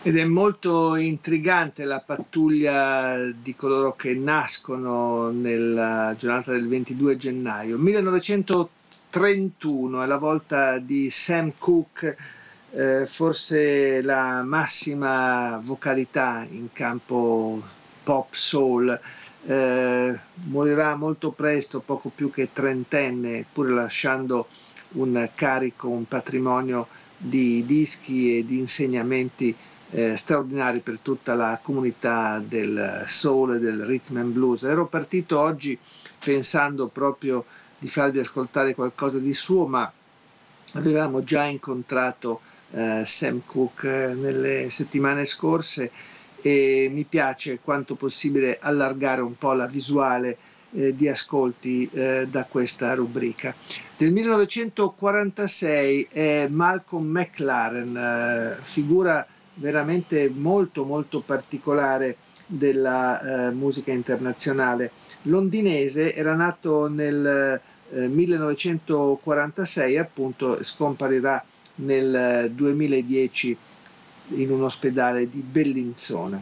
Ed 0.02 0.16
è 0.16 0.24
molto 0.24 0.96
intrigante 0.96 1.84
la 1.84 2.00
pattuglia 2.00 3.30
di 3.32 3.54
coloro 3.54 3.98
che 3.98 4.14
nascono 4.14 5.30
nella 5.30 6.16
giornata 6.18 6.54
del 6.54 6.70
22 6.70 7.18
gennaio. 7.18 7.78
1931 7.78 10.02
è 10.02 10.06
la 10.06 10.18
volta 10.18 10.78
di 10.78 11.10
Sam 11.10 11.52
Cooke 11.58 12.16
eh, 12.72 13.06
forse 13.08 14.02
la 14.02 14.42
massima 14.42 15.60
vocalità 15.62 16.48
in 16.50 16.72
campo 16.72 17.62
pop 18.02 18.34
soul. 18.34 18.98
Eh, 19.46 20.20
morirà 20.46 20.96
molto 20.96 21.32
presto, 21.32 21.82
poco 21.82 22.08
più 22.08 22.32
che 22.32 22.54
trentenne, 22.54 23.44
pur 23.52 23.70
lasciando 23.70 24.48
un 24.92 25.30
carico, 25.36 25.90
un 25.90 26.06
patrimonio 26.06 26.88
di 27.18 27.66
dischi 27.66 28.38
e 28.38 28.46
di 28.46 28.60
insegnamenti 28.60 29.54
eh, 29.92 30.16
straordinari 30.16 30.80
per 30.80 31.00
tutta 31.02 31.34
la 31.36 31.60
comunità 31.62 32.40
del 32.46 33.04
soul 33.08 33.56
e 33.56 33.60
del 33.60 33.86
rhythm 33.86 34.18
and 34.18 34.34
blues. 34.34 34.64
Ero 34.64 34.88
partito 34.88 35.40
oggi 35.40 35.78
pensando 36.24 36.88
proprio 36.88 37.46
di 37.78 37.88
farvi 37.88 38.20
ascoltare 38.20 38.76
qualcosa 38.76 39.20
di 39.20 39.34
suo, 39.34 39.66
ma 39.66 39.92
avevamo 40.74 41.24
già 41.24 41.46
incontrato 41.46 42.42
eh, 42.72 43.04
Sam 43.06 43.42
Cooke 43.46 44.14
nelle 44.16 44.70
settimane 44.70 45.26
scorse 45.26 45.92
e 46.42 46.90
mi 46.92 47.04
piace 47.04 47.60
quanto 47.60 47.96
possibile 47.96 48.60
allargare 48.62 49.22
un 49.22 49.38
po' 49.38 49.54
la 49.54 49.66
visuale 49.66 50.38
eh, 50.72 50.96
di 50.96 51.08
ascolti 51.08 51.90
eh, 51.92 52.28
da 52.30 52.46
questa 52.46 52.94
rubrica. 52.94 53.56
Del 53.98 54.12
1946 54.12 56.08
è 56.12 56.48
Malcolm 56.48 57.08
McLaren, 57.08 57.98
eh, 57.98 58.58
figura 58.62 59.26
veramente 59.56 60.30
molto 60.30 60.84
molto 60.86 61.22
particolare 61.22 62.18
della 62.46 63.48
eh, 63.48 63.52
musica 63.52 63.92
internazionale. 63.92 64.92
Londinese, 65.24 66.14
era 66.16 66.36
nato 66.36 66.88
nel 66.88 67.60
1946 67.92 69.94
eh, 69.94 69.98
appunto 70.00 70.64
scomparirà 70.64 71.44
nel 71.76 72.52
2010 72.54 73.58
in 74.30 74.52
un 74.52 74.64
ospedale 74.64 75.30
di 75.30 75.40
Bellinzona. 75.42 76.42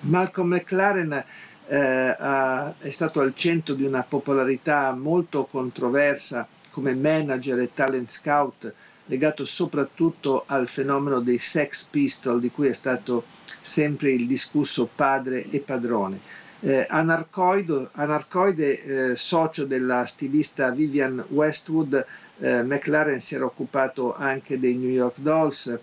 Malcolm 0.00 0.52
McLaren 0.54 1.24
eh, 1.68 2.16
ha, 2.18 2.74
è 2.78 2.90
stato 2.90 3.20
al 3.20 3.34
centro 3.34 3.74
di 3.74 3.84
una 3.84 4.02
popolarità 4.02 4.92
molto 4.92 5.44
controversa 5.46 6.46
come 6.70 6.94
manager 6.94 7.58
e 7.60 7.72
talent 7.74 8.10
scout 8.10 8.72
legato 9.06 9.44
soprattutto 9.44 10.44
al 10.46 10.68
fenomeno 10.68 11.20
dei 11.20 11.38
Sex 11.38 11.84
Pistol 11.84 12.40
di 12.40 12.50
cui 12.50 12.68
è 12.68 12.72
stato 12.72 13.24
sempre 13.62 14.12
il 14.12 14.26
discusso 14.26 14.88
padre 14.92 15.44
e 15.50 15.58
padrone. 15.58 16.20
Eh, 16.60 16.86
anarcoide, 16.88 17.90
anarcoide 17.92 19.10
eh, 19.10 19.16
socio 19.16 19.66
della 19.66 20.06
stilista 20.06 20.70
Vivian 20.70 21.24
Westwood, 21.28 22.06
eh, 22.38 22.62
McLaren 22.62 23.20
si 23.20 23.34
era 23.34 23.44
occupato 23.44 24.14
anche 24.14 24.58
dei 24.58 24.74
New 24.74 24.90
York 24.90 25.16
Dolls 25.18 25.78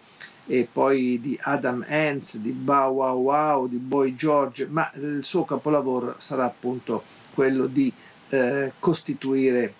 e 0.45 0.67
poi 0.69 1.19
di 1.21 1.37
Adam 1.41 1.85
Ants, 1.87 2.37
di 2.37 2.51
Bow 2.51 2.93
Wow 2.95 3.21
Wow, 3.21 3.67
di 3.67 3.77
Boy 3.77 4.15
George, 4.15 4.67
ma 4.67 4.91
il 4.95 5.23
suo 5.23 5.45
capolavoro 5.45 6.15
sarà 6.17 6.45
appunto 6.45 7.03
quello 7.33 7.67
di 7.67 7.91
eh, 8.29 8.73
costituire, 8.79 9.73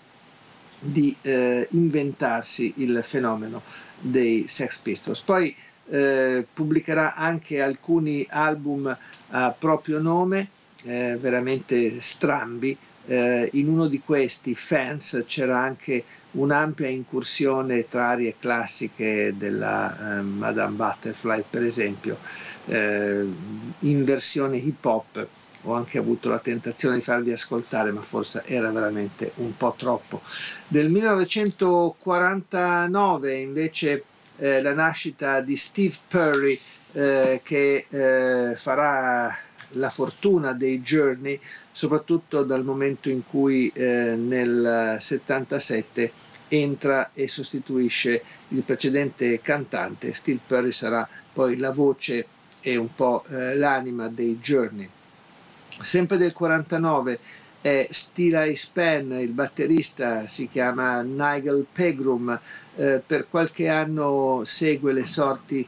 di 0.84 1.16
eh, 1.22 1.66
inventarsi 1.70 2.74
il 2.76 3.00
fenomeno 3.02 3.62
dei 3.98 4.46
Sex 4.48 4.78
Pistols. 4.78 5.20
Poi 5.22 5.54
eh, 5.88 6.46
pubblicherà 6.52 7.14
anche 7.14 7.62
alcuni 7.62 8.26
album 8.28 8.96
a 9.30 9.56
proprio 9.58 10.00
nome, 10.00 10.48
eh, 10.84 11.16
veramente 11.18 12.00
strambi. 12.00 12.76
Eh, 13.06 13.50
in 13.52 13.68
uno 13.68 13.86
di 13.86 14.00
questi, 14.00 14.54
Fans, 14.54 15.24
c'era 15.26 15.58
anche 15.58 16.04
un'ampia 16.32 16.88
incursione 16.88 17.86
tra 17.88 18.08
arie 18.08 18.34
classiche 18.38 19.34
della 19.36 20.18
eh, 20.18 20.22
Madame 20.22 20.74
Butterfly, 20.74 21.44
per 21.48 21.64
esempio, 21.64 22.18
eh, 22.66 23.26
in 23.80 24.04
versione 24.04 24.56
hip 24.56 24.84
hop. 24.84 25.26
Ho 25.64 25.74
anche 25.74 25.98
avuto 25.98 26.28
la 26.28 26.38
tentazione 26.38 26.94
di 26.96 27.02
farvi 27.02 27.32
ascoltare, 27.32 27.90
ma 27.90 28.02
forse 28.02 28.42
era 28.44 28.70
veramente 28.70 29.32
un 29.36 29.56
po' 29.56 29.74
troppo. 29.76 30.20
Del 30.68 30.90
1949 30.90 33.34
invece 33.36 34.04
eh, 34.36 34.60
la 34.60 34.74
nascita 34.74 35.40
di 35.40 35.56
Steve 35.56 35.94
Perry 36.08 36.58
eh, 36.92 37.40
che 37.42 37.86
eh, 37.88 38.54
farà 38.56 39.34
la 39.70 39.88
fortuna 39.90 40.52
dei 40.52 40.82
Journey, 40.82 41.40
soprattutto 41.72 42.44
dal 42.44 42.62
momento 42.64 43.08
in 43.08 43.22
cui 43.26 43.70
eh, 43.74 44.14
nel 44.16 44.98
77 45.00 46.12
entra 46.48 47.10
e 47.14 47.26
sostituisce 47.28 48.22
il 48.48 48.62
precedente 48.62 49.40
cantante. 49.40 50.12
Steve 50.12 50.40
Perry 50.46 50.72
sarà 50.72 51.08
poi 51.32 51.56
la 51.56 51.72
voce 51.72 52.26
e 52.60 52.76
un 52.76 52.94
po' 52.94 53.24
eh, 53.28 53.56
l'anima 53.56 54.08
dei 54.08 54.38
Journey. 54.38 54.88
Sempre 55.80 56.16
del 56.16 56.32
49 56.32 57.18
è 57.60 57.86
Stila 57.90 58.44
Span, 58.54 59.12
il 59.12 59.32
batterista 59.32 60.26
si 60.26 60.48
chiama 60.48 61.02
Nigel 61.02 61.66
Pegram, 61.70 62.38
eh, 62.76 63.02
per 63.04 63.26
qualche 63.28 63.68
anno 63.68 64.42
segue 64.44 64.92
le 64.92 65.04
sorti 65.06 65.66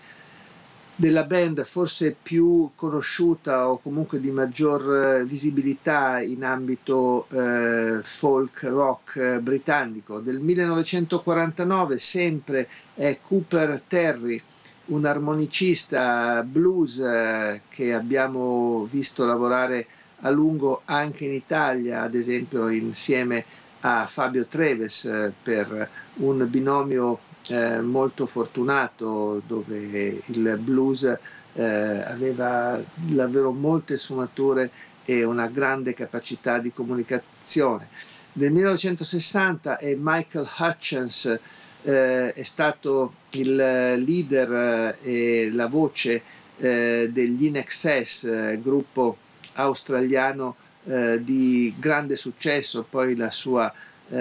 della 0.98 1.24
band 1.24 1.62
forse 1.62 2.16
più 2.22 2.70
conosciuta 2.74 3.68
o 3.68 3.78
comunque 3.78 4.18
di 4.18 4.30
maggior 4.30 5.18
eh, 5.18 5.24
visibilità 5.24 6.20
in 6.20 6.42
ambito 6.42 7.26
eh, 7.30 8.00
folk 8.02 8.62
rock 8.62 9.16
eh, 9.16 9.38
britannico. 9.40 10.20
Del 10.20 10.38
1949 10.40 11.98
sempre 11.98 12.68
è 12.94 13.18
Cooper 13.20 13.82
Terry, 13.86 14.40
un 14.86 15.04
armonicista 15.04 16.42
blues 16.42 16.98
eh, 16.98 17.62
che 17.68 17.92
abbiamo 17.92 18.86
visto 18.90 19.24
lavorare 19.24 19.86
a 20.20 20.30
lungo 20.30 20.82
anche 20.84 21.24
in 21.24 21.32
Italia, 21.32 22.02
ad 22.02 22.14
esempio 22.14 22.68
insieme 22.68 23.44
a 23.80 24.06
Fabio 24.06 24.46
Treves 24.46 25.04
eh, 25.06 25.32
per 25.42 25.88
un 26.16 26.46
binomio 26.48 27.18
eh, 27.48 27.80
molto 27.80 28.26
fortunato 28.26 29.42
dove 29.46 30.20
il 30.26 30.58
blues 30.60 31.18
aveva 31.58 32.78
davvero 32.92 33.50
molte 33.50 33.96
sfumature 33.96 34.70
e 35.06 35.24
una 35.24 35.46
grande 35.46 35.94
capacità 35.94 36.58
di 36.58 36.70
comunicazione. 36.70 37.88
Nel 38.34 38.52
1960 38.52 39.78
è 39.78 39.96
Michael 39.98 40.46
Hutchins 40.58 41.38
eh, 41.86 42.32
è 42.32 42.42
stato 42.42 43.12
il 43.30 43.54
leader 43.54 44.96
eh, 45.02 45.44
e 45.46 45.50
la 45.52 45.66
voce 45.66 46.20
eh, 46.58 47.08
degli 47.12 47.44
In 47.46 47.54
eh, 47.54 48.58
gruppo 48.62 49.16
australiano 49.54 50.56
di 50.86 51.74
grande 51.80 52.14
successo, 52.14 52.86
poi 52.88 53.16
la 53.16 53.32
sua 53.32 53.72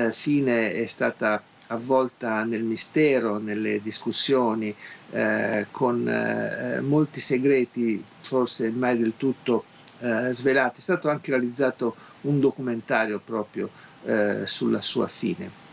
fine 0.10 0.74
è 0.74 0.88
stata 0.88 1.40
avvolta 1.68 2.44
nel 2.44 2.64
mistero, 2.64 3.38
nelle 3.38 3.82
discussioni, 3.84 4.74
eh, 5.12 5.68
con 5.70 6.08
eh, 6.08 6.80
molti 6.82 7.20
segreti, 7.20 8.04
forse 8.20 8.72
mai 8.72 8.98
del 8.98 9.14
tutto 9.16 9.66
eh, 10.00 10.32
svelati. 10.34 10.80
È 10.80 10.82
stato 10.84 11.08
anche 11.10 11.30
realizzato 11.32 11.96
un 12.22 12.40
documentario 12.40 13.20
proprio 13.24 13.70
eh, 14.06 14.44
sulla 14.46 14.82
sua 14.82 15.08
fine. 15.08 15.65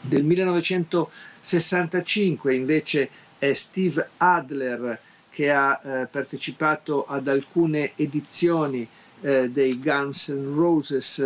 Del 0.00 0.24
1965 0.24 2.54
invece 2.54 3.08
è 3.38 3.52
Steve 3.52 4.08
Adler 4.18 4.98
che 5.30 5.50
ha 5.50 5.80
eh, 5.82 6.06
partecipato 6.06 7.04
ad 7.04 7.28
alcune 7.28 7.92
edizioni 7.96 8.86
eh, 9.20 9.50
dei 9.50 9.78
Guns 9.78 10.28
N' 10.28 10.54
Roses 10.54 11.16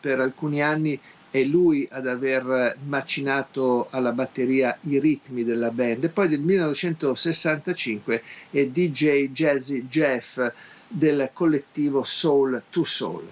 per 0.00 0.20
alcuni 0.20 0.62
anni 0.62 1.00
è 1.30 1.42
lui 1.42 1.86
ad 1.90 2.06
aver 2.06 2.76
macinato 2.86 3.88
alla 3.90 4.12
batteria 4.12 4.76
i 4.82 4.98
ritmi 4.98 5.44
della 5.44 5.70
band. 5.70 6.04
E 6.04 6.08
poi 6.08 6.28
del 6.28 6.40
1965 6.40 8.22
è 8.50 8.66
DJ 8.66 9.30
Jazzy 9.30 9.86
Jeff 9.86 10.40
del 10.86 11.30
collettivo 11.32 12.02
Soul 12.02 12.62
to 12.70 12.84
Soul. 12.84 13.30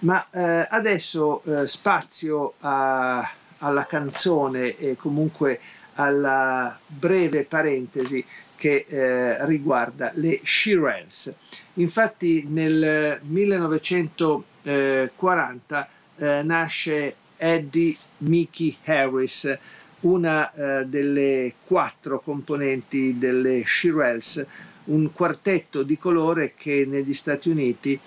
Ma 0.00 0.26
eh, 0.30 0.66
adesso 0.68 1.42
eh, 1.42 1.66
spazio 1.66 2.54
a, 2.60 3.28
alla 3.58 3.86
canzone 3.86 4.76
e 4.76 4.96
comunque 4.96 5.60
alla 5.94 6.76
breve 6.86 7.44
parentesi 7.44 8.24
che 8.56 8.84
eh, 8.88 9.46
riguarda 9.46 10.10
le 10.14 10.40
Shirelles. 10.42 11.32
Infatti 11.74 12.44
nel 12.48 13.20
1940 13.22 15.88
eh, 16.16 16.42
nasce 16.42 17.14
Eddie 17.36 17.94
Mickey 18.18 18.76
Harris, 18.84 19.56
una 20.00 20.52
eh, 20.52 20.84
delle 20.86 21.54
quattro 21.64 22.20
componenti 22.20 23.18
delle 23.18 23.62
Shirelles, 23.64 24.46
un 24.84 25.12
quartetto 25.12 25.82
di 25.82 25.98
colore 25.98 26.54
che 26.56 26.84
negli 26.86 27.14
Stati 27.14 27.48
Uniti 27.48 27.98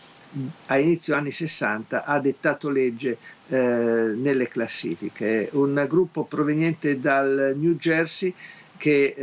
a 0.67 0.77
inizio 0.77 1.15
anni 1.15 1.31
60 1.31 2.05
ha 2.05 2.19
dettato 2.19 2.69
legge 2.69 3.17
eh, 3.51 4.13
nelle 4.15 4.47
classifiche. 4.47 5.49
Un 5.51 5.85
gruppo 5.89 6.23
proveniente 6.23 7.01
dal 7.01 7.53
New 7.57 7.75
Jersey 7.75 8.33
che 8.77 9.13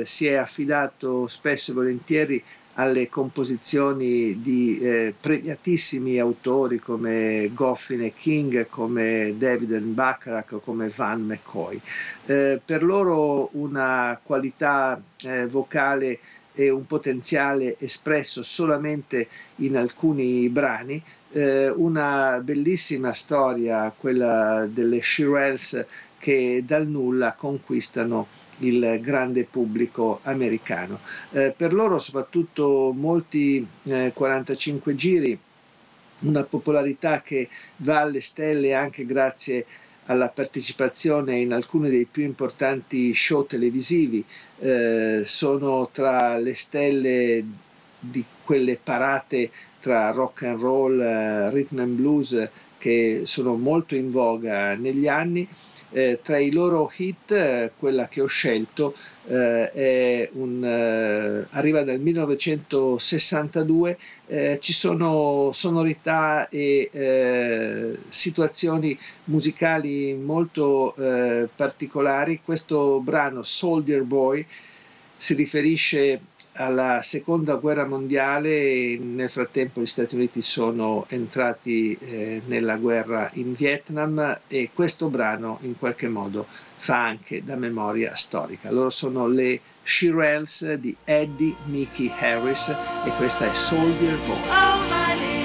eh, 0.00 0.04
si 0.04 0.26
è 0.26 0.34
affidato 0.34 1.28
spesso 1.28 1.70
e 1.70 1.74
volentieri 1.74 2.44
alle 2.74 3.08
composizioni 3.08 4.42
di 4.42 4.80
eh, 4.80 5.14
premiatissimi 5.18 6.18
autori 6.18 6.80
come 6.80 7.48
Goffin 7.54 8.02
e 8.02 8.12
King, 8.12 8.66
come 8.68 9.34
David 9.38 9.78
Bacharach, 9.78 10.60
come 10.64 10.92
Van 10.94 11.22
McCoy. 11.22 11.80
Eh, 12.26 12.60
per 12.62 12.82
loro 12.82 13.50
una 13.52 14.18
qualità 14.22 15.00
eh, 15.22 15.46
vocale 15.46 16.18
e 16.58 16.70
un 16.70 16.86
potenziale 16.86 17.76
espresso 17.78 18.42
solamente 18.42 19.28
in 19.56 19.76
alcuni 19.76 20.48
brani, 20.48 21.00
eh, 21.36 21.68
una 21.68 22.40
bellissima 22.42 23.12
storia, 23.12 23.92
quella 23.94 24.66
delle 24.72 25.02
Shirelles 25.02 25.84
che 26.18 26.62
dal 26.66 26.86
nulla 26.88 27.34
conquistano 27.34 28.28
il 28.60 28.98
grande 29.02 29.44
pubblico 29.44 30.20
americano. 30.22 30.98
Eh, 31.32 31.52
per 31.54 31.74
loro 31.74 31.98
soprattutto 31.98 32.90
molti 32.96 33.66
eh, 33.84 34.12
45 34.14 34.94
giri, 34.94 35.38
una 36.20 36.42
popolarità 36.42 37.20
che 37.20 37.50
va 37.76 38.00
alle 38.00 38.22
stelle 38.22 38.72
anche 38.72 39.04
grazie 39.04 39.66
alla 40.06 40.28
partecipazione 40.30 41.36
in 41.36 41.52
alcuni 41.52 41.90
dei 41.90 42.06
più 42.10 42.22
importanti 42.22 43.12
show 43.14 43.44
televisivi, 43.44 44.24
eh, 44.60 45.20
sono 45.26 45.90
tra 45.92 46.38
le 46.38 46.54
stelle 46.54 47.44
di 47.98 48.24
quelle 48.42 48.78
parate 48.82 49.50
tra 49.86 50.10
rock 50.10 50.42
and 50.42 50.60
roll, 50.60 51.00
eh, 51.00 51.48
rhythm 51.50 51.78
and 51.78 51.94
blues 51.94 52.48
che 52.76 53.22
sono 53.24 53.54
molto 53.54 53.94
in 53.94 54.10
voga 54.10 54.74
negli 54.74 55.06
anni 55.06 55.48
eh, 55.90 56.18
tra 56.20 56.38
i 56.38 56.50
loro 56.50 56.90
hit, 56.96 57.30
eh, 57.30 57.70
quella 57.78 58.08
che 58.08 58.20
ho 58.20 58.26
scelto 58.26 58.96
eh, 59.28 60.28
un, 60.32 60.64
eh, 60.64 61.46
arriva 61.50 61.84
dal 61.84 62.00
1962, 62.00 63.98
eh, 64.26 64.58
ci 64.60 64.72
sono 64.72 65.50
sonorità 65.52 66.48
e 66.48 66.90
situazioni 68.08 68.98
musicali 69.24 70.14
molto 70.14 70.94
particolari. 71.54 72.40
Questo 72.44 72.98
brano 73.00 73.44
Soldier 73.44 74.02
Boy 74.02 74.44
si 75.16 75.34
riferisce 75.34 76.20
alla 76.56 77.00
seconda 77.02 77.56
guerra 77.56 77.86
mondiale, 77.86 78.96
nel 78.98 79.30
frattempo 79.30 79.80
gli 79.80 79.86
Stati 79.86 80.14
Uniti 80.14 80.42
sono 80.42 81.04
entrati 81.08 81.96
eh, 82.00 82.42
nella 82.46 82.76
guerra 82.76 83.30
in 83.34 83.54
Vietnam 83.54 84.40
e 84.48 84.70
questo 84.72 85.08
brano 85.08 85.58
in 85.62 85.78
qualche 85.78 86.08
modo 86.08 86.46
fa 86.76 87.04
anche 87.04 87.42
da 87.44 87.56
memoria 87.56 88.14
storica. 88.16 88.70
Loro 88.70 88.90
sono 88.90 89.26
le 89.26 89.60
Shirelles 89.82 90.74
di 90.74 90.96
Eddie 91.04 91.54
Mickey 91.66 92.12
Harris 92.18 92.68
e 92.68 93.10
questa 93.16 93.46
è 93.46 93.52
Soldier 93.52 94.16
Boy. 94.26 94.48
Oh, 94.48 95.35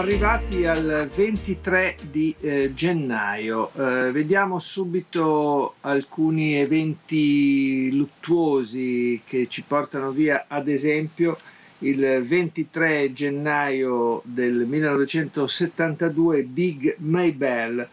arrivati 0.00 0.64
al 0.64 1.10
23 1.14 1.96
di 2.10 2.34
eh, 2.40 2.72
gennaio, 2.72 3.70
eh, 3.74 4.10
vediamo 4.12 4.58
subito 4.58 5.74
alcuni 5.82 6.54
eventi 6.54 7.94
luttuosi 7.94 9.20
che 9.26 9.46
ci 9.48 9.62
portano 9.62 10.10
via, 10.10 10.46
ad 10.48 10.68
esempio 10.68 11.36
il 11.80 12.24
23 12.26 13.12
gennaio 13.12 14.22
del 14.24 14.64
1972 14.64 16.44
Big 16.44 16.96
Maybell, 17.00 17.86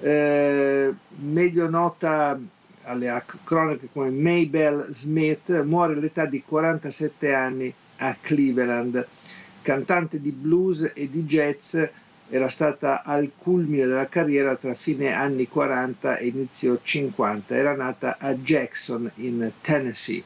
eh, 0.00 0.92
meglio 1.20 1.68
nota 1.68 2.40
alle 2.82 3.24
cronache 3.44 3.88
come 3.92 4.10
Maybell 4.10 4.90
Smith, 4.90 5.62
muore 5.62 5.92
all'età 5.92 6.26
di 6.26 6.42
47 6.44 7.32
anni 7.32 7.72
a 7.98 8.16
Cleveland 8.20 9.06
cantante 9.62 10.20
di 10.20 10.32
blues 10.32 10.92
e 10.94 11.08
di 11.08 11.24
jazz, 11.24 11.78
era 12.28 12.48
stata 12.48 13.02
al 13.02 13.30
culmine 13.36 13.86
della 13.86 14.08
carriera 14.08 14.56
tra 14.56 14.74
fine 14.74 15.12
anni 15.12 15.48
40 15.48 16.16
e 16.16 16.26
inizio 16.28 16.80
50. 16.82 17.54
Era 17.54 17.74
nata 17.74 18.16
a 18.18 18.34
Jackson 18.34 19.10
in 19.16 19.52
Tennessee. 19.60 20.24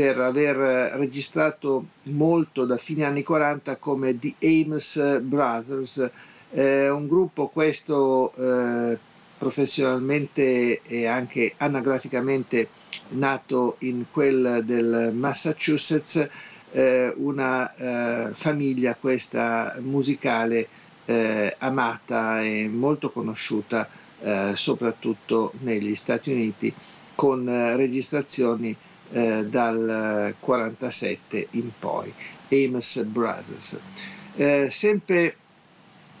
per 0.00 0.16
aver 0.18 0.56
registrato 0.96 1.84
molto 2.04 2.64
da 2.64 2.78
fine 2.78 3.04
anni 3.04 3.22
40 3.22 3.76
come 3.76 4.18
The 4.18 4.32
Ames 4.40 5.20
Brothers, 5.20 6.10
eh, 6.52 6.88
un 6.88 7.06
gruppo 7.06 7.48
questo 7.48 8.32
eh, 8.34 8.98
professionalmente 9.36 10.80
e 10.84 11.04
anche 11.04 11.52
anagraficamente 11.58 12.70
nato 13.08 13.76
in 13.80 14.06
quel 14.10 14.62
del 14.64 15.10
Massachusetts, 15.12 16.26
eh, 16.72 17.12
una 17.18 17.74
eh, 17.74 18.30
famiglia 18.32 18.94
questa 18.98 19.76
musicale 19.80 20.66
eh, 21.04 21.54
amata 21.58 22.40
e 22.40 22.68
molto 22.72 23.10
conosciuta 23.10 23.86
eh, 24.22 24.52
soprattutto 24.54 25.52
negli 25.60 25.94
Stati 25.94 26.32
Uniti 26.32 26.72
con 27.14 27.44
registrazioni 27.76 28.74
eh, 29.12 29.46
dal 29.46 30.34
47 30.38 31.48
in 31.52 31.70
poi, 31.78 32.12
Amos 32.50 33.02
Brothers. 33.04 33.78
Eh, 34.36 34.68
sempre 34.70 35.36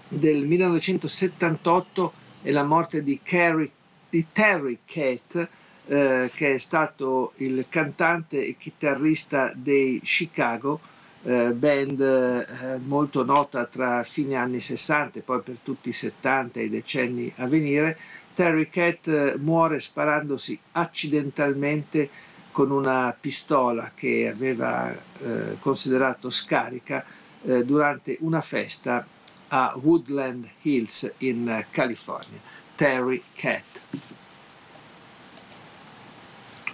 del 0.08 0.46
1978 0.46 2.12
è 2.42 2.50
la 2.50 2.64
morte 2.64 3.02
di, 3.02 3.20
Carrie, 3.22 3.70
di 4.08 4.26
Terry 4.32 4.78
Cat, 4.84 5.48
eh, 5.86 6.30
che 6.34 6.54
è 6.54 6.58
stato 6.58 7.32
il 7.36 7.66
cantante 7.68 8.44
e 8.44 8.56
chitarrista 8.58 9.52
dei 9.54 10.00
Chicago, 10.02 10.80
eh, 11.22 11.52
band 11.52 12.00
eh, 12.00 12.78
molto 12.78 13.24
nota 13.24 13.66
tra 13.66 14.02
fine 14.04 14.36
anni 14.36 14.58
60 14.60 15.18
e 15.18 15.22
poi 15.22 15.40
per 15.42 15.58
tutti 15.62 15.90
i 15.90 15.92
70 15.92 16.60
e 16.60 16.64
i 16.64 16.70
decenni 16.70 17.32
a 17.36 17.46
venire. 17.46 17.96
Terry 18.34 18.68
Cat 18.70 19.06
eh, 19.08 19.34
muore 19.38 19.80
sparandosi 19.80 20.58
accidentalmente 20.72 22.08
con 22.52 22.70
una 22.70 23.16
pistola 23.18 23.92
che 23.94 24.28
aveva 24.28 24.90
eh, 24.92 25.56
considerato 25.60 26.30
scarica 26.30 27.04
eh, 27.42 27.64
durante 27.64 28.16
una 28.20 28.40
festa 28.40 29.06
a 29.48 29.74
Woodland 29.82 30.48
Hills 30.62 31.14
in 31.18 31.64
California. 31.70 32.40
Terry 32.76 33.22
Cat. 33.34 33.62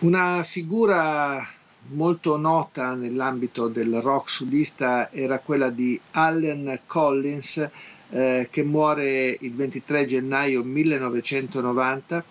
Una 0.00 0.42
figura 0.42 1.44
molto 1.88 2.36
nota 2.36 2.94
nell'ambito 2.94 3.68
del 3.68 4.00
rock 4.00 4.28
sudista 4.30 5.10
era 5.10 5.38
quella 5.38 5.70
di 5.70 5.98
Allen 6.12 6.80
Collins 6.86 7.68
eh, 8.10 8.48
che 8.50 8.62
muore 8.62 9.36
il 9.40 9.54
23 9.54 10.06
gennaio 10.06 10.62
1990 10.62 12.24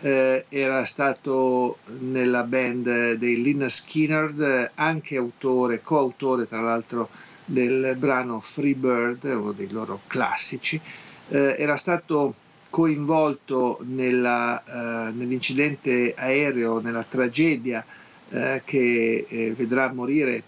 eh, 0.00 0.46
era 0.48 0.84
stato 0.84 1.78
nella 1.98 2.42
band 2.44 3.12
dei 3.12 3.42
Lina 3.42 3.68
Skinner, 3.68 4.72
anche 4.74 5.16
autore, 5.16 5.82
coautore 5.82 6.46
tra 6.46 6.60
l'altro 6.60 7.08
del 7.44 7.94
brano 7.98 8.40
Free 8.40 8.74
Bird, 8.74 9.24
uno 9.24 9.52
dei 9.52 9.70
loro 9.70 10.00
classici, 10.06 10.80
eh, 11.28 11.56
era 11.58 11.76
stato 11.76 12.34
coinvolto 12.70 13.78
nella, 13.82 14.62
eh, 15.08 15.12
nell'incidente 15.12 16.14
aereo, 16.16 16.80
nella 16.80 17.04
tragedia 17.06 17.84
eh, 18.30 18.62
che 18.64 19.26
eh, 19.28 19.52
vedrà 19.52 19.92
morire 19.92 20.42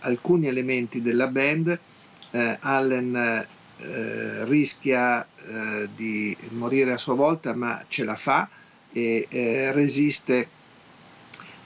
alcuni 0.00 0.48
elementi 0.48 1.02
della 1.02 1.26
band. 1.26 1.78
Eh, 2.30 2.56
Allen 2.60 3.46
rischia 4.48 5.24
di 5.94 6.36
morire 6.48 6.94
a 6.94 6.96
sua 6.96 7.14
volta, 7.14 7.54
ma 7.54 7.80
ce 7.86 8.02
la 8.02 8.16
fa 8.16 8.48
e 8.92 9.26
eh, 9.28 9.72
resiste 9.72 10.48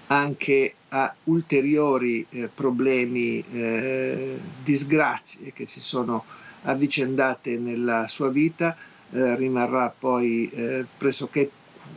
anche 0.09 0.75
a 0.89 1.15
ulteriori 1.25 2.27
eh, 2.29 2.51
problemi, 2.55 3.43
eh, 3.53 4.39
disgrazie 4.63 5.53
che 5.53 5.67
si 5.67 5.81
sono 5.81 6.25
avvicendate 6.65 7.59
nella 7.59 8.07
sua 8.09 8.29
vita, 8.29 8.77
eh, 9.11 9.37
rimarrà 9.37 9.95
poi 9.97 10.51
eh, 10.51 10.85
pressoché 10.99 11.51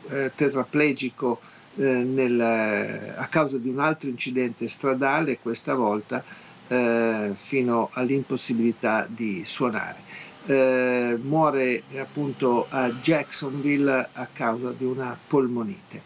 eh, 0.10 0.32
tetraplegico 0.36 1.42
nel, 1.78 2.40
a 3.18 3.28
causa 3.28 3.58
di 3.58 3.68
un 3.68 3.80
altro 3.80 4.08
incidente 4.08 4.70
stradale, 4.70 5.40
questa 5.40 5.74
volta 5.76 6.24
fino 7.36 7.90
all'impossibilità 7.92 9.06
di 9.10 9.44
suonare 9.46 9.98
eh, 10.46 11.20
muore 11.22 11.84
appunto 11.98 12.68
a 12.70 12.90
Jacksonville 12.92 14.10
a 14.14 14.28
causa 14.32 14.72
di 14.72 14.86
una 14.86 15.18
polmonite. 15.28 16.02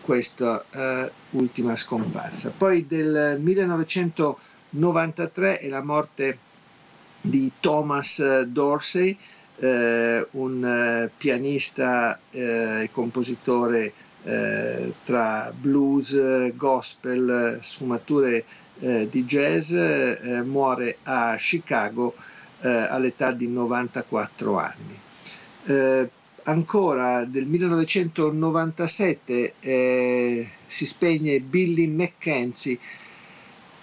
questa 0.00 0.64
eh, 0.70 1.12
ultima 1.30 1.74
scomparsa. 1.76 2.50
Poi 2.56 2.86
del 2.86 3.36
1993 3.40 5.58
è 5.58 5.68
la 5.68 5.82
morte 5.82 6.38
di 7.20 7.50
Thomas 7.60 8.42
Dorsey, 8.44 9.18
eh, 9.58 10.26
un 10.30 10.64
eh, 10.64 11.10
pianista 11.16 12.18
e 12.30 12.88
compositore 12.92 13.92
eh, 14.24 14.92
tra 15.04 15.52
blues, 15.54 16.52
gospel, 16.54 17.58
sfumature 17.60 18.44
eh, 18.80 19.08
di 19.10 19.24
jazz, 19.24 19.72
eh, 19.72 20.42
muore 20.44 20.98
a 21.04 21.36
Chicago 21.36 22.14
eh, 22.60 22.68
all'età 22.68 23.32
di 23.32 23.48
94 23.48 24.58
anni. 24.58 24.98
Eh, 25.66 26.10
ancora 26.44 27.24
del 27.24 27.46
1997 27.46 29.54
si 30.66 30.86
spegne 30.86 31.40
Billy 31.40 31.86
McKenzie, 31.86 32.78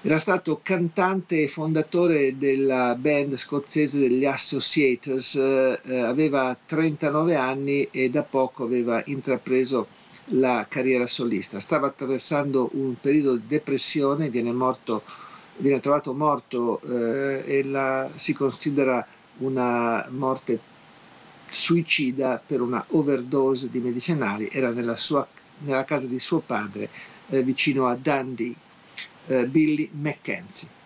era 0.02 0.20
stato 0.20 0.60
cantante 0.64 1.42
e 1.42 1.48
fondatore 1.48 2.38
della 2.38 2.96
band 2.96 3.36
scozzese 3.36 4.00
degli 4.00 4.26
Associators, 4.26 5.36
eh, 5.36 6.00
aveva 6.00 6.58
39 6.66 7.36
anni 7.36 7.88
e 7.92 8.10
da 8.10 8.24
poco 8.24 8.64
aveva 8.64 9.02
intrapreso 9.08 9.88
la 10.32 10.66
carriera 10.68 11.08
solista. 11.08 11.60
Stava 11.60 11.88
attraversando 11.88 12.70
un 12.74 12.96
periodo 13.00 13.36
di 13.36 13.48
depressione, 13.48 14.30
viene, 14.30 14.52
morto, 14.52 15.04
viene 15.58 15.80
trovato 15.80 16.14
morto 16.14 16.82
eh, 16.82 17.44
e 17.46 17.64
la, 17.64 18.10
si 18.16 18.34
considera 18.34 19.06
una 19.38 20.06
morte 20.10 20.60
suicida 21.50 22.42
per 22.46 22.62
una 22.62 22.84
overdose 22.90 23.70
di 23.70 23.80
medicinali. 23.80 24.50
Era 24.52 24.72
nella, 24.72 24.96
sua, 24.96 25.26
nella 25.60 25.86
casa 25.86 26.06
di 26.06 26.20
suo 26.20 26.40
padre 26.40 26.90
eh, 27.30 27.42
vicino 27.44 27.88
a 27.88 27.96
Dundee, 27.96 28.54
eh, 29.28 29.46
Billy 29.46 29.90
Mackenzie. 29.94 30.77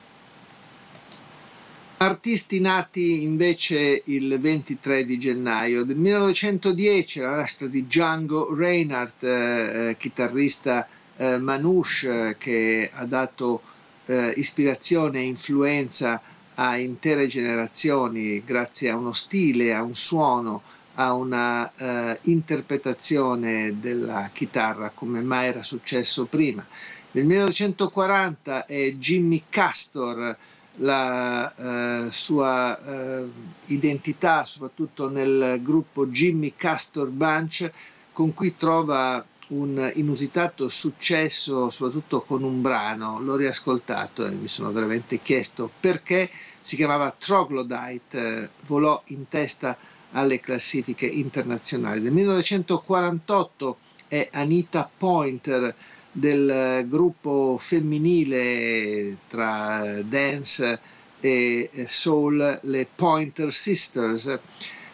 Artisti 2.03 2.60
nati 2.60 3.22
invece 3.22 4.02
il 4.06 4.40
23 4.40 5.06
di 5.06 5.19
gennaio 5.19 5.84
del 5.84 5.98
1910, 5.98 7.19
la 7.19 7.36
nascita 7.36 7.68
di 7.68 7.86
Django 7.86 8.56
Reinhardt, 8.56 9.22
eh, 9.23 9.90
eh, 9.90 9.98
chitarrista 9.98 10.88
eh, 11.15 11.38
manouche 11.38 12.30
eh, 12.30 12.38
che 12.40 12.90
ha 12.91 13.06
dato 13.06 13.61
eh, 14.07 14.34
ispirazione 14.36 15.19
e 15.19 15.26
influenza 15.26 16.19
a 16.56 16.76
intere 16.76 17.28
generazioni 17.28 18.44
grazie 18.44 18.90
a 18.90 18.95
uno 18.95 19.14
stile, 19.14 19.72
a 19.72 19.84
un 19.84 19.95
suono, 19.95 20.64
a 20.95 21.14
una 21.14 21.72
eh, 21.76 22.18
interpretazione 22.23 23.76
della 23.80 24.28
chitarra 24.34 24.90
come 24.91 25.22
mai 25.22 25.49
era 25.49 25.61
successo 25.61 26.26
prima. 26.26 26.65
Nel 27.11 27.26
1940 27.26 28.65
è 28.65 28.91
Jimmy 28.94 29.44
Castor 29.49 30.36
la 30.77 31.53
eh, 31.56 32.11
sua 32.11 32.80
eh, 32.81 33.26
identità, 33.68 34.45
soprattutto 34.45 35.10
nel 35.10 35.60
gruppo 35.61 36.07
Jimmy 36.07 36.53
Castor 36.56 37.10
Bunch, 37.10 37.72
con 38.14 38.34
cui 38.34 38.56
trova 38.56 39.23
un 39.48 39.91
inusitato 39.95 40.69
successo, 40.69 41.69
soprattutto 41.69 42.22
con 42.22 42.43
un 42.43 42.61
brano. 42.61 43.19
L'ho 43.19 43.35
riascoltato 43.35 44.26
e 44.26 44.31
mi 44.31 44.48
sono 44.48 44.72
veramente 44.72 45.22
chiesto 45.22 45.69
perché 45.80 46.30
si 46.61 46.76
chiamava 46.76 47.14
Troglodyte, 47.18 48.43
eh, 48.43 48.49
volò 48.65 49.02
in 49.07 49.27
testa 49.27 49.77
alle 50.11 50.39
classifiche 50.39 51.06
internazionali. 51.06 52.02
Nel 52.02 52.11
1948 52.11 53.77
è 54.07 54.30
Anita 54.31 54.89
Pointer 54.95 55.73
del 56.12 56.86
gruppo 56.88 57.58
femminile 57.60 59.18
tra 59.28 60.02
dance 60.04 60.80
e 61.20 61.70
soul, 61.88 62.60
le 62.64 62.88
Pointer 62.94 63.54
Sisters. 63.54 64.40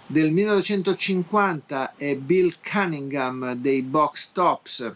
Del 0.05 0.31
1950 0.31 1.95
è 1.97 2.15
Bill 2.15 2.55
Cunningham 2.63 3.53
dei 3.55 3.81
Box 3.81 4.31
Tops 4.31 4.91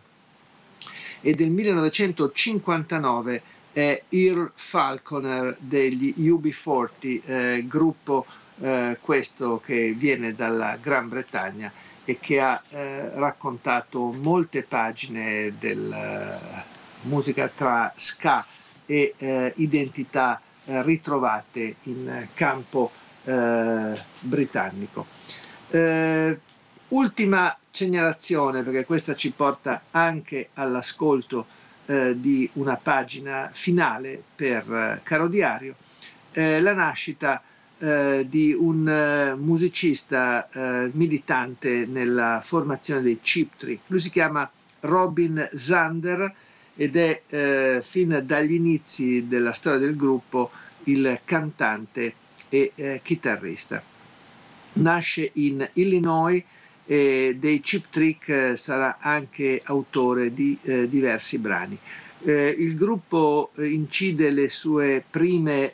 e 1.22 1.36
del 1.36 1.50
1959 1.50 3.42
è 3.74 4.04
Earl 4.10 4.52
Falconer 4.54 5.56
degli 5.60 6.14
UB40, 6.18 7.22
eh, 7.26 7.66
gruppo 7.68 8.26
eh, 8.60 8.98
questo 9.02 9.62
che 9.64 9.94
viene 9.98 10.36
dalla 10.36 10.78
Gran 10.82 11.10
Bretagna 11.10 11.72
e 12.12 12.20
che 12.20 12.42
ha 12.42 12.62
eh, 12.72 13.10
raccontato 13.14 14.12
molte 14.12 14.64
pagine 14.64 15.54
della 15.58 16.36
eh, 16.38 16.64
musica 17.04 17.48
tra 17.48 17.94
ska 17.96 18.46
e 18.86 19.14
eh, 19.18 19.54
identità 19.56 20.42
eh, 20.66 20.84
ritrovate 20.84 21.76
in 21.84 22.28
campo 22.34 22.92
eh, 23.24 23.98
britannico. 24.24 25.06
Eh, 25.70 26.38
ultima 26.90 27.58
segnalazione, 27.72 28.62
perché 28.62 28.84
questa 28.84 29.16
ci 29.16 29.32
porta 29.32 29.84
anche 29.92 30.50
all'ascolto 30.56 31.60
di 31.92 32.50
una 32.54 32.78
pagina 32.78 33.50
finale 33.52 34.22
per 34.34 35.02
Caro 35.04 35.28
Diario, 35.28 35.76
la 36.32 36.74
nascita 36.74 37.42
eh, 37.84 38.28
di 38.30 38.54
un 38.54 38.88
eh, 38.88 39.34
musicista 39.36 40.48
eh, 40.52 40.92
militante 40.94 41.88
nella 41.88 42.40
formazione 42.44 43.02
dei 43.02 43.20
Chip 43.20 43.54
Tree. 43.58 43.80
Lui 43.88 44.00
si 44.00 44.12
chiama 44.12 44.48
Robin 44.82 45.50
Zander 45.56 46.32
ed 46.76 46.96
è 46.96 47.24
eh, 47.28 47.82
fin 47.84 48.22
dagli 48.24 48.54
inizi 48.54 49.28
della 49.28 49.52
storia 49.52 49.80
del 49.80 49.96
gruppo 49.96 50.52
il 50.84 51.22
cantante 51.26 52.14
e 52.50 52.72
eh, 52.76 53.00
chitarrista. 53.04 53.82
Nasce 54.74 55.32
in 55.34 55.68
Illinois 55.74 56.44
e 56.86 57.36
dei 57.40 57.62
Chip 57.62 57.86
Trick 57.90 58.60
sarà 58.60 58.98
anche 59.00 59.60
autore 59.66 60.34
di 60.34 60.58
diversi 60.88 61.38
brani. 61.38 61.78
il 62.24 62.76
gruppo 62.76 63.52
incide 63.58 64.30
le 64.30 64.50
sue 64.50 65.04
prime 65.10 65.74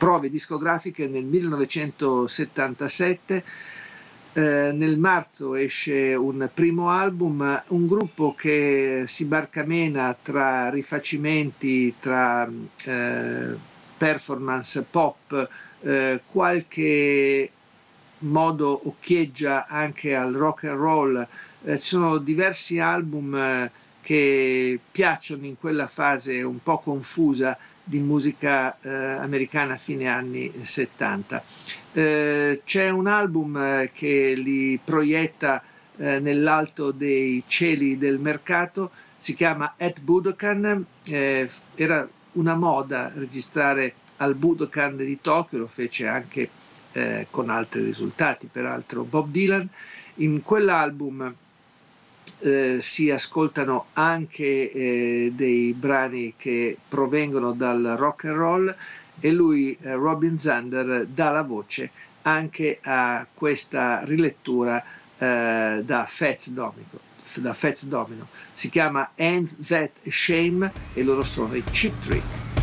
prove 0.00 0.30
discografiche 0.30 1.06
nel 1.08 1.24
1977. 1.24 3.44
Eh, 4.32 4.70
nel 4.72 4.96
marzo 4.98 5.54
esce 5.54 6.14
un 6.14 6.48
primo 6.54 6.88
album, 6.88 7.62
un 7.68 7.86
gruppo 7.86 8.34
che 8.34 9.04
si 9.06 9.26
barcamena 9.26 10.16
tra 10.20 10.70
rifacimenti, 10.70 11.94
tra 12.00 12.50
eh, 12.84 13.54
performance 13.98 14.86
pop, 14.90 15.48
eh, 15.82 16.22
qualche 16.26 17.50
modo 18.20 18.88
occhieggia 18.88 19.66
anche 19.66 20.14
al 20.14 20.32
rock 20.32 20.64
and 20.64 20.78
roll. 20.78 21.26
Eh, 21.64 21.78
ci 21.78 21.88
sono 21.88 22.16
diversi 22.16 22.78
album 22.78 23.34
eh, 23.34 23.70
che 24.00 24.80
piacciono 24.90 25.44
in 25.44 25.58
quella 25.58 25.86
fase 25.86 26.40
un 26.40 26.62
po' 26.62 26.78
confusa 26.78 27.58
di 27.90 27.98
musica 27.98 28.78
eh, 28.80 28.88
americana 28.88 29.74
a 29.74 29.76
fine 29.76 30.06
anni 30.06 30.52
70. 30.62 31.42
Eh, 31.92 32.62
c'è 32.64 32.88
un 32.88 33.08
album 33.08 33.56
eh, 33.56 33.90
che 33.92 34.34
li 34.36 34.78
proietta 34.82 35.60
eh, 35.96 36.20
nell'alto 36.20 36.92
dei 36.92 37.42
cieli 37.48 37.98
del 37.98 38.20
mercato, 38.20 38.92
si 39.18 39.34
chiama 39.34 39.74
At 39.76 40.00
Budokan, 40.02 40.86
eh, 41.02 41.50
era 41.74 42.08
una 42.32 42.54
moda 42.54 43.10
registrare 43.12 43.94
al 44.18 44.36
Budokan 44.36 44.96
di 44.96 45.20
Tokyo, 45.20 45.58
lo 45.58 45.66
fece 45.66 46.06
anche 46.06 46.50
con 47.30 47.50
altri 47.50 47.84
risultati, 47.84 48.48
peraltro 48.50 49.04
Bob 49.04 49.30
Dylan. 49.30 49.68
In 50.16 50.42
quell'album 50.42 51.32
eh, 52.40 52.78
si 52.80 53.10
ascoltano 53.10 53.86
anche 53.94 54.70
eh, 54.70 55.32
dei 55.34 55.72
brani 55.72 56.34
che 56.36 56.76
provengono 56.88 57.52
dal 57.52 57.94
rock 57.96 58.24
and 58.24 58.36
roll 58.36 58.74
e 59.20 59.32
lui, 59.32 59.76
eh, 59.80 59.92
Robin 59.92 60.38
Zander, 60.38 61.06
dà 61.06 61.30
la 61.30 61.42
voce 61.42 61.90
anche 62.22 62.78
a 62.82 63.26
questa 63.32 64.04
rilettura 64.04 64.82
eh, 65.18 65.82
da 65.84 66.06
Fats 66.08 66.50
Domino. 66.50 67.08
Da 67.34 67.52
Fats 67.52 67.86
Domino. 67.86 68.26
Si 68.54 68.70
chiama 68.70 69.10
End 69.14 69.66
That 69.66 69.92
Shame 70.08 70.72
e 70.94 71.02
loro 71.02 71.22
sono 71.22 71.54
i 71.54 71.62
Chip 71.70 72.02
Tree. 72.02 72.59